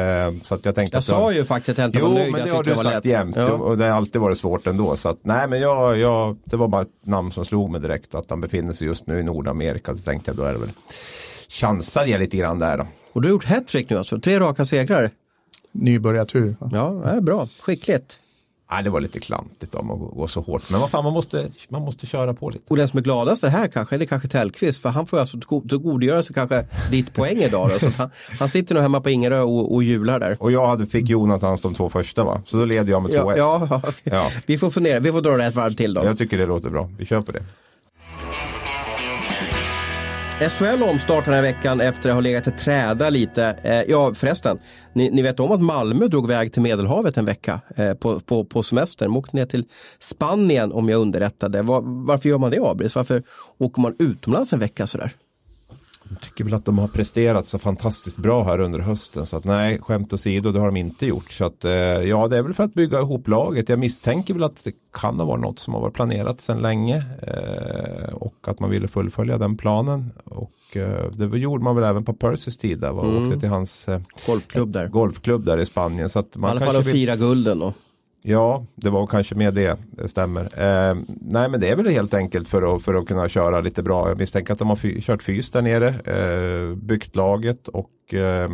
så 0.43 0.55
att 0.55 0.65
jag 0.65 0.75
tänkte 0.75 0.95
Jag 0.97 0.99
att 0.99 1.05
sa 1.05 1.33
ju 1.33 1.45
faktiskt 1.45 1.69
att 1.69 1.79
jag 1.79 1.89
inte 1.89 1.99
Jo, 1.99 2.07
var 2.07 2.15
nöjd. 2.15 2.33
men 2.33 2.41
jag 2.41 2.49
det 2.49 2.55
har 2.57 2.63
du 2.65 2.75
sagt 2.75 2.85
lätt. 2.85 3.05
jämt. 3.05 3.37
Ja. 3.37 3.53
Och 3.53 3.79
det 3.79 3.85
har 3.85 3.97
alltid 3.97 4.21
varit 4.21 4.39
svårt 4.39 4.67
ändå. 4.67 4.97
Så 4.97 5.09
att, 5.09 5.19
nej, 5.23 5.49
men 5.49 5.61
jag, 5.61 5.99
jag, 5.99 6.37
det 6.45 6.57
var 6.57 6.69
bara 6.69 6.83
ett 6.83 6.89
namn 7.07 7.33
som 7.33 7.45
slog 7.45 7.71
mig 7.71 7.81
direkt. 7.81 8.15
Att 8.15 8.31
han 8.31 8.41
befinner 8.41 8.73
sig 8.73 8.87
just 8.87 9.07
nu 9.07 9.19
i 9.21 9.23
Nordamerika. 9.23 9.97
Så 9.97 10.03
tänkte 10.03 10.31
jag 10.31 10.37
då 10.37 10.43
är 10.45 10.53
det 10.53 10.59
väl 10.59 10.73
chansade 11.61 12.07
jag 12.11 12.19
lite 12.21 12.37
grann 12.37 12.59
där 12.59 12.79
då. 12.79 12.87
Och 13.13 13.23
du 13.23 13.29
har 13.29 13.31
gjort 13.33 13.45
hattrick 13.45 13.91
nu 13.91 13.99
alltså, 13.99 14.21
tre 14.21 14.41
raka 14.41 14.65
segrar. 14.65 15.11
Nybörjartur. 15.73 16.57
Ja, 16.73 17.01
det 17.05 17.11
är 17.11 17.21
bra, 17.21 17.49
skickligt. 17.61 18.19
Nej, 18.71 18.83
det 18.85 18.91
var 18.91 19.01
lite 19.01 19.21
klantigt 19.21 19.75
om 19.75 19.91
att 19.91 19.99
gå, 19.99 20.29
så 20.29 20.41
hårt. 20.41 20.71
Men 20.71 20.81
vad 20.81 20.91
fan, 20.91 21.05
man 21.05 21.13
måste, 21.13 21.49
man 21.69 21.83
måste 21.83 22.07
köra 22.07 22.35
på 22.35 22.51
lite. 22.51 22.65
Och 22.69 22.77
den 22.77 22.89
som 22.89 22.99
är 22.99 23.03
gladast 23.03 23.45
är 23.45 23.49
här 23.49 23.69
kanske, 23.69 23.97
det 23.99 24.05
är 24.05 24.07
kanske 24.07 24.29
Tellqvist, 24.29 24.83
för 24.83 24.89
han 24.89 25.07
får 25.07 25.19
alltså 25.19 25.37
tillgo- 25.37 25.69
tillgodogöra 25.69 26.23
sig 26.23 26.35
kanske 26.35 26.67
ditt 26.91 27.15
poäng 27.15 27.37
idag. 27.43 27.71
Då, 27.71 27.79
så 27.79 27.91
han, 27.97 28.11
han 28.39 28.49
sitter 28.49 28.75
nog 28.75 28.83
hemma 28.83 29.01
på 29.01 29.11
Ingerö 29.11 29.41
och, 29.41 29.75
och 29.75 29.83
jular 29.83 30.21
där. 30.21 30.37
Och 30.41 30.53
jag 30.53 30.67
hade, 30.67 30.87
fick 30.87 31.09
Jonathans 31.09 31.61
de 31.61 31.75
två 31.75 31.89
första 31.89 32.25
va? 32.25 32.43
Så 32.47 32.57
då 32.57 32.65
leder 32.65 32.91
jag 32.91 33.03
med 33.03 33.11
2-1. 33.11 33.35
Ja, 33.37 33.67
ja, 33.71 33.83
Ja. 34.05 34.31
vi 34.47 34.59
får 34.59 34.71
fundera, 34.71 35.01
vi 35.01 35.13
får 35.13 35.21
dra 35.21 35.37
det 35.37 35.45
ett 35.45 35.55
varv 35.55 35.75
till 35.75 35.95
då. 35.95 36.05
Jag 36.05 36.19
tycker 36.19 36.39
det 36.39 36.47
låter 36.47 36.71
bra. 36.71 36.91
Vi 36.99 37.07
kör 37.07 37.21
på 37.21 37.33
det. 37.33 37.43
SHL 40.49 40.83
omstartar 40.83 41.25
den 41.25 41.35
här 41.35 41.43
veckan 41.43 41.81
efter 41.81 42.09
att 42.09 42.15
ha 42.15 42.21
legat 42.21 42.47
i 42.47 42.51
träda 42.51 43.11
lite. 43.11 43.57
Eh, 43.63 43.83
ja 43.83 44.15
förresten, 44.15 44.59
ni, 44.93 45.11
ni 45.11 45.23
vet 45.23 45.41
om 45.41 45.53
att 45.53 45.63
Malmö 45.63 46.09
drog 46.09 46.29
väg 46.29 46.53
till 46.53 46.63
Medelhavet 46.63 47.17
en 47.17 47.25
vecka 47.25 47.61
eh, 47.77 47.95
på, 47.95 48.21
på, 48.21 48.45
på 48.45 48.63
semestern. 48.63 49.09
De 49.09 49.17
åkte 49.17 49.37
ner 49.37 49.47
till 49.47 49.65
Spanien 49.99 50.73
om 50.73 50.89
jag 50.89 51.01
underrättade. 51.01 51.63
Var, 51.63 51.81
varför 52.07 52.29
gör 52.29 52.39
man 52.39 52.51
det 52.51 52.61
Abris? 52.61 52.95
Varför 52.95 53.23
åker 53.59 53.83
man 53.83 53.97
utomlands 53.99 54.53
en 54.53 54.59
vecka 54.59 54.87
sådär? 54.87 55.13
Jag 56.13 56.21
tycker 56.21 56.45
väl 56.45 56.55
att 56.55 56.65
de 56.65 56.79
har 56.79 56.89
presterat 56.89 57.47
så 57.47 57.59
fantastiskt 57.59 58.17
bra 58.17 58.45
här 58.45 58.61
under 58.61 58.79
hösten. 58.79 59.27
Så 59.27 59.37
att 59.37 59.45
nej, 59.45 59.79
skämt 59.83 60.13
åsido, 60.13 60.51
det 60.53 60.59
har 60.59 60.67
de 60.67 60.77
inte 60.77 61.07
gjort. 61.07 61.31
Så 61.31 61.45
att 61.45 61.65
eh, 61.65 61.73
ja, 61.73 62.29
det 62.29 62.39
är 62.39 62.43
väl 62.43 62.55
för 62.55 62.65
att 62.65 62.75
bygga 62.75 63.01
ihop 63.01 63.29
laget. 63.29 63.69
Jag 63.69 63.79
misstänker 63.79 64.35
väl 64.35 64.43
att 64.43 64.65
det 64.65 64.73
kan 64.93 65.19
ha 65.19 65.27
varit 65.27 65.41
något 65.41 65.59
som 65.59 65.75
har 65.75 65.81
varit 65.81 65.95
planerat 65.95 66.41
sedan 66.41 66.59
länge. 66.59 66.97
Eh, 67.23 68.15
och 68.15 68.35
att 68.43 68.61
man 68.61 68.71
ville 68.71 68.89
fullfölja 68.89 69.39
den 69.39 69.57
planen. 69.57 70.11
Och 70.25 70.77
eh, 70.77 71.11
det 71.11 71.39
gjorde 71.39 71.65
man 71.65 71.77
väl 71.77 71.85
även 71.85 72.05
på 72.05 72.13
Percys 72.13 72.57
tid. 72.57 72.79
Där, 72.79 72.91
och 72.91 73.23
åkte 73.23 73.41
till 73.41 73.49
hans 73.49 73.89
eh, 73.89 74.01
Golfklubb 74.27 74.73
där. 74.73 74.89
golfklubb 74.89 75.45
där 75.45 75.59
i 75.59 75.67
Spanien. 75.67 76.09
Så 76.09 76.19
att 76.19 76.37
I 76.37 76.39
man 76.39 76.51
alla 76.51 76.61
fall 76.61 76.77
att 76.77 76.87
vill... 76.87 76.93
fira 76.93 77.17
gulden 77.17 77.59
då. 77.59 77.73
Ja, 78.25 78.67
det 78.75 78.91
var 78.91 79.07
kanske 79.07 79.35
med 79.35 79.55
det, 79.55 79.79
det 79.91 80.09
stämmer. 80.09 80.43
Eh, 80.43 80.95
nej, 81.21 81.49
men 81.49 81.61
det 81.61 81.69
är 81.69 81.77
väl 81.77 81.87
helt 81.87 82.15
enkelt 82.15 82.49
för 82.49 82.77
att, 82.77 82.83
för 82.83 82.95
att 82.95 83.07
kunna 83.07 83.29
köra 83.29 83.61
lite 83.61 83.83
bra. 83.83 84.09
Jag 84.09 84.19
misstänker 84.19 84.53
att 84.53 84.59
de 84.59 84.69
har 84.69 84.77
fy, 84.77 85.01
kört 85.01 85.23
fys 85.23 85.51
där 85.51 85.63
nere, 85.63 85.89
eh, 85.89 86.77
byggt 86.77 87.17
laget 87.17 87.69
och 87.69 88.15
eh, 88.15 88.51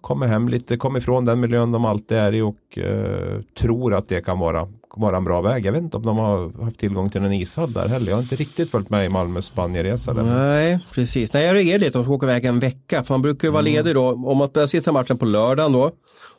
kommer 0.00 0.26
hem 0.26 0.48
lite, 0.48 0.76
kommer 0.76 0.98
ifrån 0.98 1.24
den 1.24 1.40
miljön 1.40 1.72
de 1.72 1.84
alltid 1.84 2.18
är 2.18 2.32
i 2.32 2.40
och 2.40 2.78
eh, 2.78 3.40
tror 3.58 3.94
att 3.94 4.08
det 4.08 4.20
kan 4.20 4.38
vara, 4.38 4.68
vara 4.96 5.16
en 5.16 5.24
bra 5.24 5.40
väg. 5.40 5.64
Jag 5.64 5.72
vet 5.72 5.82
inte 5.82 5.96
om 5.96 6.02
de 6.02 6.18
har 6.18 6.64
haft 6.64 6.78
tillgång 6.78 7.10
till 7.10 7.24
en 7.24 7.32
ishall 7.32 7.72
där 7.72 7.88
heller. 7.88 8.08
Jag 8.08 8.16
har 8.16 8.22
inte 8.22 8.36
riktigt 8.36 8.70
följt 8.70 8.90
med 8.90 9.06
i 9.06 9.08
Malmös 9.08 9.46
Spanienresa. 9.46 10.12
Nej, 10.12 10.78
precis. 10.92 11.32
Nej, 11.32 11.44
jag 11.44 11.54
reagerar 11.54 11.78
lite 11.78 11.98
om 11.98 12.04
de 12.04 12.04
ska 12.04 12.14
åka 12.14 12.26
iväg 12.26 12.44
en 12.44 12.60
vecka. 12.60 13.02
För 13.02 13.14
man 13.14 13.22
brukar 13.22 13.48
ju 13.48 13.52
vara 13.52 13.62
ledig 13.62 13.94
då. 13.94 14.08
Om 14.08 14.36
man 14.38 14.48
spelar 14.48 14.66
sista 14.66 14.92
matchen 14.92 15.18
på 15.18 15.24
lördagen 15.24 15.72
då. 15.72 15.90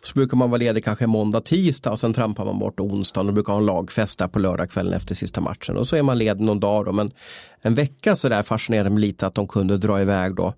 Så 0.04 0.14
brukar 0.14 0.38
man 0.38 0.50
vara 0.50 0.60
ledig 0.60 0.84
kanske 0.84 1.08
måndag, 1.08 1.42
tisdag 1.42 1.92
och 1.92 2.00
sen 2.00 2.14
trampar 2.14 2.46
man 2.46 2.60
bort 2.60 2.80
onsdagen 2.80 3.28
och 3.28 3.34
brukar 3.34 3.54
ha 3.54 3.60
en 3.60 3.66
lagfest 3.66 4.20
där 4.20 4.28
på 4.28 4.40
lördagskvällen 4.40 4.94
efter 4.94 5.16
sista 5.16 5.42
matchen. 5.42 5.78
Och 5.78 5.88
så 5.88 5.96
är 5.96 6.04
man 6.04 6.18
ledig 6.18 6.46
någon 6.46 6.60
dag 6.60 6.86
då. 6.86 6.92
Men 6.92 7.12
en 7.62 7.76
vecka 7.76 8.16
så 8.16 8.30
där 8.30 8.44
fascinerade 8.44 8.90
mig 8.90 9.00
lite 9.00 9.28
att 9.28 9.36
de 9.36 9.48
kunde 9.48 9.78
dra 9.78 10.02
iväg 10.02 10.36
då. 10.36 10.54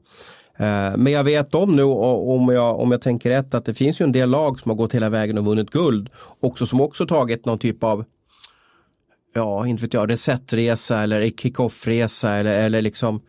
Eh, 0.60 0.98
men 0.98 1.14
jag 1.14 1.24
vet 1.24 1.56
om 1.56 1.76
nu, 1.76 1.84
om 1.84 2.50
jag, 2.50 2.80
om 2.80 2.92
jag 2.92 3.02
tänker 3.02 3.30
rätt, 3.30 3.54
att 3.54 3.66
det 3.66 3.74
finns 3.74 4.02
ju 4.02 4.04
en 4.04 4.12
del 4.12 4.30
lag 4.30 4.60
som 4.60 4.70
har 4.70 4.76
gått 4.76 4.96
hela 4.96 5.10
vägen 5.10 5.38
och 5.38 5.46
vunnit 5.46 5.70
guld. 5.70 6.10
Också 6.40 6.66
som 6.66 6.82
också 6.82 7.08
tagit 7.08 7.46
någon 7.46 7.60
typ 7.60 7.84
av 7.84 8.06
ja, 9.34 9.68
inte 9.68 9.82
vet 9.82 9.94
jag, 9.94 10.12
resetresa 10.12 11.02
eller 11.02 11.32
kick-off-resa 11.32 12.32
eller, 12.32 12.64
eller 12.64 12.82
liksom 12.82 13.22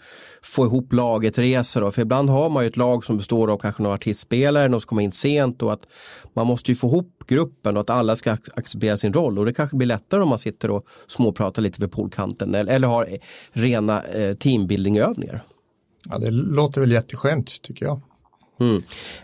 få 0.42 0.64
ihop 0.64 0.92
laget-resa 0.92 1.80
då. 1.80 1.90
För 1.90 2.02
ibland 2.02 2.30
har 2.30 2.50
man 2.50 2.62
ju 2.62 2.68
ett 2.68 2.76
lag 2.76 3.04
som 3.04 3.16
består 3.16 3.50
av 3.52 3.58
kanske 3.58 3.82
några 3.82 3.94
artistspelare, 3.94 4.68
någon 4.68 4.80
som 4.80 4.88
kommer 4.88 5.02
in 5.02 5.12
sent 5.12 5.62
och 5.62 5.72
att 5.72 5.86
man 6.34 6.46
måste 6.46 6.70
ju 6.70 6.74
få 6.74 6.86
ihop 6.86 7.24
gruppen 7.26 7.76
och 7.76 7.80
att 7.80 7.90
alla 7.90 8.16
ska 8.16 8.36
acceptera 8.54 8.96
sin 8.96 9.12
roll 9.12 9.38
och 9.38 9.46
det 9.46 9.54
kanske 9.54 9.76
blir 9.76 9.86
lättare 9.86 10.22
om 10.22 10.28
man 10.28 10.38
sitter 10.38 10.70
och 10.70 10.84
småpratar 11.06 11.62
lite 11.62 11.80
vid 11.80 11.92
poolkanten 11.92 12.54
eller, 12.54 12.74
eller 12.74 12.88
har 12.88 13.08
rena 13.52 14.02
eh, 14.02 14.34
teambuilding-övningar. 14.34 15.42
Ja, 16.08 16.18
det 16.18 16.30
låter 16.30 16.80
väl 16.80 16.92
jätteskönt 16.92 17.62
tycker 17.62 17.86
jag. 17.86 18.00
Mm. 18.60 18.76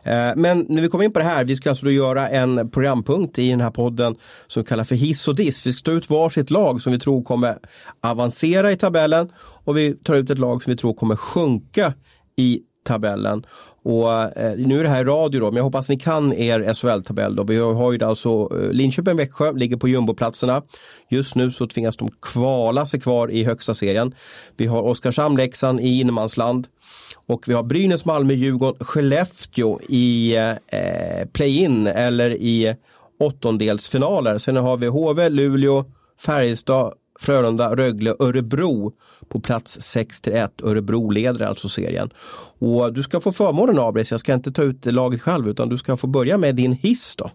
Eh, 0.02 0.36
men 0.36 0.66
när 0.68 0.82
vi 0.82 0.88
kommer 0.88 1.04
in 1.04 1.12
på 1.12 1.18
det 1.18 1.24
här, 1.24 1.44
vi 1.44 1.56
ska 1.56 1.70
alltså 1.70 1.84
då 1.84 1.90
göra 1.90 2.28
en 2.28 2.70
programpunkt 2.70 3.38
i 3.38 3.50
den 3.50 3.60
här 3.60 3.70
podden 3.70 4.16
som 4.46 4.62
vi 4.62 4.68
kallar 4.68 4.84
för 4.84 4.94
hiss 4.94 5.28
och 5.28 5.34
diss. 5.34 5.66
Vi 5.66 5.72
ska 5.72 5.90
ta 5.90 5.96
ut 5.96 6.10
varsitt 6.10 6.50
lag 6.50 6.80
som 6.80 6.92
vi 6.92 6.98
tror 6.98 7.22
kommer 7.22 7.58
avancera 8.00 8.72
i 8.72 8.76
tabellen 8.76 9.32
och 9.38 9.76
vi 9.76 9.94
tar 9.94 10.14
ut 10.14 10.30
ett 10.30 10.38
lag 10.38 10.62
som 10.62 10.70
vi 10.70 10.76
tror 10.76 10.94
kommer 10.94 11.16
sjunka 11.16 11.94
i 12.36 12.60
tabellen. 12.86 13.46
Och 13.82 14.38
eh, 14.38 14.56
nu 14.56 14.80
är 14.80 14.82
det 14.82 14.88
här 14.88 15.04
radio 15.04 15.40
då, 15.40 15.46
men 15.46 15.56
jag 15.56 15.64
hoppas 15.64 15.88
ni 15.88 15.98
kan 15.98 16.32
er 16.32 16.74
SHL-tabell 16.74 17.36
då. 17.36 17.42
Vi 17.42 17.58
har 17.58 17.92
ju 17.92 18.04
alltså 18.04 18.50
eh, 18.52 18.70
Linköping, 18.70 19.16
Växjö 19.16 19.52
ligger 19.52 19.76
på 19.76 19.88
jumboplatserna. 19.88 20.62
Just 21.08 21.34
nu 21.34 21.50
så 21.50 21.66
tvingas 21.66 21.96
de 21.96 22.08
kvala 22.22 22.86
sig 22.86 23.00
kvar 23.00 23.30
i 23.30 23.44
högsta 23.44 23.74
serien. 23.74 24.14
Vi 24.56 24.66
har 24.66 24.82
Oskarshamn, 24.82 25.36
Leksand 25.36 25.80
i 25.80 26.00
innermansland. 26.00 26.66
Och 27.26 27.48
vi 27.48 27.52
har 27.52 27.62
Brynäs, 27.62 28.04
Malmö, 28.04 28.34
Djurgården, 28.34 28.84
Skellefteå 28.86 29.80
i 29.88 30.36
eh, 30.36 30.50
eh 30.50 31.26
play-in 31.32 31.86
eller 31.86 32.30
i 32.30 32.76
åttondelsfinaler. 33.20 34.38
Sen 34.38 34.56
har 34.56 34.76
vi 34.76 34.86
HV, 34.86 35.28
Luleå, 35.28 35.84
Färjestad, 36.20 36.92
Frölunda, 37.20 37.76
Rögle, 37.76 38.14
Örebro 38.18 38.92
på 39.28 39.40
plats 39.40 39.80
6 39.80 40.20
till 40.20 40.32
1. 40.32 40.62
Örebro 40.62 41.10
leder 41.10 41.46
alltså 41.46 41.68
serien. 41.68 42.10
Och 42.58 42.92
du 42.92 43.02
ska 43.02 43.20
få 43.20 43.32
förmånen 43.32 43.78
Abris, 43.78 44.10
jag 44.10 44.20
ska 44.20 44.34
inte 44.34 44.52
ta 44.52 44.62
ut 44.62 44.86
laget 44.86 45.22
själv 45.22 45.48
utan 45.48 45.68
du 45.68 45.78
ska 45.78 45.96
få 45.96 46.06
börja 46.06 46.38
med 46.38 46.54
din 46.54 46.72
hiss 46.72 47.16
då. 47.16 47.30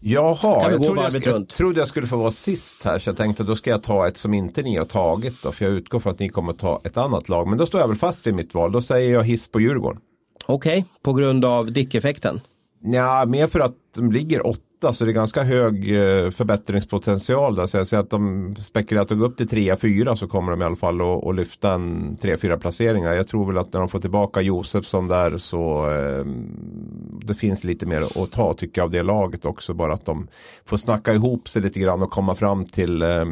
Jaha, 0.00 0.70
jag 0.70 0.82
trodde 0.82 1.02
jag, 1.02 1.26
jag 1.26 1.48
trodde 1.48 1.80
jag 1.80 1.88
skulle 1.88 2.06
få 2.06 2.16
vara 2.16 2.30
sist 2.30 2.84
här 2.84 2.98
så 2.98 3.08
jag 3.08 3.16
tänkte 3.16 3.42
då 3.42 3.56
ska 3.56 3.70
jag 3.70 3.82
ta 3.82 4.08
ett 4.08 4.16
som 4.16 4.34
inte 4.34 4.62
ni 4.62 4.76
har 4.76 4.84
tagit 4.84 5.42
då 5.42 5.52
för 5.52 5.64
jag 5.64 5.74
utgår 5.74 6.00
från 6.00 6.12
att 6.12 6.18
ni 6.18 6.28
kommer 6.28 6.52
ta 6.52 6.80
ett 6.84 6.96
annat 6.96 7.28
lag 7.28 7.48
men 7.48 7.58
då 7.58 7.66
står 7.66 7.80
jag 7.80 7.88
väl 7.88 7.96
fast 7.96 8.26
vid 8.26 8.34
mitt 8.34 8.54
val. 8.54 8.72
Då 8.72 8.82
säger 8.82 9.12
jag 9.12 9.24
hiss 9.24 9.48
på 9.48 9.60
Djurgården. 9.60 10.00
Okej, 10.46 10.84
på 11.02 11.12
grund 11.12 11.44
av 11.44 11.72
Dick-effekten. 11.72 12.40
Ja, 12.80 13.24
mer 13.26 13.46
för 13.46 13.60
att 13.60 13.74
de 13.94 14.12
ligger 14.12 14.46
åtta 14.46 14.62
så 14.80 15.04
det 15.04 15.10
är 15.10 15.12
ganska 15.12 15.42
hög 15.42 15.92
eh, 15.92 16.30
förbättringspotential 16.30 17.54
där. 17.54 17.66
Så 17.66 17.76
jag 17.76 17.86
säger 17.86 18.02
att 18.02 18.10
de 18.10 18.54
spekulerar 18.60 19.02
att 19.02 19.08
de 19.08 19.18
går 19.18 19.26
upp 19.26 19.36
till 19.36 19.48
trea, 19.48 19.76
fyra 19.76 20.16
så 20.16 20.28
kommer 20.28 20.50
de 20.52 20.62
i 20.62 20.64
alla 20.64 20.76
fall 20.76 21.00
att, 21.00 21.26
att 21.26 21.34
lyfta 21.34 21.72
en 21.72 22.16
tre, 22.16 22.36
fyra 22.36 22.58
placeringar. 22.58 23.12
Jag 23.12 23.28
tror 23.28 23.46
väl 23.46 23.58
att 23.58 23.72
när 23.72 23.80
de 23.80 23.88
får 23.88 23.98
tillbaka 23.98 24.40
Josefsson 24.40 25.08
där 25.08 25.38
så 25.38 25.90
eh, 25.90 26.24
det 27.26 27.34
finns 27.34 27.64
lite 27.64 27.86
mer 27.86 28.22
att 28.22 28.30
ta 28.30 28.54
tycker 28.54 28.80
jag 28.80 28.84
av 28.84 28.90
det 28.90 29.02
laget 29.02 29.44
också. 29.44 29.74
Bara 29.74 29.94
att 29.94 30.06
de 30.06 30.28
får 30.64 30.76
snacka 30.76 31.14
ihop 31.14 31.48
sig 31.48 31.62
lite 31.62 31.80
grann 31.80 32.02
och 32.02 32.10
komma 32.10 32.34
fram 32.34 32.64
till 32.64 33.02
eh, 33.02 33.24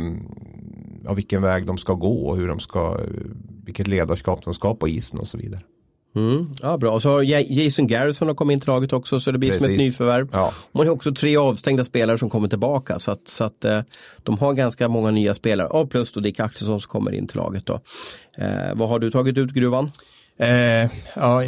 ja, 1.05 1.13
vilken 1.15 1.43
väg 1.43 1.67
de 1.67 1.79
ska 1.79 1.95
gå 1.95 2.29
och 2.29 2.37
hur 2.37 2.49
de 2.49 2.61
ska, 2.61 2.99
eh, 3.01 3.07
vilket 3.65 3.87
ledarskap 3.87 4.45
de 4.45 4.55
ska 4.55 4.69
ha 4.69 4.75
på 4.75 4.89
isen 4.89 5.21
och 5.21 5.29
så 5.29 5.39
vidare. 5.39 5.61
Mm, 6.17 6.47
ja, 6.63 6.77
bra. 6.79 6.91
Och 6.93 7.03
så 7.03 7.09
har 7.11 7.23
Ja- 7.23 7.41
Jason 7.49 7.87
Garrison 7.87 8.29
har 8.29 8.35
kommit 8.35 8.55
in 8.55 8.61
till 8.61 8.69
laget 8.69 8.93
också 8.93 9.21
så 9.21 9.31
det 9.33 9.39
blir 9.39 9.49
som 9.49 9.57
ett 9.57 9.63
Precis. 9.63 9.79
nyförvärv. 9.79 10.29
Ja. 10.33 10.53
Man 10.73 10.87
har 10.87 10.95
också 10.95 11.15
tre 11.15 11.37
avstängda 11.37 11.85
spelare 11.85 12.19
som 12.19 12.31
kommer 12.31 12.49
tillbaka 12.49 12.99
så 12.99 13.11
att, 13.11 13.29
så 13.29 13.45
att 13.45 13.65
eh, 13.65 13.81
de 14.23 14.39
har 14.39 14.53
ganska 14.53 14.89
många 14.89 15.11
nya 15.11 15.35
spelare. 15.35 15.69
Och 15.69 15.91
plus 15.91 16.13
då 16.13 16.21
Dick 16.21 16.41
Axelsson 16.41 16.81
som 16.81 16.89
kommer 16.89 17.13
in 17.15 17.27
till 17.27 17.37
laget. 17.37 17.67
Då. 17.67 17.81
Eh, 18.39 18.75
vad 18.75 18.89
har 18.89 18.99
du 18.99 19.11
tagit 19.11 19.39
ut 19.39 19.51
Gruvan? 19.51 19.91
Eh, 20.39 20.91
ja, 21.15 21.45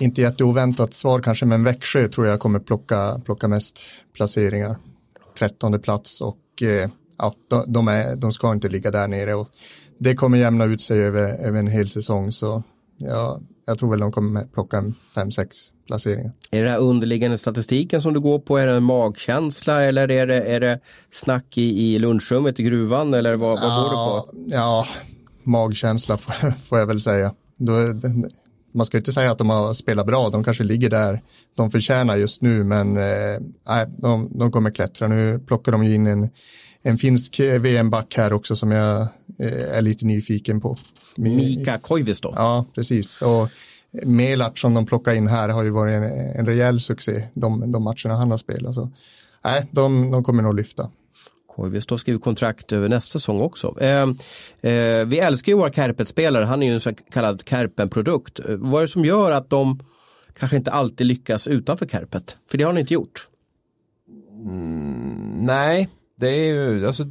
inte 0.00 0.20
jätteoväntat 0.22 0.94
svar 0.94 1.20
kanske, 1.20 1.46
men 1.46 1.64
Växjö 1.64 2.08
tror 2.08 2.26
jag 2.26 2.40
kommer 2.40 2.58
plocka, 2.58 3.20
plocka 3.24 3.48
mest 3.48 3.82
placeringar. 4.16 4.76
Trettonde 5.38 5.78
plats 5.78 6.20
och 6.20 6.38
eh, 6.62 6.90
ja, 7.18 7.34
de, 7.50 7.64
de, 7.72 7.88
är, 7.88 8.16
de 8.16 8.32
ska 8.32 8.52
inte 8.52 8.68
ligga 8.68 8.90
där 8.90 9.08
nere. 9.08 9.34
Och 9.34 9.48
det 9.98 10.14
kommer 10.14 10.38
jämna 10.38 10.64
ut 10.64 10.82
sig 10.82 11.00
över, 11.02 11.38
över 11.46 11.58
en 11.58 11.66
hel 11.66 11.88
säsong, 11.88 12.32
så 12.32 12.62
ja, 12.98 13.40
jag 13.64 13.78
tror 13.78 13.90
väl 13.90 14.00
de 14.00 14.12
kommer 14.12 14.44
plocka 14.44 14.76
en 14.76 14.94
fem, 15.14 15.30
sex 15.30 15.56
placeringar. 15.86 16.32
Är 16.50 16.64
det 16.64 16.70
här 16.70 16.78
underliggande 16.78 17.38
statistiken 17.38 18.02
som 18.02 18.14
du 18.14 18.20
går 18.20 18.38
på? 18.38 18.58
Är 18.58 18.66
det 18.66 18.72
en 18.72 18.82
magkänsla 18.82 19.82
eller 19.82 20.10
är 20.10 20.26
det, 20.26 20.42
är 20.42 20.60
det 20.60 20.80
snack 21.10 21.58
i, 21.58 21.94
i 21.94 21.98
lunchrummet 21.98 22.60
i 22.60 22.62
gruvan? 22.62 23.14
Eller 23.14 23.36
vad, 23.36 23.60
vad 23.60 23.82
går 23.82 23.90
du 23.90 23.96
på? 23.96 24.28
Ja, 24.56 24.86
magkänsla 25.42 26.18
får, 26.18 26.54
får 26.68 26.78
jag 26.78 26.86
väl 26.86 27.00
säga. 27.00 27.34
Då, 27.56 27.72
man 28.74 28.86
ska 28.86 28.96
inte 28.96 29.12
säga 29.12 29.30
att 29.30 29.38
de 29.38 29.50
har 29.50 29.74
spelat 29.74 30.06
bra, 30.06 30.30
de 30.30 30.44
kanske 30.44 30.64
ligger 30.64 30.90
där 30.90 31.22
de 31.56 31.70
förtjänar 31.70 32.16
just 32.16 32.42
nu, 32.42 32.64
men 32.64 32.96
eh, 32.96 33.88
de, 33.98 34.38
de 34.38 34.52
kommer 34.52 34.70
klättra. 34.70 35.08
Nu 35.08 35.38
plockar 35.46 35.72
de 35.72 35.84
ju 35.84 35.94
in 35.94 36.06
en, 36.06 36.30
en 36.82 36.98
finsk 36.98 37.40
VM-back 37.40 38.14
här 38.16 38.32
också 38.32 38.56
som 38.56 38.70
jag 38.70 39.00
eh, 39.38 39.76
är 39.76 39.82
lite 39.82 40.06
nyfiken 40.06 40.60
på. 40.60 40.76
Mika 41.16 41.78
Koivisto. 41.78 42.32
Ja, 42.36 42.64
precis. 42.74 43.22
Och 43.22 43.48
Melat 44.02 44.58
som 44.58 44.74
de 44.74 44.86
plockar 44.86 45.14
in 45.14 45.28
här 45.28 45.48
har 45.48 45.62
ju 45.62 45.70
varit 45.70 45.94
en, 45.94 46.04
en 46.04 46.46
rejäl 46.46 46.80
succé, 46.80 47.28
de, 47.34 47.72
de 47.72 47.82
matcherna 47.82 48.14
han 48.14 48.30
har 48.30 48.38
spelat. 48.38 48.74
Så, 48.74 48.90
nej, 49.44 49.68
de, 49.70 50.10
de 50.10 50.24
kommer 50.24 50.42
nog 50.42 50.54
lyfta. 50.54 50.90
Koivisto 51.56 51.98
skriver 51.98 52.20
kontrakt 52.20 52.72
över 52.72 52.88
nästa 52.88 53.18
säsong 53.18 53.40
också. 53.40 53.76
Eh, 53.80 54.02
eh, 54.72 55.04
vi 55.06 55.18
älskar 55.18 55.52
ju 55.52 55.58
våra 55.58 55.72
Kärpet-spelare, 55.72 56.44
han 56.44 56.62
är 56.62 56.66
ju 56.66 56.74
en 56.74 56.80
så 56.80 56.92
kallad 56.94 57.42
Kärpen-produkt. 57.48 58.38
Eh, 58.38 58.56
vad 58.56 58.82
är 58.82 58.86
det 58.86 58.92
som 58.92 59.04
gör 59.04 59.30
att 59.30 59.50
de 59.50 59.82
kanske 60.38 60.56
inte 60.56 60.70
alltid 60.70 61.06
lyckas 61.06 61.46
utanför 61.46 61.86
Kärpet? 61.86 62.36
För 62.50 62.58
det 62.58 62.64
har 62.64 62.72
ni 62.72 62.80
inte 62.80 62.94
gjort. 62.94 63.28
Mm, 64.46 65.46
nej, 65.46 65.88
det 66.22 66.30
är 66.30 66.44
ju, 66.44 66.86
alltså, 66.86 67.04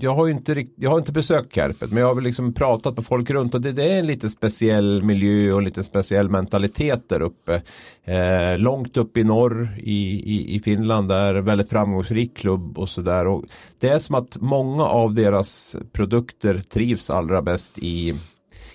jag 0.00 0.14
har 0.14 0.26
ju 0.26 0.32
inte, 0.32 0.64
jag 0.76 0.90
har 0.90 0.98
inte 0.98 1.12
besökt 1.12 1.54
Kärpet 1.54 1.90
men 1.90 2.02
jag 2.02 2.14
har 2.14 2.20
liksom 2.20 2.52
pratat 2.52 2.96
med 2.96 3.06
folk 3.06 3.30
runt 3.30 3.54
och 3.54 3.60
det, 3.60 3.72
det 3.72 3.92
är 3.92 3.98
en 3.98 4.06
lite 4.06 4.30
speciell 4.30 5.02
miljö 5.02 5.52
och 5.52 5.62
lite 5.62 5.84
speciell 5.84 6.28
mentalitet 6.28 7.08
där 7.08 7.22
uppe. 7.22 7.62
Eh, 8.04 8.58
långt 8.58 8.96
upp 8.96 9.16
i 9.16 9.24
norr 9.24 9.78
i, 9.78 9.98
i, 10.34 10.54
i 10.56 10.60
Finland 10.60 11.08
där 11.08 11.34
väldigt 11.34 11.70
framgångsrik 11.70 12.36
klubb 12.36 12.78
och 12.78 12.88
sådär. 12.88 13.42
Det 13.78 13.88
är 13.88 13.98
som 13.98 14.14
att 14.14 14.36
många 14.40 14.84
av 14.84 15.14
deras 15.14 15.76
produkter 15.92 16.62
trivs 16.68 17.10
allra 17.10 17.42
bäst 17.42 17.78
i 17.78 18.14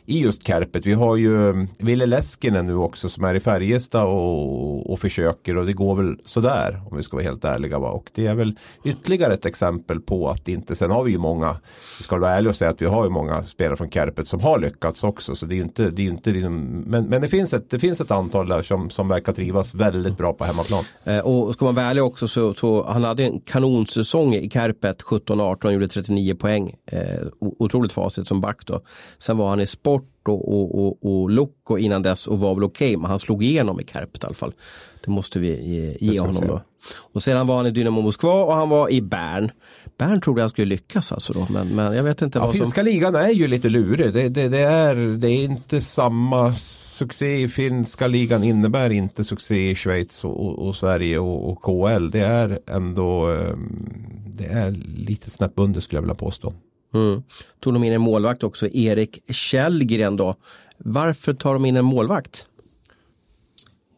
i 0.06 0.20
just 0.20 0.48
Kärpet. 0.48 0.86
Vi 0.86 0.94
har 0.94 1.16
ju 1.16 1.50
mm, 1.50 1.68
Ville 1.80 2.06
Leskinen 2.06 2.68
nu 2.68 2.76
också 2.76 3.10
som 3.10 3.24
är 3.24 3.36
i 3.36 3.40
Färjestad 3.40 4.04
och, 4.04 4.92
och 4.92 5.00
försöker 5.00 5.58
och 5.58 5.66
det 5.66 5.74
går 5.74 5.96
väl 5.96 6.20
sådär 6.26 6.82
om 6.92 6.98
vi 6.98 7.04
ska 7.04 7.18
vara 7.18 7.24
helt 7.24 7.46
ärliga. 7.46 7.80
Va? 7.80 7.90
Och 7.90 8.10
det 8.14 8.28
är 8.28 8.36
väl 8.36 8.60
ytterligare 8.84 9.34
ett 9.34 9.46
exempel 9.46 10.00
på 10.00 10.30
att 10.30 10.48
inte, 10.48 10.76
sen 10.76 10.92
har 10.92 11.04
vi 11.04 11.12
ju 11.12 11.18
många, 11.18 11.58
vi 11.98 12.04
ska 12.04 12.18
vara 12.18 12.32
ärliga 12.32 12.50
och 12.50 12.56
säga 12.56 12.72
att 12.72 12.82
vi 12.82 12.86
har 12.86 13.04
ju 13.04 13.10
många 13.10 13.44
spelare 13.44 13.78
från 13.78 13.90
Kärpet 13.90 14.28
som 14.28 14.40
har 14.40 14.60
lyckats 14.60 15.04
också. 15.04 15.36
Så 15.36 15.46
det 15.46 15.54
är 15.54 15.58
ju 15.58 15.64
inte, 15.64 15.90
det 15.90 16.02
är 16.02 16.08
inte 16.08 16.32
liksom, 16.32 16.84
men, 16.88 17.06
men 17.06 17.22
det, 17.22 17.28
finns 17.28 17.54
ett, 17.54 17.70
det 17.70 17.80
finns 17.80 18.02
ett 18.02 18.12
antal 18.12 18.48
där 18.48 18.62
som, 18.62 18.90
som 18.90 19.08
verkar 19.08 19.34
trivas 19.34 19.76
väldigt 19.76 20.18
bra 20.18 20.34
på 20.34 20.46
hemmaplan. 20.46 20.84
Eh, 21.04 21.20
och 21.20 21.54
ska 21.54 21.66
man 21.66 21.76
vara 21.76 21.86
ärlig 21.86 22.04
också 22.04 22.28
så, 22.28 22.54
så 22.54 22.84
han 22.84 23.04
hade 23.04 23.24
en 23.24 23.40
kanonsäsong 23.40 24.36
i 24.36 24.50
Kärpet 24.50 25.02
17-18, 25.02 25.72
gjorde 25.72 25.88
39 25.88 26.36
poäng. 26.36 26.76
Eh, 26.86 27.00
otroligt 27.40 27.94
facit 27.94 28.28
som 28.28 28.42
back 28.42 28.66
då. 28.66 28.82
Sen 29.20 29.38
var 29.38 29.50
han 29.50 29.60
i 29.60 29.66
sport 29.70 30.28
och, 30.28 30.54
och, 30.54 30.86
och, 30.86 31.06
och 31.06 31.30
Locco 31.30 31.78
innan 31.78 32.02
dess 32.02 32.28
och 32.28 32.40
var 32.40 32.56
väl 32.56 32.64
okej, 32.64 32.88
okay, 32.88 33.02
men 33.02 33.10
han 33.10 33.20
slog 33.20 33.44
igenom 33.44 33.80
i 33.80 33.84
Kärpet 33.84 34.24
i 34.24 34.26
alla 34.26 34.36
fall. 34.36 34.54
Det 35.06 35.12
måste 35.12 35.40
vi 35.40 35.48
ge, 35.48 35.98
ge 36.00 36.20
honom 36.20 36.48
då. 36.48 36.62
Och 37.14 37.24
sedan 37.24 37.48
var 37.48 37.58
han 37.58 37.68
i 37.68 37.72
Dynamo 37.72 38.02
Moskva 38.02 38.44
och 38.44 38.54
han 38.54 38.70
var 38.70 38.90
i 38.90 39.02
Bern. 39.02 39.52
Bern 39.98 40.22
trodde 40.22 40.42
jag 40.42 40.50
skulle 40.50 40.68
lyckas 40.68 41.12
alltså 41.12 41.34
då, 41.34 41.48
men, 41.50 41.76
men 41.76 41.96
jag 41.96 42.04
vet 42.04 42.22
inte 42.22 42.38
ja, 42.38 42.46
vad 42.46 42.56
som... 42.56 42.60
Finska 42.60 42.82
ligan 42.82 43.16
är 43.16 43.30
ju 43.30 43.48
lite 43.48 43.70
lurig. 43.70 44.14
Det, 44.14 44.30
det, 44.30 44.48
det, 44.48 44.60
är, 44.60 44.96
det 44.96 45.30
är 45.30 45.44
inte 45.44 45.82
samma 45.82 46.56
succé 46.56 47.42
i 47.42 47.48
finska 47.48 48.08
ligan 48.08 48.44
innebär 48.44 48.90
inte 48.90 49.24
succé 49.24 49.70
i 49.70 49.76
Schweiz 49.76 50.26
och, 50.26 50.46
och, 50.46 50.68
och 50.68 50.76
Sverige 50.76 51.20
och, 51.20 51.50
och, 51.50 51.62
KL. 51.62 52.10
Det 52.12 52.20
är 52.20 52.60
ändå 52.68 53.26
ehm, 53.26 54.30
det 54.34 54.46
är 54.46 54.72
lite 54.96 55.30
snäpp 55.30 55.54
under 55.56 55.82
skulle 55.82 55.98
jag 55.98 56.02
vilja 56.02 56.16
påstå. 56.16 56.54
Mm. 56.94 57.24
Tog 57.60 57.74
de 57.74 57.84
in 57.84 57.94
en 57.94 58.02
målvakt 58.02 58.44
också, 58.44 58.68
Erik 58.68 59.34
Källgren 59.34 60.16
då. 60.16 60.36
Varför 60.78 61.34
tar 61.34 61.54
de 61.54 61.66
in 61.66 61.78
en 61.78 61.86
målvakt? 61.86 62.46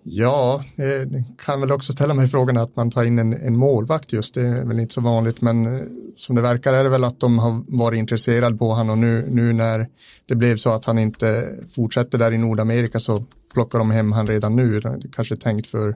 Ja, 0.04 0.64
det 0.76 1.24
kan 1.46 1.62
väl 1.62 1.72
också 1.72 1.94
ställa 1.94 2.14
mig 2.14 2.28
frågan 2.28 2.58
att 2.58 2.76
man 2.76 2.92
tar 2.92 3.06
in 3.06 3.20
en, 3.20 3.34
en, 3.34 3.58
målvakt 3.58 4.14
just. 4.14 4.34
Det 4.34 4.42
är 4.42 4.66
väl 4.66 4.80
inte 4.80 4.94
så 4.94 5.02
vanligt, 5.02 5.42
men 5.42 5.66
eh, 5.66 5.82
som 6.16 6.36
det 6.36 6.42
verkar 6.42 6.74
är 6.74 6.84
det 6.84 6.90
väl 6.90 7.04
att 7.04 7.20
de 7.20 7.40
har 7.40 7.64
varit 7.68 7.98
intresserade 7.98 8.58
på 8.58 8.74
honom 8.74 8.90
och 8.90 8.98
nu, 8.98 9.28
nu 9.30 9.54
när 9.54 9.88
det 10.26 10.36
blev 10.36 10.58
så 10.58 10.70
att 10.70 10.86
han 10.86 10.98
inte 11.00 11.50
fortsätter 11.76 12.18
där 12.18 12.34
i 12.34 12.38
Nordamerika 12.38 13.00
så 13.00 13.26
plockar 13.54 13.80
de 13.80 13.92
hem 13.92 14.12
han 14.12 14.28
redan 14.28 14.56
nu. 14.56 14.80
Det 14.80 14.90
är 14.90 15.12
kanske 15.12 15.36
tänkt 15.36 15.68
för, 15.68 15.96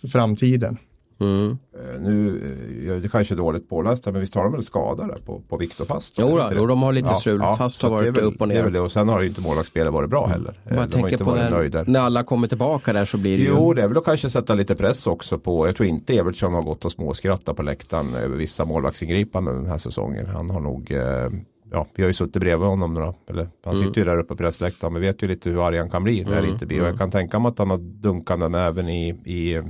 för 0.00 0.08
framtiden. 0.08 0.78
Mm. 1.20 1.50
Eh, 1.50 2.00
nu, 2.00 2.40
eh, 2.88 3.02
det 3.02 3.08
kanske 3.08 3.34
är 3.34 3.36
dåligt 3.36 3.68
påläst 3.68 4.06
men 4.06 4.20
visst 4.20 4.34
har 4.34 4.44
de 4.44 4.52
väl 4.52 4.64
skadade 4.64 5.14
på, 5.26 5.40
på 5.48 5.56
Viktor 5.56 5.84
Fast? 5.84 6.18
Jo, 6.18 6.38
då, 6.38 6.50
jo, 6.52 6.66
de 6.66 6.82
har 6.82 6.92
lite 6.92 7.14
strul. 7.14 7.40
Ja, 7.42 7.56
Fast 7.56 7.82
har 7.82 7.90
varit 7.90 8.16
väl, 8.16 8.24
upp 8.24 8.40
och 8.40 8.48
ner. 8.48 8.70
Det 8.70 8.80
och 8.80 8.92
sen 8.92 9.08
har 9.08 9.22
ju 9.22 9.28
inte 9.28 9.40
målvaktsspelet 9.40 9.92
varit 9.92 10.10
bra 10.10 10.26
heller. 10.26 10.60
Jag 10.64 10.76
de 10.76 10.90
tänker 10.90 11.18
på 11.18 11.34
när, 11.34 11.90
när, 11.90 12.00
alla 12.00 12.22
kommer 12.22 12.48
tillbaka 12.48 12.92
där 12.92 13.04
så 13.04 13.18
blir 13.18 13.38
det 13.38 13.44
jo, 13.44 13.54
ju... 13.54 13.58
Jo, 13.58 13.74
det 13.74 13.82
är 13.82 13.88
väl 13.88 13.98
att 13.98 14.04
kanske 14.04 14.30
sätta 14.30 14.54
lite 14.54 14.74
press 14.74 15.06
också 15.06 15.38
på, 15.38 15.66
jag 15.66 15.76
tror 15.76 15.88
inte 15.88 16.18
Evertsson 16.18 16.54
har 16.54 16.62
gått 16.62 16.84
och 16.84 16.92
småskrattat 16.92 17.56
på 17.56 17.62
läktaren 17.62 18.14
över 18.14 18.36
vissa 18.36 18.64
målvaktsingripanden 18.64 19.56
den 19.56 19.66
här 19.66 19.78
säsongen. 19.78 20.26
Han 20.26 20.50
har 20.50 20.60
nog 20.60 20.92
eh, 20.92 21.30
ja, 21.74 21.86
vi 21.94 22.02
har 22.02 22.08
ju 22.08 22.14
suttit 22.14 22.40
bredvid 22.42 22.68
honom 22.68 22.94
några, 22.94 23.14
eller 23.26 23.48
han 23.64 23.74
mm. 23.74 23.86
sitter 23.86 24.00
ju 24.00 24.04
där 24.04 24.18
uppe 24.18 24.28
på 24.28 24.36
pressläktaren. 24.36 24.92
Men 24.92 25.02
vet 25.02 25.22
ju 25.22 25.28
lite 25.28 25.50
hur 25.50 25.66
arg 25.66 25.78
han 25.78 25.90
kan 25.90 26.04
bli 26.04 26.24
när 26.24 26.38
mm. 26.38 26.50
inte 26.50 26.66
blir. 26.66 26.78
Och 26.78 26.86
jag 26.86 26.88
mm. 26.88 26.98
kan 26.98 27.10
tänka 27.10 27.38
mig 27.38 27.48
att 27.48 27.58
han 27.58 27.70
har 27.70 27.78
dunkat 27.78 28.40
den 28.40 28.54
även 28.54 28.88
i, 28.88 29.08
i, 29.24 29.62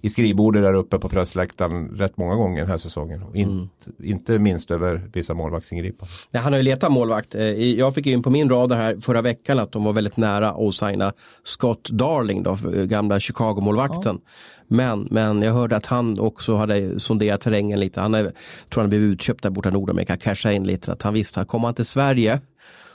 i 0.00 0.10
skrivbordet 0.10 0.62
där 0.62 0.74
uppe 0.74 0.98
på 0.98 1.08
pressläktaren 1.08 1.88
rätt 1.88 2.16
många 2.16 2.34
gånger 2.34 2.60
den 2.60 2.70
här 2.70 2.78
säsongen. 2.78 3.24
In, 3.34 3.48
mm. 3.48 3.68
Inte 4.02 4.38
minst 4.38 4.70
över 4.70 5.10
vissa 5.12 5.34
målvaktsingripanden. 5.34 6.08
Han 6.32 6.52
har 6.52 6.60
ju 6.60 6.62
letat 6.62 6.92
målvakt. 6.92 7.34
Eh, 7.34 7.42
jag 7.52 7.94
fick 7.94 8.06
in 8.06 8.22
på 8.22 8.30
min 8.30 8.48
radar 8.48 8.76
här 8.76 8.96
förra 9.00 9.22
veckan 9.22 9.58
att 9.58 9.72
de 9.72 9.84
var 9.84 9.92
väldigt 9.92 10.16
nära 10.16 10.50
att 10.50 10.74
signa 10.74 11.12
Scott 11.42 11.90
Darling, 11.90 12.42
då, 12.42 12.58
gamla 12.84 13.20
Chicago-målvakten. 13.20 14.20
Ja. 14.24 14.30
Men, 14.68 15.08
men 15.10 15.42
jag 15.42 15.52
hörde 15.52 15.76
att 15.76 15.86
han 15.86 16.18
också 16.18 16.56
hade 16.56 17.00
sonderat 17.00 17.40
terrängen 17.40 17.80
lite. 17.80 18.00
Han 18.00 18.14
är, 18.14 18.32
tror 18.70 18.82
han 18.82 18.88
blev 18.88 19.02
utköpt 19.02 19.42
där 19.42 19.50
borta 19.50 19.68
i 19.68 19.72
Nordamerika, 19.72 20.16
casha 20.16 20.52
in 20.52 20.64
lite. 20.64 20.92
Att 20.92 21.02
han 21.02 21.14
visste 21.14 21.40
att 21.40 21.48
kommer 21.48 21.68
han 21.68 21.74
till 21.74 21.84
Sverige 21.84 22.40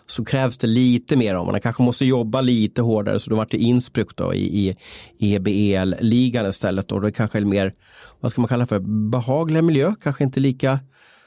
så 0.08 0.26
krävs 0.26 0.58
det 0.58 0.68
lite 0.68 1.16
mer 1.16 1.36
om. 1.36 1.48
Han 1.48 1.62
kanske 1.62 1.84
måste 1.84 2.06
jobba 2.06 2.42
lite 2.42 2.82
hårdare 2.82 3.20
så 3.20 3.30
då 3.30 3.36
vart 3.36 3.52
det 3.52 3.58
Innsbruck 3.58 4.16
då 4.16 4.34
i, 4.34 4.76
i 5.18 5.36
EBL-ligan 5.36 6.50
istället. 6.50 6.92
Och 6.92 7.02
det 7.02 7.12
kanske 7.12 7.38
är 7.38 7.46
mer, 7.46 7.74
vad 8.20 8.32
ska 8.32 8.42
man 8.42 8.48
kalla 8.48 8.68
för, 8.68 8.80
behaglig 9.10 9.64
miljö, 9.64 9.94
kanske 10.04 10.24
inte 10.24 10.40
lika 10.40 10.80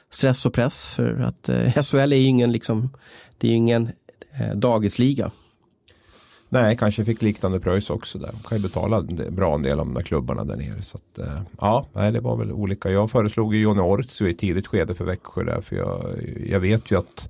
stress 0.09 0.45
och 0.45 0.53
press. 0.53 0.95
För 0.95 1.21
att 1.21 1.49
eh, 1.49 1.83
SHL 1.83 2.13
är 2.13 2.17
ju 2.17 2.23
ingen, 2.23 2.51
liksom, 2.51 2.89
det 3.37 3.47
är 3.47 3.51
ingen 3.51 3.89
eh, 4.39 4.55
dagisliga. 4.55 5.31
Nej, 6.49 6.77
kanske 6.77 7.05
fick 7.05 7.21
liknande 7.21 7.59
pröjs 7.59 7.89
också 7.89 8.17
där. 8.17 8.31
De 8.31 8.49
kan 8.49 8.57
ju 8.57 8.63
betala 8.63 8.97
en 8.97 9.35
bra 9.35 9.55
en 9.55 9.63
del 9.63 9.79
av 9.79 9.85
de 9.85 9.93
där 9.93 10.01
klubbarna 10.01 10.43
där 10.43 10.55
nere. 10.55 10.81
Så 10.81 10.97
att, 10.97 11.19
eh, 11.19 11.41
ja, 11.59 11.87
nej, 11.93 12.11
det 12.11 12.19
var 12.19 12.37
väl 12.37 12.51
olika. 12.51 12.89
Jag 12.89 13.11
föreslog 13.11 13.55
ju 13.55 13.61
Johnny 13.61 13.81
Ortsu 13.81 14.29
i 14.29 14.33
tidigt 14.33 14.67
skede 14.67 14.95
för 14.95 15.05
Växjö 15.05 15.43
där. 15.43 15.61
För 15.61 15.75
jag, 15.75 16.01
jag 16.49 16.59
vet 16.59 16.91
ju 16.91 16.97
att 16.97 17.29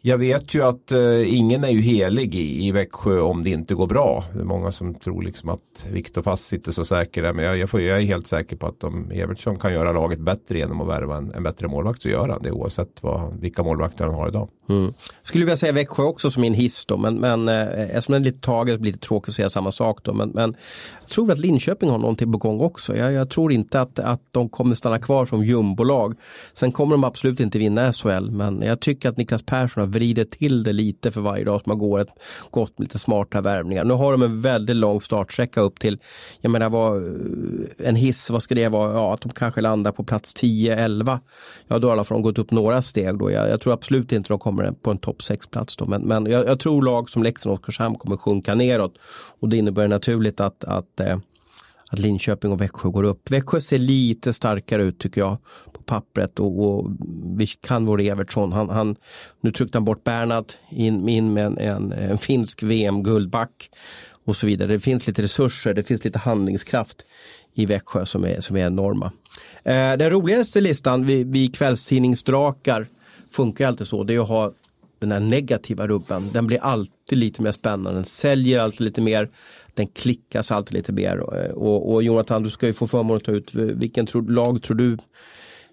jag 0.00 0.18
vet 0.18 0.54
ju 0.54 0.62
att 0.62 0.92
eh, 0.92 1.34
ingen 1.34 1.64
är 1.64 1.68
ju 1.68 1.80
helig 1.80 2.34
i, 2.34 2.66
i 2.66 2.72
Växjö 2.72 3.20
om 3.20 3.42
det 3.42 3.50
inte 3.50 3.74
går 3.74 3.86
bra. 3.86 4.24
Det 4.34 4.40
är 4.40 4.44
många 4.44 4.72
som 4.72 4.94
tror 4.94 5.22
liksom 5.22 5.48
att 5.48 5.86
Viktor 5.92 6.22
Fast 6.22 6.46
sitter 6.46 6.72
så 6.72 6.84
säker 6.84 7.22
där. 7.22 7.32
Men 7.32 7.44
jag, 7.44 7.58
jag, 7.58 7.70
får, 7.70 7.80
jag, 7.80 7.98
är 7.98 8.02
helt 8.02 8.26
säker 8.26 8.56
på 8.56 8.66
att 8.66 8.84
om 8.84 9.10
Evertsson 9.10 9.58
kan 9.58 9.72
göra 9.72 9.92
laget 9.92 10.18
bättre 10.18 10.58
genom 10.58 10.80
att 10.80 10.88
värva 10.88 11.16
en, 11.16 11.32
en 11.34 11.42
bättre 11.42 11.68
målvakt 11.68 12.02
så 12.02 12.08
gör 12.08 12.28
han 12.28 12.42
det 12.42 12.50
oavsett 12.50 13.02
vad, 13.02 13.40
vilka 13.40 13.62
målvakter 13.62 14.04
han 14.04 14.14
har 14.14 14.28
idag. 14.28 14.48
Mm. 14.68 14.92
Skulle 15.22 15.44
vilja 15.44 15.56
säga 15.56 15.72
Växjö 15.72 16.02
också 16.02 16.30
som 16.30 16.44
en 16.44 16.54
hiss 16.54 16.84
då. 16.86 16.96
Men, 16.96 17.14
men 17.14 17.48
eh, 17.48 17.96
eftersom 17.96 18.12
den 18.12 18.22
är 18.22 18.26
lite 18.26 18.40
taget 18.40 18.80
blir 18.80 18.92
det 18.92 18.98
tråkigt 18.98 19.28
att 19.28 19.34
säga 19.34 19.50
samma 19.50 19.72
sak 19.72 19.98
då. 20.02 20.12
Men, 20.12 20.28
men 20.28 20.56
tror 21.08 21.32
att 21.32 21.38
Linköping 21.38 21.90
har 21.90 21.98
någonting 21.98 22.32
på 22.32 22.38
gång 22.38 22.60
också. 22.60 22.96
Jag, 22.96 23.12
jag 23.12 23.30
tror 23.30 23.52
inte 23.52 23.80
att, 23.80 23.98
att 23.98 24.22
de 24.30 24.48
kommer 24.48 24.74
stanna 24.74 24.98
kvar 24.98 25.26
som 25.26 25.44
jumbolag. 25.44 26.14
Sen 26.52 26.72
kommer 26.72 26.92
de 26.92 27.04
absolut 27.04 27.40
inte 27.40 27.58
vinna 27.58 27.92
SHL. 27.92 28.30
Men 28.30 28.62
jag 28.62 28.80
tycker 28.80 29.08
att 29.08 29.16
Niklas 29.16 29.42
Persson 29.42 29.80
har 29.80 29.88
vridit 29.88 30.30
till 30.30 30.62
det 30.62 30.72
lite 30.72 31.12
för 31.12 31.20
varje 31.20 31.44
dag 31.44 31.60
som 31.62 31.70
har 31.70 31.76
går 31.76 32.00
ett, 32.00 32.08
gått 32.50 32.78
med 32.78 32.84
lite 32.84 32.98
smarta 32.98 33.40
värvningar. 33.40 33.84
Nu 33.84 33.94
har 33.94 34.12
de 34.12 34.22
en 34.22 34.40
väldigt 34.40 34.76
lång 34.76 35.00
startsträcka 35.00 35.60
upp 35.60 35.80
till, 35.80 35.98
jag 36.40 36.50
menar 36.50 36.70
vad, 36.70 37.02
en 37.78 37.96
hiss, 37.96 38.30
vad 38.30 38.42
ska 38.42 38.54
det 38.54 38.68
vara? 38.68 38.92
Ja, 38.92 39.14
att 39.14 39.20
de 39.20 39.28
kanske 39.32 39.60
landar 39.60 39.92
på 39.92 40.04
plats 40.04 40.36
10-11. 40.42 41.18
Ja, 41.68 41.78
då 41.78 41.88
har 41.88 41.96
de 41.96 42.14
alla 42.14 42.22
gått 42.22 42.38
upp 42.38 42.50
några 42.50 42.82
steg 42.82 43.18
då. 43.18 43.30
Jag, 43.30 43.48
jag, 43.48 43.60
tror 43.60 43.72
absolut 43.72 44.12
inte 44.12 44.28
de 44.28 44.38
kommer 44.38 44.72
på 44.72 44.90
en 44.90 44.98
topp 44.98 45.20
6-plats 45.20 45.76
då. 45.76 45.84
Men, 45.84 46.02
men 46.02 46.26
jag, 46.26 46.46
jag, 46.46 46.60
tror 46.60 46.82
lag 46.82 47.10
som 47.10 47.22
Leksand 47.22 47.52
och 47.52 47.58
Oskarshamn 47.58 47.94
kommer 47.94 48.16
sjunka 48.16 48.54
neråt. 48.54 48.94
Och 49.40 49.48
det 49.48 49.56
innebär 49.56 49.88
naturligt 49.88 50.40
att, 50.40 50.64
att 50.64 50.97
Eh, 51.00 51.18
att 51.90 51.98
Linköping 51.98 52.52
och 52.52 52.60
Växjö 52.60 52.88
går 52.88 53.04
upp. 53.04 53.30
Växjö 53.30 53.60
ser 53.60 53.78
lite 53.78 54.32
starkare 54.32 54.82
ut 54.82 54.98
tycker 54.98 55.20
jag 55.20 55.36
på 55.72 55.82
pappret 55.82 56.40
och, 56.40 56.64
och 56.64 56.90
vi 57.36 57.46
kan 57.46 57.86
vår 57.86 58.00
Evertsson. 58.00 58.52
Han, 58.52 58.68
han, 58.68 58.96
nu 59.40 59.52
tryckte 59.52 59.78
han 59.78 59.84
bort 59.84 60.04
Bernhard 60.04 60.52
in, 60.70 61.08
in 61.08 61.32
med 61.32 61.46
en, 61.46 61.58
en, 61.58 61.92
en 61.92 62.18
finsk 62.18 62.62
VM-guldback 62.62 63.70
och 64.24 64.36
så 64.36 64.46
vidare. 64.46 64.72
Det 64.72 64.80
finns 64.80 65.06
lite 65.06 65.22
resurser, 65.22 65.74
det 65.74 65.82
finns 65.82 66.04
lite 66.04 66.18
handlingskraft 66.18 67.04
i 67.54 67.66
Växjö 67.66 68.06
som 68.06 68.24
är, 68.24 68.40
som 68.40 68.56
är 68.56 68.66
enorma. 68.66 69.12
Eh, 69.62 69.96
den 69.96 70.10
roligaste 70.10 70.60
listan 70.60 71.06
vid, 71.06 71.32
vid 71.32 71.56
kvällstidningsdrakar 71.56 72.86
funkar 73.30 73.68
alltid 73.68 73.86
så. 73.86 74.04
Det 74.04 74.14
är 74.14 74.20
att 74.20 74.28
ha 74.28 74.52
den 74.98 75.12
här 75.12 75.20
negativa 75.20 75.86
rubben, 75.86 76.30
den 76.32 76.46
blir 76.46 76.58
alltid 76.58 77.18
lite 77.18 77.42
mer 77.42 77.52
spännande. 77.52 77.98
Den 77.98 78.04
säljer 78.04 78.60
alltid 78.60 78.80
lite 78.80 79.00
mer. 79.00 79.30
Den 79.78 79.86
klickas 79.86 80.52
alltid 80.52 80.74
lite 80.74 80.92
mer. 80.92 81.18
Och, 81.58 81.92
och 81.92 82.02
Jonathan, 82.02 82.42
du 82.42 82.50
ska 82.50 82.66
ju 82.66 82.72
få 82.72 82.86
förmånen 82.86 83.16
att 83.16 83.24
ta 83.24 83.32
ut 83.32 83.54
vilken 83.54 84.06
tro, 84.06 84.20
lag 84.20 84.62
tror 84.62 84.76
du 84.76 84.96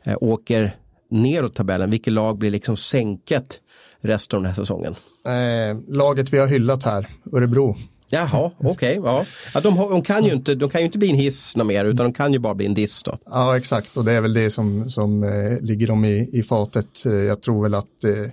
eh, 0.03 0.15
åker 0.21 0.75
neråt 1.09 1.55
tabellen? 1.55 1.89
Vilket 1.89 2.13
lag 2.13 2.37
blir 2.37 2.51
liksom 2.51 2.77
sänket 2.77 3.59
resten 4.01 4.37
av 4.37 4.43
den 4.43 4.51
här 4.51 4.63
säsongen? 4.63 4.95
Eh, 5.25 5.95
laget 5.95 6.33
vi 6.33 6.37
har 6.37 6.47
hyllat 6.47 6.83
här, 6.83 7.07
Örebro. 7.33 7.75
Jaha, 8.09 8.51
okej. 8.57 8.99
Okay, 8.99 9.11
ja. 9.11 9.25
ja, 9.53 9.61
de, 9.61 9.75
de, 9.75 10.01
kan 10.01 10.23
ju 10.23 10.33
inte, 10.33 10.55
de 10.55 10.69
kan 10.69 10.81
ju 10.81 10.85
inte 10.85 10.97
bli 10.97 11.09
en 11.09 11.15
hiss 11.15 11.55
mer 11.55 11.85
utan 11.85 12.05
de 12.05 12.13
kan 12.13 12.33
ju 12.33 12.39
bara 12.39 12.55
bli 12.55 12.65
en 12.65 12.73
diss 12.73 13.03
då. 13.03 13.17
Ja 13.25 13.57
exakt 13.57 13.97
och 13.97 14.05
det 14.05 14.11
är 14.11 14.21
väl 14.21 14.33
det 14.33 14.51
som, 14.51 14.89
som 14.89 15.23
eh, 15.23 15.59
ligger 15.61 15.87
dem 15.87 16.05
i, 16.05 16.29
i 16.33 16.43
fatet. 16.43 17.05
Eh, 17.05 17.11
jag 17.13 17.41
tror 17.41 17.63
väl 17.63 17.73
att 17.73 18.03
eh, 18.03 18.31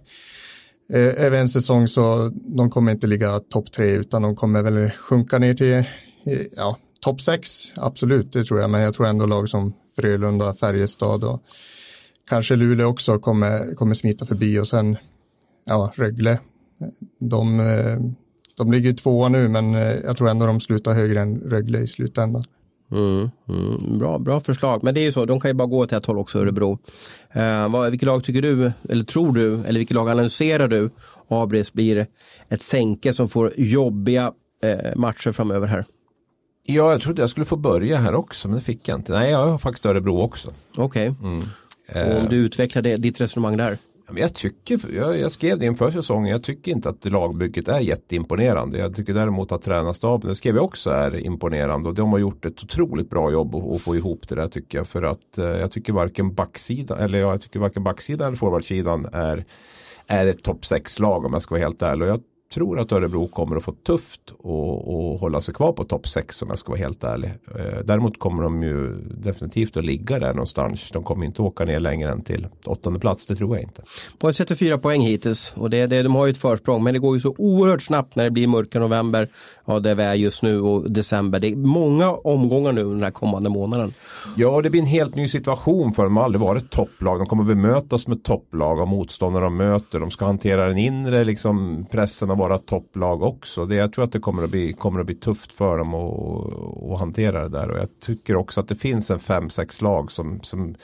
eh, 0.92 1.24
över 1.24 1.38
en 1.38 1.48
säsong 1.48 1.88
så 1.88 2.30
de 2.34 2.70
kommer 2.70 2.92
inte 2.92 3.06
ligga 3.06 3.40
topp 3.40 3.72
tre 3.72 3.90
utan 3.90 4.22
de 4.22 4.36
kommer 4.36 4.62
väl 4.62 4.90
sjunka 4.90 5.38
ner 5.38 5.54
till 5.54 5.72
eh, 5.72 5.84
ja, 6.56 6.78
topp 7.00 7.20
sex. 7.20 7.72
Absolut, 7.76 8.32
det 8.32 8.44
tror 8.44 8.60
jag. 8.60 8.70
Men 8.70 8.80
jag 8.80 8.94
tror 8.94 9.06
ändå 9.06 9.26
lag 9.26 9.48
som 9.48 9.72
Frölunda, 9.96 10.54
Färjestad 10.54 11.24
och 11.24 11.42
kanske 12.28 12.56
Luleå 12.56 12.86
också 12.86 13.18
kommer, 13.18 13.74
kommer 13.74 13.94
smita 13.94 14.26
förbi 14.26 14.58
och 14.58 14.68
sen 14.68 14.96
ja, 15.64 15.92
Rögle. 15.96 16.40
De 17.18 17.60
eh, 17.60 17.98
de 18.56 18.72
ligger 18.72 18.92
tvåa 18.92 19.28
nu 19.28 19.48
men 19.48 19.74
eh, 19.74 19.94
jag 20.04 20.16
tror 20.16 20.28
ändå 20.28 20.46
de 20.46 20.60
slutar 20.60 20.94
högre 20.94 21.20
än 21.20 21.40
Rögle 21.40 21.78
i 21.78 21.86
slutändan. 21.86 22.44
Mm, 22.92 23.30
mm, 23.48 23.98
bra, 23.98 24.18
bra 24.18 24.40
förslag, 24.40 24.84
men 24.84 24.94
det 24.94 25.00
är 25.00 25.02
ju 25.02 25.12
så, 25.12 25.24
de 25.24 25.40
kan 25.40 25.50
ju 25.50 25.54
bara 25.54 25.68
gå 25.68 25.86
till 25.86 25.98
ett 25.98 26.06
håll 26.06 26.18
också, 26.18 26.38
Örebro. 26.38 26.78
Eh, 27.32 27.68
vad, 27.68 27.90
vilket 27.90 28.06
lag 28.06 28.24
tycker 28.24 28.42
du, 28.42 28.72
eller 28.88 29.04
tror 29.04 29.32
du, 29.32 29.64
eller 29.64 29.78
vilket 29.78 29.94
lag 29.94 30.08
analyserar 30.08 30.68
du 30.68 30.90
Abris 31.28 31.72
blir 31.72 32.06
ett 32.48 32.62
sänke 32.62 33.12
som 33.12 33.28
får 33.28 33.52
jobbiga 33.56 34.32
eh, 34.62 34.96
matcher 34.96 35.32
framöver 35.32 35.66
här? 35.66 35.84
Ja, 36.64 36.90
jag 36.90 37.00
trodde 37.00 37.22
jag 37.22 37.30
skulle 37.30 37.46
få 37.46 37.56
börja 37.56 37.96
här 37.96 38.14
också, 38.14 38.48
men 38.48 38.54
det 38.54 38.64
fick 38.64 38.88
jag 38.88 38.98
inte. 38.98 39.12
Nej, 39.12 39.30
jag 39.30 39.46
har 39.46 39.58
faktiskt 39.58 39.86
Örebro 39.86 40.20
också. 40.20 40.52
Okej, 40.76 41.10
okay. 41.10 41.40
mm. 41.94 42.16
om 42.16 42.28
du 42.30 42.36
utvecklar 42.36 42.82
det, 42.82 42.96
ditt 42.96 43.20
resonemang 43.20 43.56
där? 43.56 43.78
Jag, 44.16 44.34
tycker, 44.34 44.94
jag, 44.94 45.18
jag, 45.18 45.32
skrev 45.32 45.58
det 45.58 45.66
inför 45.66 45.90
säsongen, 45.90 46.30
jag 46.30 46.44
tycker 46.44 46.72
inte 46.72 46.88
att 46.88 47.04
lagbygget 47.04 47.68
är 47.68 47.80
jätteimponerande. 47.80 48.78
Jag 48.78 48.96
tycker 48.96 49.14
däremot 49.14 49.52
att 49.52 49.62
tränarstaben, 49.62 50.28
det 50.28 50.34
skrev 50.34 50.54
jag 50.56 50.64
också, 50.64 50.90
är 50.90 51.16
imponerande. 51.16 51.88
Och 51.88 51.94
de 51.94 52.12
har 52.12 52.18
gjort 52.18 52.44
ett 52.44 52.62
otroligt 52.62 53.10
bra 53.10 53.32
jobb 53.32 53.54
att 53.54 53.82
få 53.82 53.96
ihop 53.96 54.28
det 54.28 54.34
där 54.34 54.48
tycker 54.48 54.78
jag. 54.78 54.88
För 54.88 55.02
att 55.02 55.38
eh, 55.38 55.44
jag 55.44 55.72
tycker 55.72 55.92
varken 55.92 56.34
backsidan, 56.34 56.98
eller 56.98 57.18
jag 57.18 57.42
tycker 57.42 57.60
varken 57.60 57.84
backsidan 57.84 58.26
eller 58.26 58.36
forwardsidan 58.36 59.08
är, 59.12 59.44
är 60.06 60.26
ett 60.26 60.42
topp 60.42 60.62
6-lag 60.62 61.24
om 61.24 61.32
jag 61.32 61.42
ska 61.42 61.54
vara 61.54 61.64
helt 61.64 61.82
ärlig. 61.82 62.02
Och 62.02 62.14
jag 62.14 62.20
tror 62.54 62.80
att 62.80 62.92
Örebro 62.92 63.28
kommer 63.28 63.56
att 63.56 63.64
få 63.64 63.72
tufft 63.72 64.20
och, 64.38 64.94
och 64.94 65.18
hålla 65.18 65.40
sig 65.40 65.54
kvar 65.54 65.72
på 65.72 65.84
topp 65.84 66.08
6 66.08 66.42
om 66.42 66.48
jag 66.48 66.58
ska 66.58 66.72
vara 66.72 66.80
helt 66.80 67.04
ärlig. 67.04 67.30
Eh, 67.58 67.84
däremot 67.84 68.18
kommer 68.18 68.42
de 68.42 68.62
ju 68.62 68.96
definitivt 69.04 69.76
att 69.76 69.84
ligga 69.84 70.18
där 70.18 70.34
någonstans. 70.34 70.90
De 70.92 71.04
kommer 71.04 71.26
inte 71.26 71.42
åka 71.42 71.64
ner 71.64 71.80
längre 71.80 72.10
än 72.10 72.22
till 72.22 72.46
åttonde 72.64 73.00
plats, 73.00 73.26
det 73.26 73.36
tror 73.36 73.56
jag 73.56 73.62
inte. 73.62 73.82
På 74.18 74.32
34 74.32 74.78
poäng 74.78 75.00
hittills 75.00 75.52
och 75.56 75.70
det, 75.70 75.86
det, 75.86 76.02
de 76.02 76.14
har 76.14 76.26
ju 76.26 76.30
ett 76.30 76.38
försprång 76.38 76.84
men 76.84 76.94
det 76.94 77.00
går 77.00 77.16
ju 77.16 77.20
så 77.20 77.34
oerhört 77.38 77.82
snabbt 77.82 78.16
när 78.16 78.24
det 78.24 78.30
blir 78.30 78.46
mörka 78.46 78.78
november. 78.78 79.28
Ja, 79.64 79.80
där 79.80 79.94
vi 79.94 80.02
är 80.02 80.14
just 80.14 80.42
nu 80.42 80.60
och 80.60 80.90
december. 80.90 81.40
Det 81.40 81.48
är 81.48 81.56
många 81.56 82.10
omgångar 82.10 82.72
nu 82.72 82.84
den 82.84 83.02
här 83.02 83.10
kommande 83.10 83.50
månaden. 83.50 83.94
Ja, 84.36 84.62
det 84.62 84.70
blir 84.70 84.80
en 84.80 84.86
helt 84.86 85.14
ny 85.14 85.28
situation 85.28 85.92
för 85.92 86.02
dem. 86.02 86.12
De 86.12 86.16
har 86.16 86.24
aldrig 86.24 86.40
varit 86.40 86.70
topplag. 86.70 87.18
De 87.18 87.26
kommer 87.26 87.44
bemötas 87.44 88.06
med 88.08 88.24
topplag 88.24 88.80
av 88.80 88.88
motståndare 88.88 89.44
de 89.44 89.56
möter. 89.56 90.00
De 90.00 90.10
ska 90.10 90.24
hantera 90.24 90.66
den 90.66 90.78
inre 90.78 91.24
liksom, 91.24 91.86
pressen 91.90 92.30
av 92.30 92.38
vara 92.38 92.58
topplag 92.58 93.22
också. 93.22 93.64
Det, 93.64 93.74
jag 93.74 93.92
tror 93.92 94.04
att 94.04 94.12
det 94.12 94.18
kommer 94.18 94.44
att 94.44 94.50
bli, 94.50 94.72
kommer 94.72 95.00
att 95.00 95.06
bli 95.06 95.14
tufft 95.14 95.52
för 95.52 95.78
dem 95.78 95.94
att, 95.94 96.92
att 96.92 97.00
hantera 97.00 97.42
det 97.42 97.48
där. 97.48 97.70
Och 97.70 97.78
jag 97.78 97.88
tycker 98.00 98.36
också 98.36 98.60
att 98.60 98.68
det 98.68 98.76
finns 98.76 99.10
en 99.10 99.18
fem 99.18 99.50
sex 99.50 99.80
lag 99.80 100.12
som, 100.12 100.40
som 100.42 100.74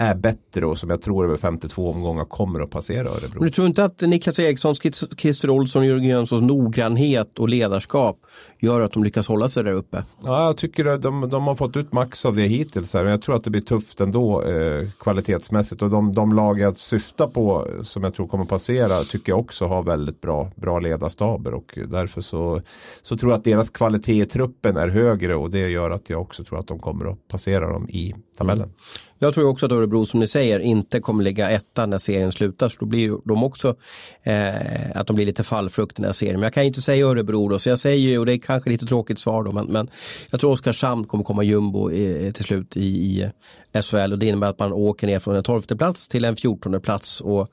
är 0.00 0.14
bättre 0.14 0.66
och 0.66 0.78
som 0.78 0.90
jag 0.90 1.02
tror 1.02 1.24
över 1.24 1.36
52 1.36 1.90
omgångar 1.90 2.24
kommer 2.24 2.60
att 2.60 2.70
passera 2.70 3.08
Örebro. 3.08 3.34
Men 3.34 3.42
du 3.42 3.50
tror 3.50 3.66
inte 3.66 3.84
att 3.84 4.00
Niklas 4.00 4.38
Erikssons, 4.38 4.80
Christer 5.16 5.50
Olsson 5.50 5.86
Jörgen 5.86 6.08
Jönssons 6.08 6.42
noggrannhet 6.42 7.38
och 7.38 7.48
ledarskap 7.48 8.18
gör 8.58 8.80
att 8.80 8.92
de 8.92 9.04
lyckas 9.04 9.28
hålla 9.28 9.48
sig 9.48 9.64
där 9.64 9.72
uppe? 9.72 10.04
Ja, 10.24 10.44
jag 10.44 10.56
tycker 10.56 10.84
att 10.84 11.02
de, 11.02 11.28
de 11.28 11.46
har 11.46 11.54
fått 11.54 11.76
ut 11.76 11.92
max 11.92 12.26
av 12.26 12.36
det 12.36 12.42
hittills. 12.42 12.94
Här. 12.94 13.02
Men 13.02 13.10
jag 13.10 13.22
tror 13.22 13.36
att 13.36 13.44
det 13.44 13.50
blir 13.50 13.60
tufft 13.60 14.00
ändå 14.00 14.42
eh, 14.42 14.88
kvalitetsmässigt. 14.98 15.82
Och 15.82 15.90
de, 15.90 16.14
de 16.14 16.32
lag 16.32 16.60
jag 16.60 16.78
syftar 16.78 17.26
på 17.26 17.66
som 17.82 18.04
jag 18.04 18.14
tror 18.14 18.26
kommer 18.26 18.44
passera 18.44 19.04
tycker 19.04 19.32
jag 19.32 19.38
också 19.38 19.66
har 19.66 19.82
väldigt 19.82 20.20
bra, 20.20 20.50
bra 20.56 20.78
ledarstaber. 20.78 21.54
Och 21.54 21.78
därför 21.88 22.20
så, 22.20 22.60
så 23.02 23.16
tror 23.16 23.32
jag 23.32 23.38
att 23.38 23.44
deras 23.44 23.70
kvalitet 23.70 24.22
i 24.22 24.26
truppen 24.26 24.76
är 24.76 24.88
högre 24.88 25.34
och 25.34 25.50
det 25.50 25.68
gör 25.68 25.90
att 25.90 26.10
jag 26.10 26.20
också 26.20 26.44
tror 26.44 26.58
att 26.58 26.66
de 26.66 26.78
kommer 26.78 27.12
att 27.12 27.28
passera 27.28 27.72
dem 27.72 27.88
i 27.88 28.14
tabellen. 28.38 28.64
Mm. 28.64 28.74
Jag 29.18 29.34
tror 29.34 29.48
också 29.48 29.66
att 29.66 29.72
Örebro 29.72 30.06
som 30.06 30.20
ni 30.20 30.26
säger 30.26 30.60
inte 30.60 31.00
kommer 31.00 31.24
ligga 31.24 31.50
etta 31.50 31.86
när 31.86 31.98
serien 31.98 32.32
slutar. 32.32 32.68
Så 32.68 32.76
då 32.80 32.86
blir 32.86 33.18
de 33.24 33.44
också 33.44 33.76
eh, 34.22 34.90
att 34.94 35.06
de 35.06 35.16
blir 35.16 35.26
lite 35.26 35.44
fallfrukt 35.44 35.92
i 35.92 36.02
den 36.02 36.04
här 36.04 36.12
serien. 36.12 36.34
Men 36.34 36.42
jag 36.42 36.54
kan 36.54 36.62
inte 36.62 36.82
säga 36.82 37.06
Örebro 37.06 37.48
då, 37.48 37.58
så 37.58 37.68
jag 37.68 37.78
säger 37.78 37.98
ju, 37.98 38.18
och 38.18 38.26
det 38.26 38.32
är 38.32 38.38
kanske 38.38 38.70
lite 38.70 38.86
tråkigt 38.86 39.18
svar 39.18 39.42
då, 39.44 39.52
men, 39.52 39.66
men 39.66 39.90
jag 40.30 40.40
tror 40.40 40.52
Oskarshamn 40.52 41.04
kommer 41.04 41.24
komma 41.24 41.42
jumbo 41.42 41.92
i, 41.92 42.32
till 42.34 42.44
slut 42.44 42.76
i, 42.76 42.80
i 42.80 43.30
eh, 43.72 43.82
SHL 43.82 44.12
och 44.12 44.18
det 44.18 44.26
innebär 44.26 44.48
att 44.48 44.58
man 44.58 44.72
åker 44.72 45.06
ner 45.06 45.18
från 45.18 45.36
en 45.36 45.42
tolfte 45.42 45.76
plats 45.76 46.08
till 46.08 46.24
en 46.24 46.36
fjortonde 46.36 46.80
plats. 46.80 47.20
Och, 47.20 47.48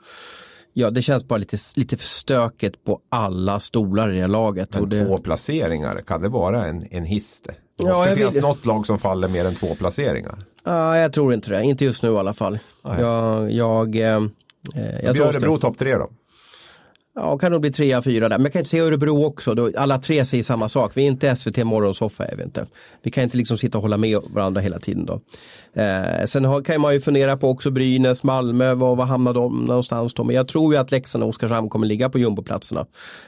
Ja, 0.78 0.89
det 0.89 1.01
känns 1.01 1.28
bara 1.28 1.38
lite, 1.38 1.57
lite 1.76 1.97
för 1.97 2.05
stökigt 2.05 2.84
på 2.84 2.99
alla 3.09 3.59
stolar 3.59 4.13
i 4.13 4.19
det 4.19 4.28
laget. 4.28 4.76
Men 4.76 4.89
det... 4.89 5.05
två 5.05 5.17
placeringar, 5.17 5.97
kan 5.97 6.21
det 6.21 6.30
vara 6.30 6.65
en, 6.65 6.88
en 6.91 7.03
hiss? 7.03 7.41
Det 7.78 7.84
måste 7.84 8.09
ja, 8.09 8.15
finnas 8.15 8.36
vill... 8.36 8.41
något 8.41 8.65
lag 8.65 8.86
som 8.86 8.99
faller 8.99 9.28
mer 9.28 9.45
än 9.45 9.55
två 9.55 9.76
placeringar. 9.76 10.39
Ja, 10.63 10.97
jag 10.97 11.13
tror 11.13 11.34
inte 11.34 11.49
det. 11.49 11.63
Inte 11.63 11.86
just 11.86 12.03
nu 12.03 12.13
i 12.13 12.17
alla 12.17 12.34
fall. 12.34 12.59
Nej. 12.84 13.01
Jag, 13.01 13.51
jag, 13.51 13.95
eh, 13.95 14.21
jag 15.03 15.15
tror 15.15 15.26
Örebro 15.26 15.57
topp 15.57 15.78
tre 15.78 15.95
då? 15.95 16.09
Ja, 17.18 17.38
kan 17.38 17.51
nog 17.51 17.61
bli 17.61 17.72
trea, 17.72 18.01
fyra 18.01 18.30
där. 18.30 18.38
Men 18.38 18.43
jag 18.43 18.53
kan 18.53 18.59
inte 18.59 18.70
se 18.70 18.80
Örebro 18.80 19.26
också. 19.26 19.72
Alla 19.78 19.99
tre 19.99 20.26
säger 20.26 20.43
samma 20.43 20.70
sak. 20.70 20.91
Vi 20.95 21.03
är 21.03 21.07
inte 21.07 21.36
SVT 21.36 21.57
morgonsoffa. 21.57 22.26
Är 22.26 22.36
vi, 22.36 22.43
inte. 22.43 22.66
vi 23.03 23.11
kan 23.11 23.24
inte 23.24 23.38
liksom 23.38 23.57
sitta 23.57 23.78
och 23.78 23.82
hålla 23.82 23.97
med 23.97 24.20
varandra 24.30 24.61
hela 24.61 24.80
tiden. 24.80 25.05
Då. 25.05 25.22
Eh, 25.82 26.26
sen 26.26 26.45
har, 26.45 26.61
kan 26.61 26.82
man 26.82 26.93
ju 26.93 27.01
fundera 27.01 27.38
på 27.38 27.49
också 27.49 27.72
Brynäs, 27.72 28.24
Malmö, 28.24 28.74
var, 28.74 28.95
var 28.95 29.05
hamnar 29.05 29.34
de 29.34 29.66
någonstans 29.66 30.13
då? 30.13 30.24
Men 30.24 30.36
jag 30.36 30.47
tror 30.47 30.74
ju 30.74 30.80
att 30.80 30.91
Leksand 30.91 31.24
och 31.24 31.30
Oskarshamn 31.30 31.70
kommer 31.70 31.88
ligga 31.88 32.09
på 32.09 32.20
jumboplatserna. 32.20 32.86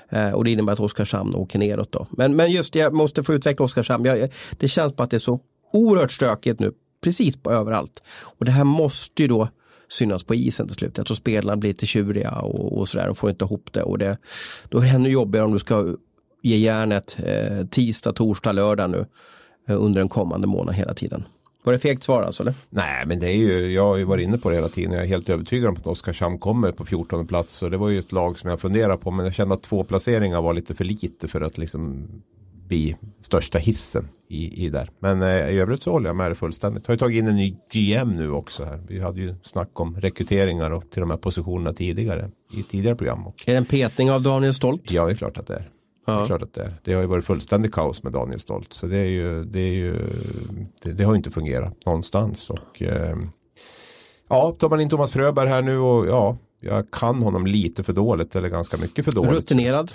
Eh, 0.10 0.30
och 0.30 0.44
det 0.44 0.52
innebär 0.52 0.74
att 0.74 0.80
Oskarshamn 0.80 1.36
åker 1.36 1.60
neråt 1.60 1.92
då. 1.92 2.08
Men, 2.10 2.36
men 2.36 2.52
just 2.52 2.76
jag 2.76 2.94
måste 2.94 3.24
få 3.24 3.34
utveckla 3.34 3.66
Oskarshamn. 3.66 4.06
Jag, 4.06 4.32
det 4.58 4.68
känns 4.68 4.94
på 4.94 5.04
att 5.04 5.12
det 5.12 5.18
är 5.18 5.20
så 5.20 5.40
oerhört 5.74 6.12
stökigt 6.12 6.60
nu. 6.60 6.72
Precis 7.04 7.38
på 7.44 7.52
överallt. 7.52 8.04
Och 8.22 8.46
det 8.46 8.52
här 8.52 8.64
måste 8.64 9.22
ju 9.22 9.28
då 9.28 9.50
synas 9.90 10.24
på 10.24 10.36
isen 10.36 10.68
till 10.68 10.76
slut. 10.76 10.98
Jag 10.98 11.06
tror 11.06 11.16
spelarna 11.16 11.58
blir 11.58 11.70
lite 11.70 11.86
tjuriga 11.86 12.32
och, 12.32 12.78
och 12.78 12.90
sådär. 12.90 13.06
De 13.06 13.16
får 13.16 13.30
inte 13.30 13.46
ihop 13.46 13.70
det. 13.74 13.84
Och 13.84 13.98
det 13.98 14.18
då 14.70 14.78
är 14.78 14.82
det 14.82 14.90
ännu 14.90 15.10
jobbigare 15.10 15.46
om 15.46 15.54
du 15.54 15.60
ska 15.60 15.96
ge 16.42 16.58
järnet 16.58 17.18
eh, 17.24 17.66
tisdag, 17.66 18.14
torsdag, 18.14 18.52
lördag 18.52 18.90
nu 18.90 19.06
eh, 19.68 19.82
under 19.84 20.02
en 20.02 20.10
kommande 20.10 20.48
månad 20.48 20.76
hela 20.76 20.94
tiden. 20.94 21.24
Var 21.64 21.74
det 21.74 21.80
fegt 21.80 22.04
svar 22.04 22.24
alltså? 22.24 22.44
Eller? 22.44 22.54
Nej, 22.70 23.06
men 23.06 23.20
det 23.20 23.28
är 23.28 23.36
ju, 23.36 23.74
jag 23.74 23.84
har 23.84 23.96
ju 23.96 24.04
varit 24.04 24.24
inne 24.24 24.38
på 24.38 24.50
det 24.50 24.56
hela 24.56 24.70
tiden. 24.70 24.94
Jag 24.94 25.04
är 25.04 25.08
helt 25.08 25.30
övertygad 25.30 25.70
om 25.70 25.76
att 25.76 25.88
Oskarshamn 25.88 26.40
kommer 26.40 26.72
på 26.72 26.86
14 26.86 27.28
plats. 27.28 27.54
Så 27.54 27.70
det 27.70 27.78
var 27.78 27.90
ju 27.90 28.00
ett 28.00 28.12
lag 28.12 28.40
som 28.40 28.50
jag 28.50 28.60
funderade 28.60 28.98
på. 28.98 29.12
Men 29.12 29.26
jag 29.26 29.34
kände 29.34 29.56
att 29.56 29.64
två 29.64 29.84
placeringar 29.84 30.42
var 30.42 30.54
lite 30.54 30.76
för 30.76 30.86
lite 30.86 31.28
för 31.28 31.42
att 31.42 31.58
liksom 31.58 32.08
bli 32.68 32.96
största 33.22 33.58
hissen 33.58 34.08
i, 34.30 34.66
i 34.66 34.70
där. 34.70 34.90
Men 35.00 35.22
eh, 35.22 35.50
i 35.50 35.60
övrigt 35.60 35.82
så 35.82 35.92
håller 35.92 36.10
jag 36.10 36.16
med 36.16 36.32
det 36.32 36.36
fullständigt. 36.36 36.84
Jag 36.84 36.90
har 36.90 36.94
ju 36.94 37.00
tagit 37.00 37.20
in 37.20 37.28
en 37.28 37.36
ny 37.36 37.56
GM 37.72 38.16
nu 38.16 38.32
också 38.32 38.64
här. 38.64 38.80
Vi 38.88 39.00
hade 39.00 39.20
ju 39.20 39.36
snack 39.44 39.80
om 39.80 39.96
rekryteringar 40.00 40.72
och 40.72 40.90
till 40.90 41.00
de 41.00 41.10
här 41.10 41.18
positionerna 41.18 41.74
tidigare 41.74 42.32
i 42.54 42.64
tidigare 42.64 42.96
program. 42.96 43.24
Är 43.46 43.52
det 43.52 43.58
en 43.58 43.66
petning 43.66 44.12
av 44.12 44.22
Daniel 44.22 44.54
Stolt? 44.54 44.92
Ja, 44.92 45.06
det 45.06 45.12
är 45.12 45.16
klart 45.16 45.38
att 45.38 45.48
det 45.48 45.56
är. 45.56 45.70
Ja. 46.06 46.14
Det 46.14 46.22
är 46.22 46.26
klart 46.26 46.42
att 46.42 46.54
det 46.54 46.64
är. 46.64 46.74
Det 46.84 46.94
har 46.94 47.02
ju 47.02 47.08
varit 47.08 47.26
fullständigt 47.26 47.72
kaos 47.72 48.04
med 48.04 48.14
Daniel 48.14 48.40
Stolt. 48.40 48.74
Så 48.74 48.88
det 48.88 48.98
är 48.98 49.10
ju, 49.10 49.44
det 49.44 49.62
är 49.62 49.74
ju, 49.74 49.96
det, 50.82 50.92
det 50.92 51.04
har 51.04 51.14
ju 51.14 51.18
inte 51.18 51.32
fungerat 51.32 51.86
någonstans. 51.86 52.50
Och 52.50 52.82
eh, 52.82 53.18
ja, 54.30 54.56
tar 54.60 54.70
man 54.70 54.82
in 54.82 54.90
Thomas 54.90 55.12
Fröberg 55.12 55.50
här 55.50 55.62
nu 55.62 55.78
och 55.78 56.08
ja, 56.08 56.38
jag 56.60 56.92
kan 56.92 57.24
honom 57.24 57.48
lite 57.48 57.84
för 57.84 57.94
dåligt 57.94 58.36
eller 58.36 58.50
ganska 58.50 58.78
mycket 58.78 59.06
för 59.06 59.12
dåligt. 59.12 59.32
Rutinerad? 59.32 59.92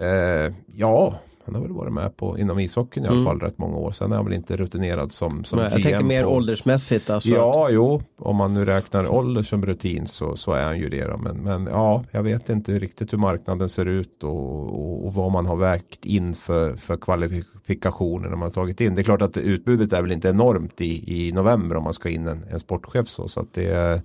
Eh, 0.00 0.54
ja, 0.74 1.20
han 1.50 1.62
har 1.62 1.68
väl 1.68 1.76
varit 1.76 1.92
med 1.92 2.16
på 2.16 2.38
inom 2.38 2.58
ishockeyn 2.58 3.04
i 3.04 3.08
alla 3.08 3.16
mm. 3.16 3.26
fall 3.26 3.40
rätt 3.40 3.58
många 3.58 3.76
år. 3.76 3.92
Sen 3.92 4.12
är 4.12 4.16
han 4.16 4.24
väl 4.24 4.34
inte 4.34 4.56
rutinerad 4.56 5.12
som, 5.12 5.44
som 5.44 5.58
Nej, 5.58 5.68
Jag 5.72 5.82
tänker 5.82 6.02
mer 6.02 6.24
på... 6.24 6.30
åldersmässigt. 6.30 7.10
Alltså 7.10 7.28
ja, 7.28 7.66
att... 7.66 7.74
jo. 7.74 8.02
Om 8.18 8.36
man 8.36 8.54
nu 8.54 8.64
räknar 8.64 9.08
ålder 9.08 9.42
som 9.42 9.66
rutin 9.66 10.06
så, 10.06 10.36
så 10.36 10.52
är 10.52 10.64
han 10.64 10.78
ju 10.78 10.88
det. 10.88 11.16
Men, 11.16 11.36
men 11.36 11.66
ja, 11.66 12.04
jag 12.10 12.22
vet 12.22 12.48
inte 12.48 12.78
riktigt 12.78 13.12
hur 13.12 13.18
marknaden 13.18 13.68
ser 13.68 13.86
ut 13.86 14.24
och, 14.24 14.30
och, 14.30 15.06
och, 15.06 15.14
vad 15.14 15.32
man 15.32 15.46
har 15.46 15.56
vägt 15.56 16.04
in 16.04 16.34
för, 16.34 16.76
för 16.76 16.96
kvalifikationer 16.96 18.28
när 18.28 18.36
man 18.36 18.46
har 18.46 18.50
tagit 18.50 18.80
in. 18.80 18.94
Det 18.94 19.00
är 19.00 19.04
klart 19.04 19.22
att 19.22 19.36
utbudet 19.36 19.92
är 19.92 20.02
väl 20.02 20.12
inte 20.12 20.28
enormt 20.28 20.80
i, 20.80 21.26
i 21.28 21.32
november 21.32 21.76
om 21.76 21.84
man 21.84 21.94
ska 21.94 22.08
in 22.08 22.26
en, 22.26 22.44
en 22.50 22.60
sportchef 22.60 23.08
så. 23.08 23.28
så 23.28 23.40
att 23.40 23.54
det 23.54 24.02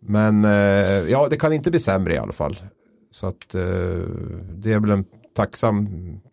men 0.00 0.44
eh, 0.44 1.10
ja, 1.10 1.28
det 1.30 1.36
kan 1.36 1.52
inte 1.52 1.70
bli 1.70 1.80
sämre 1.80 2.14
i 2.14 2.18
alla 2.18 2.32
fall. 2.32 2.56
Så 3.10 3.26
att 3.26 3.54
eh, 3.54 3.60
det 4.50 4.72
är 4.72 4.80
väl 4.80 4.90
en 4.90 5.04
tacksam, 5.34 5.88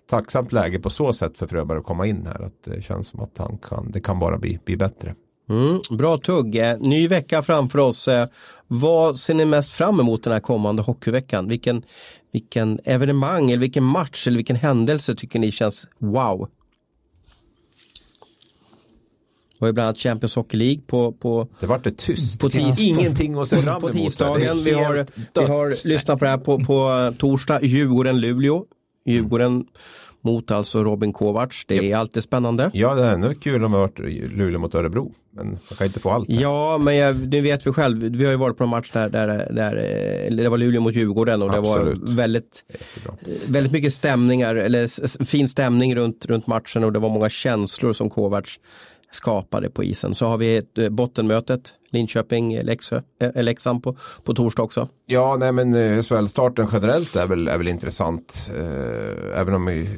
tacksamt 0.09 0.51
läge 0.51 0.79
på 0.79 0.89
så 0.89 1.13
sätt 1.13 1.37
för 1.37 1.47
Fröberg 1.47 1.77
att 1.77 1.83
komma 1.85 2.07
in 2.07 2.25
här. 2.25 2.41
Att 2.45 2.63
det 2.63 2.81
känns 2.83 3.07
som 3.07 3.19
att 3.19 3.37
han 3.37 3.57
kan, 3.57 3.91
det 3.91 4.01
kan 4.01 4.19
bara 4.19 4.37
bli, 4.37 4.59
bli 4.65 4.77
bättre. 4.77 5.15
Mm, 5.49 5.79
bra 5.97 6.17
tugg. 6.17 6.55
Eh, 6.55 6.77
Ny 6.79 7.07
vecka 7.07 7.41
framför 7.41 7.79
oss. 7.79 8.07
Eh, 8.07 8.27
Vad 8.67 9.17
ser 9.19 9.33
ni 9.33 9.45
mest 9.45 9.71
fram 9.71 9.99
emot 9.99 10.23
den 10.23 10.33
här 10.33 10.39
kommande 10.39 10.81
hockeyveckan? 10.83 11.47
Vilken, 11.47 11.83
vilken 12.31 12.79
evenemang 12.83 13.51
eller 13.51 13.61
vilken 13.61 13.83
match 13.83 14.27
eller 14.27 14.37
vilken 14.37 14.55
händelse 14.55 15.15
tycker 15.15 15.39
ni 15.39 15.51
känns 15.51 15.87
wow? 15.99 16.49
Och 19.61 19.73
bland 19.73 19.79
annat 19.87 19.97
Champions 19.97 20.35
Hockey 20.35 20.57
League 20.57 20.81
på, 20.87 21.11
på 21.11 21.47
Det 21.59 21.67
vart 21.67 21.83
det 21.83 21.97
tyst. 21.97 22.39
På 22.39 22.47
det 22.47 22.57
tis- 22.59 22.79
ingenting 22.81 23.35
att 23.39 23.47
se 23.47 23.61
fram 23.61 23.81
på 23.81 23.89
emot. 23.89 24.01
tisdagen. 24.05 24.57
Det 24.57 24.63
Vi 24.63 24.71
har, 24.73 25.05
vi 25.33 25.45
har 25.45 25.87
lyssnat 25.87 26.19
på 26.19 26.25
det 26.25 26.31
här 26.31 26.37
på, 26.37 26.59
på 26.59 27.13
torsdag. 27.17 27.59
Djurgården-Luleå. 27.61 28.63
Djurgården 29.05 29.65
mot 30.21 30.51
alltså 30.51 30.83
Robin 30.83 31.13
Kovacs. 31.13 31.65
Det 31.67 31.91
är 31.91 31.97
alltid 31.97 32.23
spännande. 32.23 32.71
Ja, 32.73 32.95
det 32.95 33.05
är 33.05 33.13
ännu 33.13 33.33
kul 33.35 33.63
om 33.63 33.71
det 33.71 33.77
varit 33.77 33.99
Luleå 34.33 34.59
mot 34.59 34.75
Örebro. 34.75 35.11
Men 35.31 35.47
man 35.47 35.77
kan 35.77 35.87
inte 35.87 35.99
få 35.99 36.09
allt. 36.11 36.29
här. 36.29 36.41
Ja, 36.41 36.77
men 36.77 36.95
jag, 36.95 37.15
det 37.15 37.41
vet 37.41 37.67
vi 37.67 37.71
själv. 37.71 37.97
Vi 38.03 38.25
har 38.25 38.31
ju 38.31 38.37
varit 38.37 38.57
på 38.57 38.63
en 38.63 38.69
match 38.69 38.91
där, 38.93 39.09
där, 39.09 39.27
där 39.51 39.75
det 40.43 40.49
var 40.49 40.57
Luleå 40.57 40.81
mot 40.81 40.95
Djurgården 40.95 41.41
och 41.41 41.51
det 41.51 41.57
Absolut. 41.57 41.99
var 41.99 42.11
väldigt, 42.15 42.63
Jättebra. 42.69 43.17
väldigt 43.47 43.71
mycket 43.73 43.93
stämningar, 43.93 44.55
eller 44.55 45.25
fin 45.25 45.47
stämning 45.47 45.95
runt, 45.95 46.25
runt 46.25 46.47
matchen 46.47 46.83
och 46.83 46.93
det 46.93 46.99
var 46.99 47.09
många 47.09 47.29
känslor 47.29 47.93
som 47.93 48.09
Kovacs 48.09 48.59
skapade 49.15 49.69
på 49.69 49.83
isen. 49.83 50.15
Så 50.15 50.25
har 50.25 50.37
vi 50.37 50.57
ett, 50.57 50.77
eh, 50.77 50.89
bottenmötet, 50.89 51.73
Linköping-Leksand 51.91 53.05
eh, 53.19 53.75
eh, 53.75 53.79
på, 53.79 53.95
på 54.23 54.33
torsdag 54.33 54.63
också. 54.63 54.87
Ja, 55.05 55.37
nej 55.39 55.51
men 55.51 56.03
SHL-starten 56.03 56.67
generellt 56.71 57.15
är 57.15 57.27
väl, 57.27 57.47
är 57.47 57.57
väl 57.57 57.67
intressant. 57.67 58.51
Eh, 58.57 59.39
även 59.39 59.53
om 59.53 59.65
vi, 59.65 59.89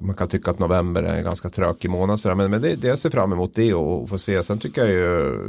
man 0.00 0.14
kan 0.14 0.28
tycka 0.28 0.50
att 0.50 0.58
november 0.58 1.02
är 1.02 1.16
en 1.16 1.24
ganska 1.24 1.48
trökig 1.48 1.90
månad. 1.90 2.20
Sådär. 2.20 2.34
Men, 2.34 2.50
men 2.50 2.60
det, 2.60 2.74
det 2.74 2.88
jag 2.88 2.98
ser 2.98 3.10
fram 3.10 3.32
emot 3.32 3.54
det 3.54 3.74
och, 3.74 4.02
och 4.02 4.08
få 4.08 4.18
se. 4.18 4.42
Sen 4.42 4.58
tycker 4.58 4.80
jag 4.80 4.90
ju 4.90 5.48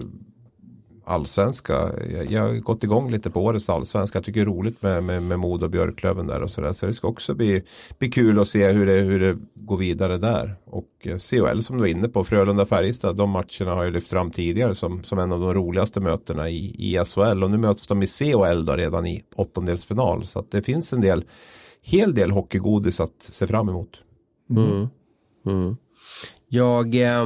allsvenska. 1.09 1.91
Jag, 2.09 2.31
jag 2.31 2.41
har 2.41 2.53
gått 2.53 2.83
igång 2.83 3.11
lite 3.11 3.29
på 3.29 3.43
årets 3.43 3.69
allsvenska. 3.69 4.17
Jag 4.17 4.25
tycker 4.25 4.39
det 4.39 4.43
är 4.43 4.55
roligt 4.55 4.81
med, 4.81 5.03
med, 5.03 5.23
med 5.23 5.39
Modo 5.39 5.65
och 5.65 5.71
Björklöven 5.71 6.27
där 6.27 6.43
och 6.43 6.49
sådär. 6.49 6.73
Så 6.73 6.85
det 6.85 6.93
ska 6.93 7.07
också 7.07 7.33
bli, 7.33 7.63
bli 7.99 8.11
kul 8.11 8.39
att 8.39 8.47
se 8.47 8.71
hur 8.71 8.85
det, 8.85 8.93
hur 8.93 9.19
det 9.19 9.37
går 9.53 9.77
vidare 9.77 10.17
där. 10.17 10.55
Och 10.65 10.89
eh, 10.99 11.17
CHL 11.17 11.61
som 11.61 11.77
du 11.77 11.81
var 11.81 11.87
inne 11.87 12.07
på, 12.07 12.23
Frölunda-Färjestad, 12.23 13.15
de 13.15 13.29
matcherna 13.29 13.75
har 13.75 13.83
jag 13.83 13.93
lyft 13.93 14.09
fram 14.09 14.31
tidigare 14.31 14.75
som, 14.75 15.03
som 15.03 15.19
en 15.19 15.31
av 15.31 15.39
de 15.39 15.53
roligaste 15.53 15.99
mötena 15.99 16.49
i, 16.49 16.75
i 16.93 17.05
SHL. 17.05 17.43
Och 17.43 17.51
nu 17.51 17.57
möts 17.57 17.87
de 17.87 18.03
i 18.03 18.07
CHL 18.07 18.65
då 18.65 18.75
redan 18.75 19.05
i 19.05 19.23
åttondelsfinal. 19.35 20.27
Så 20.27 20.39
att 20.39 20.51
det 20.51 20.61
finns 20.61 20.93
en 20.93 21.01
del, 21.01 21.23
hel 21.81 22.13
del 22.13 22.31
hockeygodis 22.31 22.99
att 22.99 23.15
se 23.19 23.47
fram 23.47 23.69
emot. 23.69 24.01
Mm. 24.49 24.87
mm. 25.45 25.77
Jag, 26.47 26.95
eh, 26.95 27.25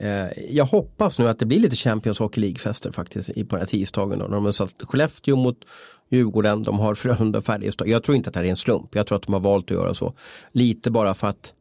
Eh, 0.00 0.28
jag 0.50 0.64
hoppas 0.64 1.18
nu 1.18 1.28
att 1.28 1.38
det 1.38 1.46
blir 1.46 1.60
lite 1.60 1.76
Champions 1.76 2.18
Hockey 2.18 2.40
League-fester 2.40 2.92
faktiskt 2.92 3.34
på 3.34 3.56
den 3.56 3.58
här 3.58 3.66
tisdagen. 3.66 4.18
Då. 4.18 4.28
De 4.28 4.44
har 4.44 4.52
satt 4.52 4.82
Skellefteå 4.82 5.36
mot 5.36 5.56
Djurgården, 6.10 6.62
de 6.62 6.78
har 6.78 6.94
Frölunda 6.94 7.38
och 7.38 7.44
Färjestad. 7.44 7.88
Jag 7.88 8.02
tror 8.02 8.16
inte 8.16 8.30
att 8.30 8.34
det 8.34 8.40
här 8.40 8.44
är 8.46 8.50
en 8.50 8.56
slump. 8.56 8.94
Jag 8.94 9.06
tror 9.06 9.16
att 9.16 9.22
de 9.22 9.32
har 9.32 9.40
valt 9.40 9.64
att 9.64 9.70
göra 9.70 9.94
så. 9.94 10.14
Lite 10.52 10.90
bara 10.90 11.14
för 11.14 11.26
att 11.26 11.54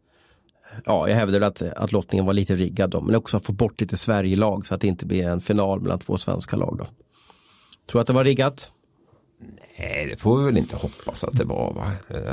Ja, 0.86 1.10
jag 1.10 1.16
hävdar 1.16 1.42
att, 1.42 1.62
att 1.62 1.92
lottningen 1.92 2.26
var 2.26 2.34
lite 2.34 2.56
riggad 2.56 2.90
då, 2.90 3.02
men 3.02 3.16
också 3.16 3.38
att 3.38 3.46
få 3.46 3.54
bort 3.54 3.82
lite 3.82 3.98
Sverige-lag 3.98 4.68
så 4.68 4.74
att 4.74 4.82
det 4.82 4.88
inte 4.88 5.06
blir 5.06 5.28
en 5.28 5.42
final 5.42 5.82
mellan 5.82 6.00
två 6.00 6.18
svenska 6.18 6.56
lag 6.56 6.76
då. 6.78 6.88
Tror 7.92 8.02
att 8.02 8.08
det 8.08 8.14
var 8.14 8.24
riggat? 8.24 8.72
Nej, 9.80 10.08
det 10.12 10.18
får 10.22 10.38
vi 10.38 10.46
väl 10.46 10.58
inte 10.58 10.76
hoppas 10.76 11.24
att 11.24 11.38
det 11.38 11.44
var. 11.44 11.74
Va? 11.74 11.92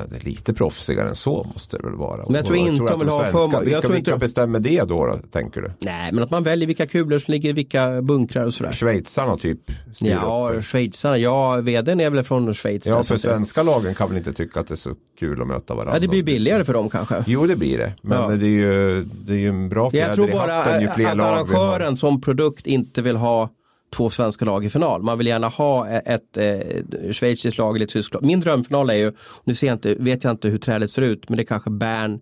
Det 0.09 0.25
lite 0.25 0.55
proffsigare 0.55 1.09
än 1.09 1.15
så 1.15 1.47
måste 1.55 1.77
det 1.77 1.83
väl 1.83 1.95
vara. 1.95 2.17
Men 2.27 2.35
jag 2.35 2.47
tror 2.47 2.57
inte 2.59 2.85
att 2.85 2.91
de 2.91 2.99
vill 3.01 3.09
ha 3.09 3.25
för- 3.27 3.39
jag 3.53 3.61
Vilka, 3.61 3.81
tror 3.81 3.93
vilka 3.93 4.11
inte- 4.11 4.27
bestämmer 4.27 4.61
det 4.61 4.83
då, 4.83 5.07
då, 5.07 5.19
tänker 5.31 5.61
du? 5.63 5.71
Nej, 5.79 6.13
men 6.13 6.25
att 6.25 6.31
man 6.31 6.43
väljer 6.43 6.67
vilka 6.67 6.87
kulor 6.87 7.19
som 7.19 7.33
ligger 7.33 7.49
i 7.49 7.53
vilka 7.53 8.03
bunkrar 8.03 8.45
och 8.45 8.55
sådär. 8.55 8.73
Schweizarna 8.73 9.37
typ? 9.37 9.59
Ja, 9.99 10.51
upp 10.55 10.65
schweizarna, 10.65 11.19
ja, 11.19 11.57
vdn 11.57 12.01
är 12.01 12.11
väl 12.11 12.25
från 12.25 12.55
Schweiz. 12.55 12.87
Ja, 12.87 13.03
för 13.03 13.15
att 13.15 13.21
svenska 13.21 13.63
lagen 13.63 13.95
kan 13.95 14.09
väl 14.09 14.19
inte 14.19 14.33
tycka 14.33 14.61
att 14.61 14.69
det 14.69 14.75
är 14.75 14.77
så 14.77 14.95
kul 15.19 15.41
att 15.43 15.49
möta 15.49 15.75
varandra. 15.75 15.95
Ja, 15.95 16.01
det 16.01 16.09
blir 16.09 16.23
billigare 16.23 16.65
för 16.65 16.73
dem 16.73 16.89
kanske. 16.91 17.25
Jo, 17.27 17.47
det 17.47 17.57
blir 17.57 17.79
det. 17.79 17.93
Men 18.03 18.19
Ja. 18.19 18.29
det, 18.37 18.47
är 18.47 18.51
ju, 18.51 19.05
det 19.05 19.33
är 19.33 19.37
ju 19.39 19.49
en 19.49 19.69
bra 19.69 19.91
fjäder 19.91 20.07
Jag 20.09 20.15
tror 20.17 20.29
i 20.31 20.33
bara 20.33 20.53
hatten 20.53 20.81
ju 20.81 20.89
fler 20.89 21.07
att 21.11 21.17
lag 21.17 21.45
vi 21.49 21.55
har. 21.55 21.65
arrangören 21.67 21.97
som 21.97 22.21
produkt 22.21 22.67
inte 22.67 23.03
vill 23.03 23.17
ha 23.17 23.51
två 23.97 24.11
svenska 24.11 24.44
lag 24.44 24.64
i 24.64 24.70
final. 24.70 25.03
Man 25.03 25.18
vill 25.18 25.26
gärna 25.26 25.49
ha 25.49 25.88
e- 25.88 26.03
ett 26.05 26.36
eh, 26.36 27.12
schweiziskt 27.12 27.59
lag 27.59 27.76
eller 27.76 27.86
ett 27.86 27.92
tyskt 27.92 28.14
lag. 28.14 28.24
Min 28.24 28.40
drömfinal 28.40 28.90
är 28.90 28.94
ju, 28.94 29.12
nu 29.44 29.55
ser 29.55 29.66
jag 29.66 29.74
inte, 29.74 29.94
vet 29.94 30.24
jag 30.24 30.30
inte 30.30 30.49
hur 30.49 30.59
trädet 30.59 30.90
ser 30.90 31.03
ut, 31.03 31.28
men 31.28 31.36
det 31.36 31.42
är 31.42 31.47
kanske 31.47 31.70
Bern, 31.70 32.20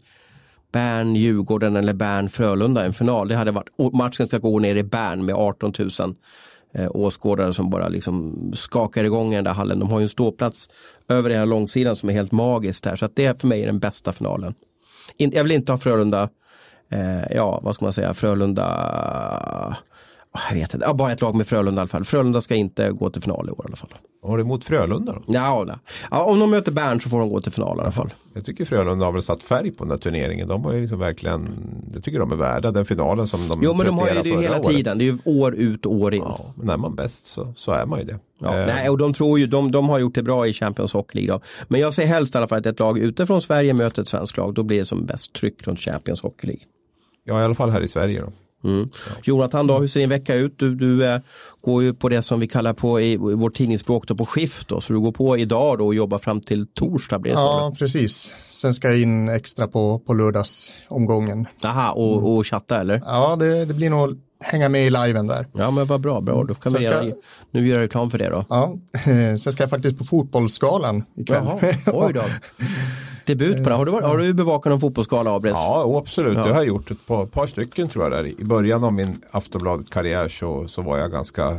Bern, 0.73 1.17
Djurgården 1.17 1.77
eller 1.77 1.93
Bern, 1.93 2.29
Frölunda 2.29 2.85
en 2.85 2.93
final. 2.93 3.29
Det 3.29 3.37
hade 3.37 3.51
varit, 3.51 3.93
matchen 3.93 4.27
ska 4.27 4.39
gå 4.39 4.59
ner 4.59 4.77
i 4.77 4.83
Bern 4.83 5.25
med 5.25 5.35
18 5.35 5.73
000 5.79 6.15
eh, 6.75 6.89
åskådare 6.91 7.55
som 7.55 7.71
bara 7.71 7.89
liksom 7.89 8.53
skakar 8.55 9.05
igång 9.05 9.33
i 9.33 9.37
den 9.37 9.45
där 9.45 9.53
hallen. 9.53 9.79
De 9.79 9.91
har 9.91 9.99
ju 9.99 10.03
en 10.03 10.09
ståplats 10.09 10.69
över 11.09 11.31
hela 11.31 11.45
långsidan 11.45 11.97
som 11.97 12.09
är 12.09 12.13
helt 12.13 12.33
magiskt 12.33 12.85
där. 12.85 12.97
Så 12.97 13.05
att 13.05 13.17
det 13.17 13.25
är 13.25 13.35
för 13.35 13.47
mig 13.47 13.63
den 13.63 13.79
bästa 13.79 14.13
finalen. 14.13 14.55
In, 15.17 15.33
jag 15.35 15.43
vill 15.43 15.53
inte 15.53 15.73
ha 15.73 15.79
Frölunda, 15.79 16.29
eh, 16.91 17.35
ja 17.35 17.61
vad 17.63 17.75
ska 17.75 17.85
man 17.85 17.93
säga, 17.93 18.15
Frölunda, 18.15 19.77
jag 20.49 20.55
vet 20.55 20.75
inte, 20.75 20.87
ja, 20.87 20.95
bara 20.95 21.13
ett 21.13 21.21
lag 21.21 21.35
med 21.35 21.47
Frölunda 21.47 21.81
i 21.81 21.83
alla 21.83 21.89
fall. 21.89 22.05
Frölunda 22.05 22.41
ska 22.41 22.55
inte 22.55 22.91
gå 22.91 23.11
till 23.11 23.23
final 23.23 23.49
i 23.49 23.51
år 23.51 23.61
i 23.65 23.67
alla 23.67 23.77
fall. 23.77 23.95
Har 24.23 24.37
du 24.37 24.43
emot 24.43 24.65
Frölunda 24.65 25.13
då? 25.13 25.23
Ja, 25.27 25.65
nej. 25.67 25.77
ja, 26.11 26.25
om 26.25 26.39
de 26.41 26.51
möter 26.51 26.73
Bern 26.73 27.01
så 27.01 27.09
får 27.09 27.19
de 27.19 27.29
gå 27.29 27.41
till 27.41 27.53
final 27.53 27.79
i 27.79 27.81
alla 27.81 27.93
fall. 27.93 28.15
Jag 28.35 28.45
tycker 28.45 28.65
Frölunda 28.65 29.05
har 29.05 29.13
väl 29.13 29.23
satt 29.23 29.43
färg 29.43 29.71
på 29.71 29.85
den 29.85 29.89
där 29.89 29.97
turneringen. 29.97 30.49
De 30.49 30.65
har 30.65 30.73
ju 30.73 30.81
liksom 30.81 30.99
verkligen, 30.99 31.49
jag 31.95 32.05
tycker 32.05 32.19
de 32.19 32.33
är 32.33 32.37
värda 32.37 32.71
den 32.71 32.85
finalen 32.85 33.29
som 33.29 33.49
de 33.49 33.61
Jo 33.63 33.75
men 33.75 33.87
de 33.87 33.99
har 33.99 34.09
ju 34.09 34.23
det 34.23 34.29
ju 34.29 34.41
hela 34.41 34.61
året. 34.61 34.77
tiden, 34.77 34.99
det 34.99 35.05
är 35.05 35.07
ju 35.07 35.19
år 35.25 35.55
ut 35.55 35.87
och 35.87 35.93
år 35.93 36.15
in. 36.15 36.23
Ja. 36.23 36.37
Ja, 36.39 36.53
men 36.57 36.69
är 36.69 36.77
man 36.77 36.95
bäst 36.95 37.27
så, 37.27 37.53
så 37.57 37.73
är 37.73 37.87
man 37.87 37.99
ju 37.99 38.05
det. 38.05 38.19
Eh, 38.47 38.67
Nej, 38.67 38.89
och 38.89 38.99
de 38.99 39.15
tror 39.15 39.39
ju, 39.39 39.47
de, 39.47 39.71
de 39.71 39.89
har 39.89 39.99
gjort 39.99 40.15
det 40.15 40.23
bra 40.23 40.47
i 40.47 40.53
Champions 40.53 40.93
Hockey 40.93 41.19
League. 41.19 41.35
Då. 41.35 41.41
Men 41.69 41.81
jag 41.81 41.95
ser 41.95 42.07
helst 42.07 42.35
i 42.35 42.39
alla 42.39 42.49
fall 42.49 42.59
att 42.59 42.67
ett 42.67 42.79
lag 42.79 42.99
utifrån 42.99 43.43
Sverige 43.43 43.75
möter 43.75 44.03
ett 44.03 44.09
svenskt 44.09 44.37
lag. 44.37 44.55
Då 44.55 44.63
blir 44.63 44.79
det 44.79 44.85
som 44.85 45.07
bäst 45.07 45.33
tryck 45.33 45.67
runt 45.67 45.81
Champions 45.81 46.23
Hockey 46.23 46.47
League. 46.47 46.63
ja, 47.25 47.41
i 47.41 47.45
alla 47.45 47.55
fall 47.55 47.71
här 47.71 47.81
i 47.81 47.89
Sverige 47.89 48.21
då. 48.21 48.33
Mm. 48.65 48.89
Jonathan 49.23 49.67
då, 49.67 49.79
hur 49.79 49.89
ser 49.89 50.01
din 50.01 50.09
vecka 50.09 50.35
ut? 50.35 50.59
Du, 50.59 50.75
du 50.75 51.07
eh, 51.07 51.21
går 51.61 51.83
ju 51.83 51.95
på 51.95 52.09
det 52.09 52.23
som 52.23 52.41
vi 52.41 52.49
kallar 52.49 52.73
på 52.73 53.01
i, 53.01 53.13
i 53.13 53.17
vårt 53.17 53.55
tidningsspråk 53.55 54.09
då, 54.09 54.15
på 54.15 54.27
skift 54.27 54.69
då. 54.69 54.81
Så 54.81 54.93
du 54.93 55.01
går 55.01 55.13
på 55.13 55.39
idag 55.39 55.79
då 55.79 55.87
och 55.87 55.95
jobbar 55.95 56.19
fram 56.19 56.41
till 56.41 56.67
torsdag 56.67 57.19
blir 57.19 57.33
det 57.33 57.39
så? 57.39 57.43
Ja, 57.45 57.75
precis. 57.79 58.33
Sen 58.51 58.75
ska 58.75 58.89
jag 58.91 59.01
in 59.01 59.29
extra 59.29 59.69
på, 59.69 59.99
på 59.99 60.15
lördagsomgången. 60.15 61.47
Aha, 61.65 61.93
och, 61.93 62.37
och 62.37 62.47
chatta 62.47 62.81
eller? 62.81 63.03
Ja, 63.07 63.37
det, 63.37 63.65
det 63.65 63.75
blir 63.75 63.91
nog 63.91 64.21
hänga 64.45 64.69
med 64.69 64.87
i 64.87 64.91
liven 64.91 65.27
där. 65.27 65.47
Ja 65.53 65.71
men 65.71 65.87
vad 65.87 66.01
bra, 66.01 66.21
bra. 66.21 66.45
Då 66.45 66.55
kan 66.55 66.73
Så 66.73 66.79
vi 66.79 66.85
ska- 66.85 66.93
göra, 66.93 67.15
nu 67.51 67.69
gör 67.69 67.77
jag 67.77 67.85
reklam 67.85 68.11
för 68.11 68.19
det 68.19 68.29
då. 68.29 68.45
Ja, 68.49 68.75
sen 69.39 69.53
ska 69.53 69.63
jag 69.63 69.71
faktiskt 69.71 69.99
på 69.99 70.05
fotbollsskalan 70.05 71.05
ikväll. 71.17 71.45
Jaha, 71.61 71.75
oj 71.87 72.13
då. 72.13 72.23
Debut 73.27 73.65
på 73.65 73.69
det. 73.69 73.75
Har 73.75 73.85
du, 73.87 73.93
varit- 73.93 74.05
har 74.05 74.19
du 74.19 74.35
bevakat 74.35 74.71
någon 74.71 74.81
fotbollsskala 74.81 75.31
Abris? 75.37 75.53
Ja, 75.55 75.99
absolut. 75.99 76.37
Ja. 76.37 76.43
Det 76.45 76.49
har 76.51 76.57
jag 76.57 76.67
gjort 76.67 76.91
ett 76.91 77.07
par, 77.07 77.27
par 77.27 77.47
stycken 77.47 77.89
tror 77.89 78.05
jag 78.05 78.13
där. 78.13 78.41
I 78.41 78.45
början 78.45 78.85
av 78.85 78.93
min 78.93 79.21
Aftonbladet-karriär 79.31 80.29
så, 80.29 80.69
så 80.69 80.83
var 80.83 80.99
jag 80.99 81.11
ganska 81.11 81.51
eh, 81.51 81.59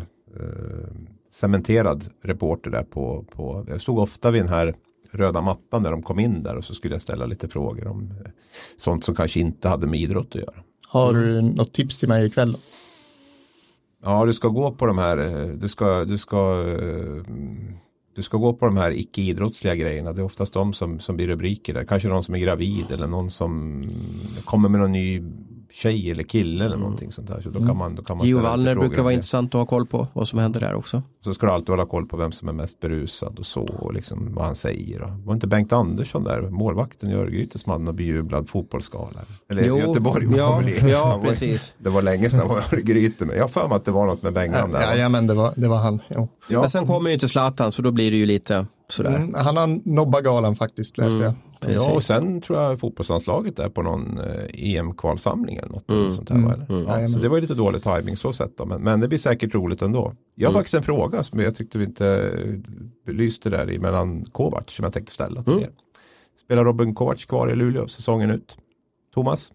cementerad 1.31 2.05
reporter 2.23 2.69
där 2.71 2.83
på, 2.83 3.25
på, 3.35 3.65
jag 3.67 3.81
stod 3.81 3.99
ofta 3.99 4.31
vid 4.31 4.41
den 4.41 4.49
här 4.49 4.75
röda 5.11 5.41
mattan 5.41 5.83
när 5.83 5.91
de 5.91 6.01
kom 6.03 6.19
in 6.19 6.43
där 6.43 6.55
och 6.55 6.63
så 6.65 6.73
skulle 6.73 6.93
jag 6.95 7.01
ställa 7.01 7.25
lite 7.25 7.47
frågor 7.47 7.87
om 7.87 8.11
eh, 8.25 8.31
sånt 8.77 9.03
som 9.03 9.15
kanske 9.15 9.39
inte 9.39 9.69
hade 9.69 9.87
med 9.87 9.99
idrott 9.99 10.27
att 10.29 10.35
göra. 10.41 10.55
Har 10.87 11.13
du 11.13 11.41
något 11.41 11.73
tips 11.73 11.97
till 11.97 12.07
mig 12.09 12.25
ikväll? 12.25 12.51
Då? 12.53 12.59
Ja, 14.03 14.25
du 14.25 14.33
ska 14.33 14.47
gå 14.47 14.71
på 14.71 14.85
de 14.85 14.97
här, 14.97 15.17
eh, 15.17 15.47
du 15.47 15.69
ska, 15.69 16.05
du 16.05 16.17
ska, 16.17 16.37
eh, 16.67 17.23
du 18.15 18.23
ska 18.23 18.37
gå 18.37 18.53
på 18.53 18.65
de 18.65 18.77
här 18.77 18.91
icke 18.91 19.21
idrottsliga 19.21 19.75
grejerna. 19.75 20.13
Det 20.13 20.21
är 20.21 20.25
oftast 20.25 20.53
de 20.53 20.73
som, 20.73 20.99
som 20.99 21.15
blir 21.15 21.27
rubriker 21.27 21.73
där. 21.73 21.83
Kanske 21.83 22.07
någon 22.07 22.23
som 22.23 22.35
är 22.35 22.39
gravid 22.39 22.91
eller 22.91 23.07
någon 23.07 23.31
som 23.31 23.83
kommer 24.45 24.69
med 24.69 24.79
någon 24.79 24.91
ny 24.91 25.23
tjej 25.71 26.11
eller 26.11 26.23
kille 26.23 26.65
eller 26.65 26.77
någonting 26.77 27.11
sånt 27.11 27.27
där. 27.27 27.41
Så 27.41 27.49
då 27.49 27.65
kan 27.65 27.77
man, 27.77 27.95
då 27.95 28.03
kan 28.03 28.17
man 28.17 28.27
Gio 28.27 28.35
ställa 28.35 28.55
lite 28.55 28.67
Wallner 28.67 28.87
brukar 28.87 29.03
vara 29.03 29.13
intressant 29.13 29.55
att 29.55 29.59
ha 29.59 29.65
koll 29.65 29.85
på 29.85 30.07
vad 30.13 30.27
som 30.27 30.39
händer 30.39 30.59
där 30.59 30.75
också. 30.75 31.03
Så 31.25 31.33
ska 31.33 31.45
du 31.45 31.51
alltid 31.51 31.69
hålla 31.69 31.85
koll 31.85 32.05
på 32.05 32.17
vem 32.17 32.31
som 32.31 32.49
är 32.49 32.53
mest 32.53 32.79
berusad 32.79 33.39
och 33.39 33.45
så 33.45 33.61
och 33.61 33.93
liksom 33.93 34.29
vad 34.33 34.45
han 34.45 34.55
säger. 34.55 35.01
Och, 35.01 35.09
var 35.25 35.33
inte 35.33 35.47
Bengt 35.47 35.73
Andersson 35.73 36.23
där, 36.23 36.41
målvakten 36.41 37.09
i 37.11 37.13
Örgryte 37.13 37.59
som 37.59 37.71
hade 37.71 37.83
någon 37.83 37.95
bejublad 37.95 38.49
fotbollsskala? 38.49 39.19
Eller 39.49 39.63
Jo, 39.67 39.79
Göteborg 39.79 40.25
var 40.25 40.37
ja, 40.37 40.63
i- 40.63 40.89
ja, 40.91 41.19
precis. 41.25 41.75
Det 41.77 41.89
var 41.89 42.01
länge 42.01 42.29
sedan 42.29 42.39
han 42.39 42.49
var 42.49 42.57
i 42.59 42.75
Örgryte 42.75 43.25
men 43.25 43.35
jag 43.35 43.43
har 43.43 43.47
för 43.49 43.67
mig 43.67 43.75
att 43.75 43.85
det 43.85 43.91
var 43.91 44.05
något 44.05 44.23
med 44.23 44.33
Bengan 44.33 44.71
där. 44.71 44.81
Ja, 44.81 44.95
ja, 44.95 45.09
men 45.09 45.27
det 45.27 45.33
var, 45.33 45.53
det 45.55 45.67
var 45.67 45.77
han. 45.77 45.99
Jo. 46.07 46.29
Ja. 46.47 46.61
Men 46.61 46.69
sen 46.69 46.85
kommer 46.87 47.09
ju 47.09 47.13
inte 47.13 47.27
Zlatan 47.27 47.71
så 47.71 47.81
då 47.81 47.91
blir 47.91 48.11
det 48.11 48.17
ju 48.17 48.25
lite 48.25 48.65
sådär. 48.89 49.15
Mm, 49.15 49.33
han 49.37 49.57
har 49.57 49.89
nobbat 49.89 50.23
galan 50.23 50.55
faktiskt, 50.55 50.97
läste 50.97 51.23
jag. 51.23 51.33
Ja, 51.73 51.91
och 51.91 52.03
sen 52.03 52.41
tror 52.41 52.59
jag 52.61 52.79
fotbollslandslaget 52.79 53.59
är 53.59 53.69
på 53.69 53.81
någon 53.81 54.19
eh, 54.19 54.75
EM-kvalsamling 54.75 55.55
eller 55.57 55.69
något 55.69 56.13
sånt 56.15 56.29
här. 56.29 56.37
va, 56.39 56.53
eller? 56.53 57.01
Ja, 57.01 57.07
så 57.07 57.19
det 57.19 57.29
var 57.29 57.35
ju 57.37 57.41
lite 57.41 57.53
dålig 57.53 57.83
timing 57.83 58.17
så 58.17 58.33
sett 58.33 58.57
då, 58.57 58.65
men, 58.65 58.81
men 58.81 58.99
det 58.99 59.07
blir 59.07 59.19
säkert 59.19 59.53
roligt 59.55 59.81
ändå. 59.81 60.13
Jag 60.35 60.49
har 60.49 60.53
faktiskt 60.53 60.73
en 60.73 60.83
fråga 60.83 61.14
fråga 61.15 61.23
som 61.23 61.39
jag 61.39 61.55
tyckte 61.55 61.77
vi 61.77 61.83
inte 61.83 62.61
belyste 63.05 63.49
där 63.49 63.71
i 63.71 63.79
mellan 63.79 64.25
Kovac 64.25 64.63
som 64.67 64.83
jag 64.83 64.93
tänkte 64.93 65.13
ställa 65.13 65.43
till 65.43 65.53
Mm. 65.53 65.63
er. 65.63 65.71
Spelar 66.37 66.65
Robin 66.65 66.95
Kovac 66.95 67.25
kvar 67.25 67.51
i 67.51 67.55
Luleå 67.55 67.87
säsongen 67.87 68.31
ut? 68.31 68.57
Thomas? 69.13 69.51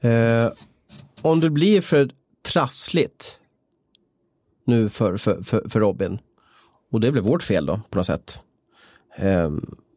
Eh, 0.00 0.52
om 1.22 1.40
det 1.40 1.50
blir 1.50 1.80
för 1.80 2.10
trassligt 2.42 3.40
nu 4.66 4.88
för, 4.88 5.16
för, 5.16 5.42
för, 5.42 5.68
för 5.68 5.80
Robin, 5.80 6.18
och 6.92 7.00
det 7.00 7.12
blir 7.12 7.22
vårt 7.22 7.42
fel 7.42 7.66
då 7.66 7.80
på 7.90 7.98
något 7.98 8.06
sätt, 8.06 8.40
eh, 9.16 9.50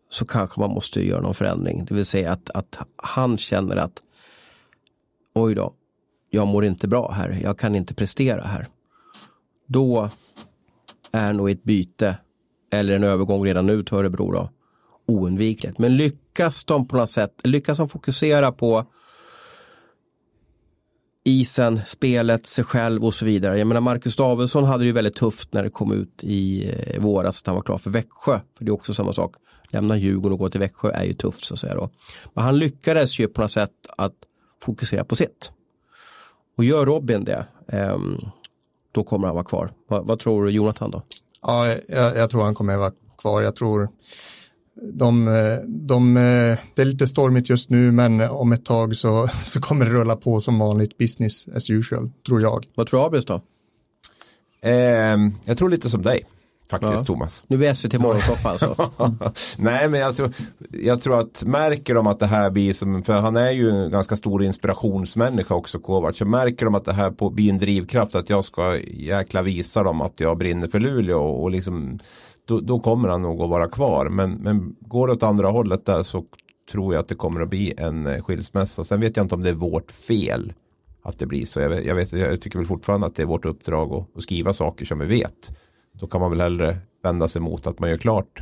så 0.09 0.25
kanske 0.25 0.59
man 0.59 0.69
måste 0.69 1.05
göra 1.05 1.21
någon 1.21 1.33
förändring. 1.33 1.85
Det 1.85 1.95
vill 1.95 2.05
säga 2.05 2.31
att, 2.31 2.49
att 2.49 2.77
han 2.95 3.37
känner 3.37 3.75
att 3.75 4.01
oj 5.35 5.55
då, 5.55 5.73
jag 6.29 6.47
mår 6.47 6.65
inte 6.65 6.87
bra 6.87 7.11
här, 7.11 7.39
jag 7.43 7.57
kan 7.57 7.75
inte 7.75 7.93
prestera 7.93 8.41
här. 8.41 8.67
Då 9.67 10.09
är 11.13 11.33
nog 11.33 11.49
ett 11.49 11.63
byte 11.63 12.17
eller 12.71 12.95
en 12.95 13.03
övergång 13.03 13.45
redan 13.45 13.65
nu 13.65 13.83
till 13.83 13.97
Örebro 13.97 14.31
då, 14.31 14.49
oundvikligt. 15.07 15.77
Men 15.79 15.97
lyckas 15.97 16.65
de 16.65 16.87
på 16.87 16.97
något 16.97 17.09
sätt, 17.09 17.33
lyckas 17.43 17.77
de 17.77 17.89
fokusera 17.89 18.51
på 18.51 18.85
isen, 21.23 21.81
spelet, 21.85 22.47
sig 22.47 22.63
själv 22.63 23.05
och 23.05 23.13
så 23.13 23.25
vidare. 23.25 23.57
Jag 23.57 23.67
menar 23.67 23.81
Marcus 23.81 24.15
Davidsson 24.15 24.63
hade 24.63 24.83
det 24.83 24.87
ju 24.87 24.91
väldigt 24.91 25.15
tufft 25.15 25.53
när 25.53 25.63
det 25.63 25.69
kom 25.69 25.91
ut 25.91 26.23
i 26.23 26.69
eh, 26.69 27.01
våras 27.01 27.41
att 27.41 27.47
han 27.47 27.55
var 27.55 27.63
klar 27.63 27.77
för 27.77 27.89
Växjö. 27.89 28.39
För 28.57 28.65
det 28.65 28.69
är 28.69 28.73
också 28.73 28.93
samma 28.93 29.13
sak. 29.13 29.35
Lämna 29.69 29.97
Djurgården 29.97 30.33
och 30.33 30.39
gå 30.39 30.49
till 30.49 30.59
Växjö 30.59 30.91
är 30.91 31.03
ju 31.03 31.13
tufft 31.13 31.43
så 31.43 31.53
att 31.53 31.59
säga 31.59 31.75
då. 31.75 31.89
Men 32.33 32.43
han 32.43 32.57
lyckades 32.59 33.19
ju 33.19 33.27
på 33.27 33.41
något 33.41 33.51
sätt 33.51 33.71
att 33.97 34.15
fokusera 34.63 35.03
på 35.03 35.15
sitt. 35.15 35.51
Och 36.57 36.63
gör 36.63 36.85
Robin 36.85 37.23
det, 37.23 37.45
ehm, 37.67 38.17
då 38.93 39.03
kommer 39.03 39.27
han 39.27 39.35
vara 39.35 39.45
kvar. 39.45 39.71
Vad, 39.87 40.05
vad 40.07 40.19
tror 40.19 40.45
du 40.45 40.51
Jonathan 40.51 40.91
då? 40.91 41.01
Ja, 41.41 41.67
jag, 41.87 42.17
jag 42.17 42.29
tror 42.29 42.43
han 42.43 42.55
kommer 42.55 42.77
vara 42.77 42.91
kvar. 43.17 43.41
Jag 43.41 43.55
tror 43.55 43.89
de, 44.93 45.27
eh, 45.27 45.57
de, 45.67 46.17
eh, 46.17 46.57
det 46.75 46.81
är 46.81 46.85
lite 46.85 47.07
stormigt 47.07 47.49
just 47.49 47.69
nu, 47.69 47.91
men 47.91 48.21
om 48.21 48.51
ett 48.51 48.65
tag 48.65 48.95
så, 48.95 49.27
så 49.45 49.61
kommer 49.61 49.85
det 49.85 49.91
rulla 49.91 50.15
på 50.15 50.41
som 50.41 50.59
vanligt 50.59 50.97
business 50.97 51.47
as 51.47 51.69
usual, 51.69 52.11
tror 52.27 52.41
jag. 52.41 52.65
Vad 52.75 52.87
tror 52.87 53.05
Abis 53.05 53.25
då? 53.25 53.41
Ehm, 54.61 55.31
jag 55.45 55.57
tror 55.57 55.69
lite 55.69 55.89
som 55.89 56.01
dig 56.01 56.23
faktiskt 56.79 57.03
Ja. 57.03 57.05
Thomas. 57.05 57.43
Nu 57.47 57.65
är 57.65 57.73
SVT 57.73 57.93
morgonsoffa 57.99 58.49
alltså. 58.49 58.75
Nej 59.57 59.89
men 59.89 59.99
jag 59.99 60.15
tror, 60.15 60.33
jag 60.69 61.01
tror 61.01 61.19
att 61.19 61.43
märker 61.43 61.95
de 61.95 62.07
att 62.07 62.19
det 62.19 62.27
här 62.27 62.49
blir 62.49 62.73
som, 62.73 63.03
för 63.03 63.13
han 63.13 63.37
är 63.37 63.51
ju 63.51 63.69
en 63.69 63.91
ganska 63.91 64.15
stor 64.15 64.43
inspirationsmänniska 64.43 65.55
också 65.55 65.79
Kovac. 65.79 66.17
Så 66.17 66.25
märker 66.25 66.65
de 66.65 66.75
att 66.75 66.85
det 66.85 66.93
här 66.93 67.11
på, 67.11 67.29
blir 67.29 67.49
en 67.49 67.57
drivkraft 67.57 68.15
att 68.15 68.29
jag 68.29 68.45
ska 68.45 68.77
jäkla 68.87 69.41
visa 69.41 69.83
dem 69.83 70.01
att 70.01 70.19
jag 70.19 70.37
brinner 70.37 70.67
för 70.67 70.79
Luleå 70.79 71.19
och, 71.19 71.43
och 71.43 71.51
liksom 71.51 71.99
då, 72.45 72.59
då 72.59 72.79
kommer 72.79 73.09
han 73.09 73.21
nog 73.21 73.41
att 73.41 73.49
vara 73.49 73.69
kvar. 73.69 74.09
Men, 74.09 74.31
men 74.31 74.75
går 74.81 75.07
det 75.07 75.13
åt 75.13 75.23
andra 75.23 75.49
hållet 75.49 75.85
där 75.85 76.03
så 76.03 76.25
tror 76.71 76.93
jag 76.93 77.01
att 77.01 77.07
det 77.07 77.15
kommer 77.15 77.41
att 77.41 77.49
bli 77.49 77.73
en 77.77 78.07
eh, 78.07 78.23
skilsmässa. 78.23 78.83
Sen 78.83 79.01
vet 79.01 79.17
jag 79.17 79.23
inte 79.23 79.35
om 79.35 79.41
det 79.41 79.49
är 79.49 79.53
vårt 79.53 79.91
fel 79.91 80.53
att 81.03 81.19
det 81.19 81.25
blir 81.25 81.45
så. 81.45 81.59
Jag, 81.59 81.69
vet, 81.69 81.85
jag, 81.85 81.95
vet, 81.95 82.11
jag 82.11 82.41
tycker 82.41 82.59
väl 82.59 82.67
fortfarande 82.67 83.07
att 83.07 83.15
det 83.15 83.21
är 83.21 83.27
vårt 83.27 83.45
uppdrag 83.45 83.93
att, 83.93 84.17
att 84.17 84.23
skriva 84.23 84.53
saker 84.53 84.85
som 84.85 84.99
vi 84.99 85.05
vet. 85.05 85.51
Då 86.03 86.07
kan 86.07 86.21
man 86.21 86.29
väl 86.29 86.41
hellre 86.41 86.77
vända 87.03 87.27
sig 87.27 87.41
mot 87.41 87.67
att 87.67 87.79
man 87.79 87.89
gör 87.89 87.97
klart 87.97 88.41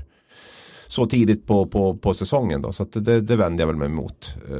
så 0.92 1.06
tidigt 1.06 1.48
på, 1.48 1.66
på, 1.66 1.98
på 1.98 2.14
säsongen. 2.14 2.62
Då. 2.62 2.72
Så 2.72 2.84
det, 2.84 3.22
det 3.22 3.36
vänder 3.36 3.62
jag 3.62 3.68
väl 3.68 3.76
mig 3.76 3.86
emot. 3.88 4.28
Eh, 4.50 4.56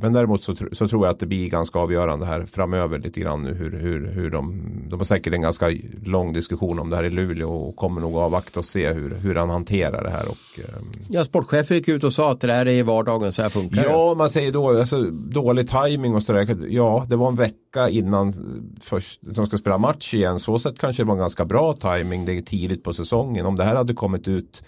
Men 0.00 0.12
däremot 0.12 0.42
så, 0.44 0.54
så 0.72 0.88
tror 0.88 1.06
jag 1.06 1.12
att 1.12 1.18
det 1.20 1.26
blir 1.26 1.48
ganska 1.48 1.78
avgörande 1.78 2.26
här 2.26 2.46
framöver 2.52 2.98
lite 2.98 3.20
grann 3.20 3.42
nu 3.42 3.54
hur, 3.54 3.70
hur, 3.70 4.06
hur 4.06 4.30
de, 4.30 4.62
de 4.88 5.00
har 5.00 5.04
säkert 5.04 5.32
en 5.34 5.40
ganska 5.40 5.72
lång 6.04 6.32
diskussion 6.32 6.78
om 6.78 6.90
det 6.90 6.96
här 6.96 7.04
i 7.04 7.10
Luleå 7.10 7.50
och 7.50 7.76
kommer 7.76 8.00
nog 8.00 8.16
avvakta 8.16 8.60
och 8.60 8.64
se 8.64 8.92
hur, 8.92 9.14
hur 9.14 9.34
han 9.34 9.50
hanterar 9.50 10.04
det 10.04 10.10
här. 10.10 10.28
Och, 10.28 10.58
ehm, 10.58 10.84
Ja, 11.08 11.24
sportchefen 11.24 11.76
gick 11.76 11.88
ut 11.88 12.04
och 12.04 12.12
sa 12.12 12.32
att 12.32 12.40
det 12.40 12.46
där 12.46 12.66
är 12.66 12.72
i 12.72 12.82
vardagen, 12.82 13.32
så 13.32 13.42
här 13.42 13.48
funkar 13.48 13.82
det. 13.82 13.88
Ja, 13.88 14.14
man 14.14 14.30
säger 14.30 14.52
då 14.52 14.78
alltså, 14.80 15.02
dålig 15.10 15.68
timing 15.70 16.14
och 16.14 16.22
sådär. 16.22 16.56
Ja, 16.68 17.06
det 17.08 17.16
var 17.16 17.28
en 17.28 17.36
vecka 17.36 17.88
innan 17.88 18.34
först, 18.82 19.18
de 19.22 19.46
ska 19.46 19.58
spela 19.58 19.78
match 19.78 20.14
igen. 20.14 20.40
Så 20.40 20.58
sätt 20.58 20.78
kanske 20.78 21.02
det 21.02 21.06
var 21.06 21.14
en 21.14 21.20
ganska 21.20 21.44
bra 21.44 21.72
timing. 21.72 22.24
Det 22.24 22.38
är 22.38 22.42
tidigt 22.42 22.84
på 22.84 22.92
säsongen. 22.92 23.46
Om 23.46 23.56
det 23.56 23.64
här 23.64 23.76
hade 23.76 23.94
kommit 23.94 24.28
ut 24.28 24.62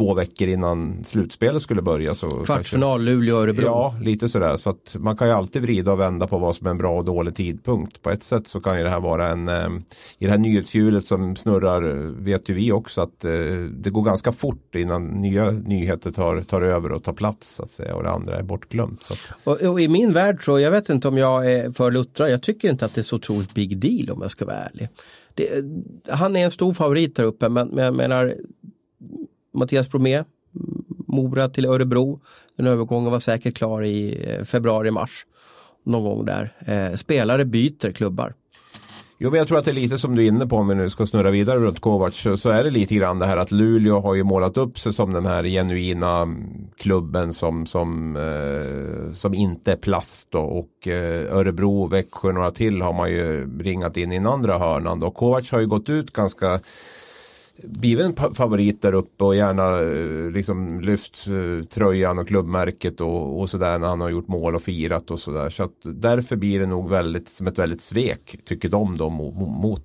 två 0.00 0.14
veckor 0.14 0.48
innan 0.48 1.04
slutspelet 1.04 1.62
skulle 1.62 1.82
börja 1.82 2.14
så 2.14 2.26
kanske- 2.26 2.46
Kvartsfinal, 2.46 3.02
Luleå, 3.04 3.36
Örebro. 3.36 3.64
Ja, 3.64 3.94
lite 4.02 4.28
sådär. 4.28 4.56
Så 4.56 4.70
att 4.70 4.96
man 4.98 5.16
kan 5.16 5.28
ju 5.28 5.34
alltid 5.34 5.62
vrida 5.62 5.92
och 5.92 6.00
vända 6.00 6.26
på 6.26 6.38
vad 6.38 6.56
som 6.56 6.66
är 6.66 6.70
en 6.70 6.78
bra 6.78 6.98
och 6.98 7.04
dålig 7.04 7.34
tidpunkt. 7.34 8.02
På 8.02 8.10
ett 8.10 8.22
sätt 8.22 8.48
så 8.48 8.60
kan 8.60 8.76
ju 8.78 8.84
det 8.84 8.90
här 8.90 9.00
vara 9.00 9.28
en, 9.28 9.48
eh, 9.48 9.68
i 10.18 10.24
det 10.24 10.30
här 10.30 10.38
nyhetshjulet 10.38 11.06
som 11.06 11.36
snurrar 11.36 11.82
eh, 11.90 11.94
vet 12.10 12.48
ju 12.48 12.54
vi 12.54 12.72
också 12.72 13.00
att 13.00 13.24
eh, 13.24 13.30
det 13.72 13.90
går 13.90 14.02
ganska 14.02 14.32
fort 14.32 14.74
innan 14.74 15.06
nya 15.06 15.50
nyheter 15.50 16.10
tar, 16.12 16.40
tar 16.42 16.62
över 16.62 16.92
och 16.92 17.02
tar 17.02 17.12
plats 17.12 17.54
så 17.54 17.62
att 17.62 17.70
säga 17.70 17.94
och 17.94 18.02
det 18.02 18.10
andra 18.10 18.36
är 18.38 18.42
bortglömt. 18.42 19.02
Så 19.02 19.12
att, 19.12 19.20
Och, 19.44 19.62
och 19.62 19.80
i 19.80 19.88
min 19.88 20.12
värld 20.12 20.44
så, 20.44 20.60
jag 20.60 20.70
vet 20.70 20.88
inte 20.88 21.08
om 21.08 21.18
jag 21.18 21.52
är 21.52 21.70
för 21.70 21.90
luttrad, 21.90 22.30
jag 22.30 22.42
tycker 22.42 22.70
inte 22.70 22.84
att 22.84 22.94
det 22.94 23.00
är 23.00 23.02
så 23.02 23.16
otroligt 23.16 23.54
big 23.54 23.78
deal 23.78 24.10
om 24.16 24.22
jag 24.22 24.30
ska 24.30 24.44
vara 24.44 24.56
ärlig. 24.56 24.88
Det, 25.34 25.64
han 26.08 26.36
är 26.36 26.44
en 26.44 26.50
stor 26.50 26.72
favorit 26.72 27.16
där 27.16 27.24
uppe 27.24 27.48
men, 27.48 27.68
men 27.68 27.84
jag 27.84 27.94
menar 27.94 28.34
Mattias 29.60 29.90
Bromé, 29.90 30.24
Mora 31.06 31.48
till 31.48 31.66
Örebro. 31.66 32.20
Den 32.56 32.66
övergången 32.66 33.12
var 33.12 33.20
säkert 33.20 33.56
klar 33.56 33.84
i 33.84 34.24
eh, 34.30 34.44
februari-mars. 34.44 35.26
Någon 35.84 36.04
gång 36.04 36.24
där. 36.24 36.52
Eh, 36.66 36.94
spelare 36.96 37.44
byter 37.44 37.92
klubbar. 37.92 38.34
Jo, 39.22 39.30
men 39.30 39.38
jag 39.38 39.48
tror 39.48 39.58
att 39.58 39.64
det 39.64 39.70
är 39.70 39.72
lite 39.72 39.98
som 39.98 40.14
du 40.14 40.24
är 40.24 40.28
inne 40.28 40.46
på 40.46 40.56
om 40.56 40.68
vi 40.68 40.74
nu 40.74 40.90
ska 40.90 41.06
snurra 41.06 41.30
vidare 41.30 41.58
runt 41.58 41.80
Kovacs 41.80 42.16
Så, 42.16 42.36
så 42.36 42.50
är 42.50 42.64
det 42.64 42.70
lite 42.70 42.94
grann 42.94 43.18
det 43.18 43.26
här 43.26 43.36
att 43.36 43.50
Luleå 43.50 44.00
har 44.00 44.14
ju 44.14 44.22
målat 44.22 44.56
upp 44.56 44.78
sig 44.78 44.92
som 44.92 45.12
den 45.12 45.26
här 45.26 45.44
genuina 45.44 46.22
mm, 46.22 46.68
klubben 46.76 47.34
som, 47.34 47.66
som, 47.66 48.16
eh, 48.16 49.12
som 49.12 49.34
inte 49.34 49.72
är 49.72 49.76
plast 49.76 50.30
då. 50.30 50.38
och 50.38 50.88
eh, 50.88 51.36
Örebro, 51.36 51.86
Växjö 51.86 52.32
några 52.32 52.50
till 52.50 52.82
har 52.82 52.92
man 52.92 53.10
ju 53.10 53.58
ringat 53.62 53.96
in 53.96 54.12
i 54.12 54.14
den 54.14 54.26
andra 54.26 54.58
hörnan 54.58 55.00
då. 55.00 55.10
Kovac 55.10 55.50
har 55.50 55.60
ju 55.60 55.66
gått 55.66 55.88
ut 55.88 56.12
ganska 56.12 56.60
blivit 57.64 58.06
en 58.06 58.34
favorit 58.34 58.82
där 58.82 58.94
uppe 58.94 59.24
och 59.24 59.36
gärna 59.36 59.80
eh, 59.80 60.30
liksom 60.30 60.80
lyft 60.80 61.26
eh, 61.26 61.64
tröjan 61.64 62.18
och 62.18 62.28
klubbmärket 62.28 63.00
och, 63.00 63.40
och 63.40 63.50
sådär 63.50 63.78
när 63.78 63.88
han 63.88 64.00
har 64.00 64.10
gjort 64.10 64.28
mål 64.28 64.54
och 64.54 64.62
firat 64.62 65.10
och 65.10 65.20
sådär. 65.20 65.50
Så 65.50 65.62
att 65.62 65.76
därför 65.82 66.36
blir 66.36 66.60
det 66.60 66.66
nog 66.66 66.90
väldigt 66.90 67.28
som 67.28 67.46
ett 67.46 67.58
väldigt 67.58 67.80
svek 67.80 68.36
tycker 68.44 68.68
de 68.68 68.96
då 68.96 69.08
mot, 69.08 69.34
mot, 69.34 69.84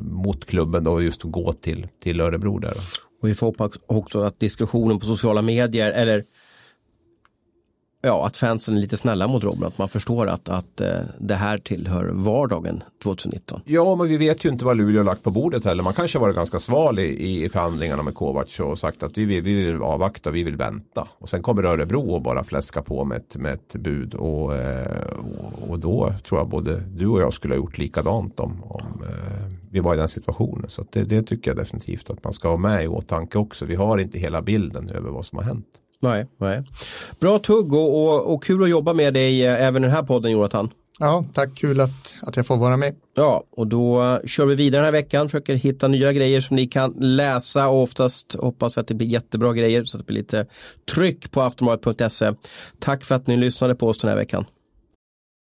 mot 0.00 0.44
klubben 0.44 0.84
då 0.84 1.02
just 1.02 1.24
att 1.24 1.30
gå 1.30 1.52
till, 1.52 1.88
till 2.02 2.20
Örebro 2.20 2.58
där. 2.58 2.74
Och 3.22 3.28
vi 3.28 3.34
får 3.34 3.46
hoppas 3.46 3.72
också 3.86 4.22
att 4.22 4.40
diskussionen 4.40 4.98
på 4.98 5.06
sociala 5.06 5.42
medier 5.42 5.92
eller 5.92 6.24
ja, 8.02 8.26
att 8.26 8.36
fansen 8.36 8.76
är 8.76 8.80
lite 8.80 8.96
snälla 8.96 9.26
mot 9.26 9.44
Robin, 9.44 9.64
att 9.64 9.78
man 9.78 9.88
förstår 9.88 10.26
att, 10.26 10.48
att 10.48 10.80
eh, 10.80 11.00
det 11.18 11.34
här 11.34 11.58
tillhör 11.58 12.10
vardagen 12.12 12.82
2019. 13.02 13.60
Ja, 13.64 13.96
men 13.96 14.08
vi 14.08 14.16
vet 14.16 14.44
ju 14.44 14.48
inte 14.48 14.64
vad 14.64 14.76
Luleå 14.76 15.00
har 15.00 15.04
lagt 15.04 15.22
på 15.22 15.30
bordet 15.30 15.64
heller. 15.64 15.82
Man 15.82 15.92
kanske 15.92 16.18
har 16.18 16.26
varit 16.26 16.36
ganska 16.36 16.60
sval 16.60 16.98
i, 16.98 17.44
i 17.44 17.48
förhandlingarna 17.48 18.02
med 18.02 18.14
Kovac 18.14 18.60
och 18.60 18.78
sagt 18.78 19.02
att 19.02 19.18
vi 19.18 19.24
vill, 19.24 19.42
vi 19.42 19.54
vill 19.54 19.82
avvakta, 19.82 20.30
vi 20.30 20.42
vill 20.42 20.56
vänta. 20.56 21.08
Och 21.18 21.28
sen 21.28 21.42
kommer 21.42 21.64
Örebro 21.64 22.10
och 22.10 22.22
bara 22.22 22.44
fläska 22.44 22.82
på 22.82 23.04
med 23.04 23.16
ett, 23.16 23.36
med 23.36 23.52
ett 23.52 23.72
bud. 23.72 24.14
Och, 24.14 24.56
eh, 24.56 25.08
och, 25.38 25.70
och 25.70 25.78
då 25.78 26.14
tror 26.28 26.40
jag 26.40 26.48
både 26.48 26.80
du 26.80 27.06
och 27.06 27.20
jag 27.20 27.32
skulle 27.32 27.54
ha 27.54 27.56
gjort 27.56 27.78
likadant 27.78 28.40
om, 28.40 28.62
om 28.64 29.02
eh, 29.02 29.52
vi 29.70 29.80
var 29.80 29.94
i 29.94 29.96
den 29.96 30.08
situationen. 30.08 30.70
Så 30.70 30.82
att 30.82 30.92
det, 30.92 31.04
det 31.04 31.22
tycker 31.22 31.50
jag 31.50 31.58
definitivt 31.58 32.10
att 32.10 32.24
man 32.24 32.32
ska 32.32 32.48
ha 32.48 32.56
med 32.56 32.84
i 32.84 32.88
åtanke 32.88 33.38
också. 33.38 33.64
Vi 33.64 33.74
har 33.74 33.98
inte 33.98 34.18
hela 34.18 34.42
bilden 34.42 34.88
över 34.88 35.10
vad 35.10 35.26
som 35.26 35.38
har 35.38 35.44
hänt. 35.44 35.66
Nej, 36.02 36.26
nej. 36.38 36.62
Bra 37.20 37.38
tugg 37.38 37.72
och, 37.72 38.04
och, 38.04 38.34
och 38.34 38.44
kul 38.44 38.62
att 38.62 38.70
jobba 38.70 38.92
med 38.92 39.14
dig 39.14 39.46
eh, 39.46 39.66
även 39.66 39.82
i 39.82 39.86
den 39.86 39.96
här 39.96 40.02
podden 40.02 40.32
Jonathan. 40.32 40.70
Ja, 40.98 41.24
tack, 41.34 41.54
kul 41.54 41.80
att, 41.80 42.14
att 42.22 42.36
jag 42.36 42.46
får 42.46 42.56
vara 42.56 42.76
med. 42.76 42.94
Ja, 43.14 43.44
och 43.50 43.66
då 43.66 44.02
eh, 44.02 44.18
kör 44.26 44.46
vi 44.46 44.54
vidare 44.54 44.78
den 44.78 44.84
här 44.84 44.92
veckan, 44.92 45.28
försöker 45.28 45.54
hitta 45.54 45.88
nya 45.88 46.12
grejer 46.12 46.40
som 46.40 46.56
ni 46.56 46.66
kan 46.66 46.94
läsa 46.98 47.68
och 47.68 47.82
oftast 47.82 48.34
hoppas 48.34 48.76
vi 48.76 48.80
att 48.80 48.86
det 48.86 48.94
blir 48.94 49.06
jättebra 49.06 49.52
grejer 49.52 49.84
så 49.84 49.96
att 49.96 50.06
det 50.06 50.06
blir 50.06 50.16
lite 50.16 50.46
tryck 50.94 51.30
på 51.30 51.42
aftonbladet.se. 51.42 52.32
Tack 52.78 53.04
för 53.04 53.14
att 53.14 53.26
ni 53.26 53.36
lyssnade 53.36 53.74
på 53.74 53.88
oss 53.88 53.98
den 53.98 54.08
här 54.08 54.16
veckan. 54.16 54.44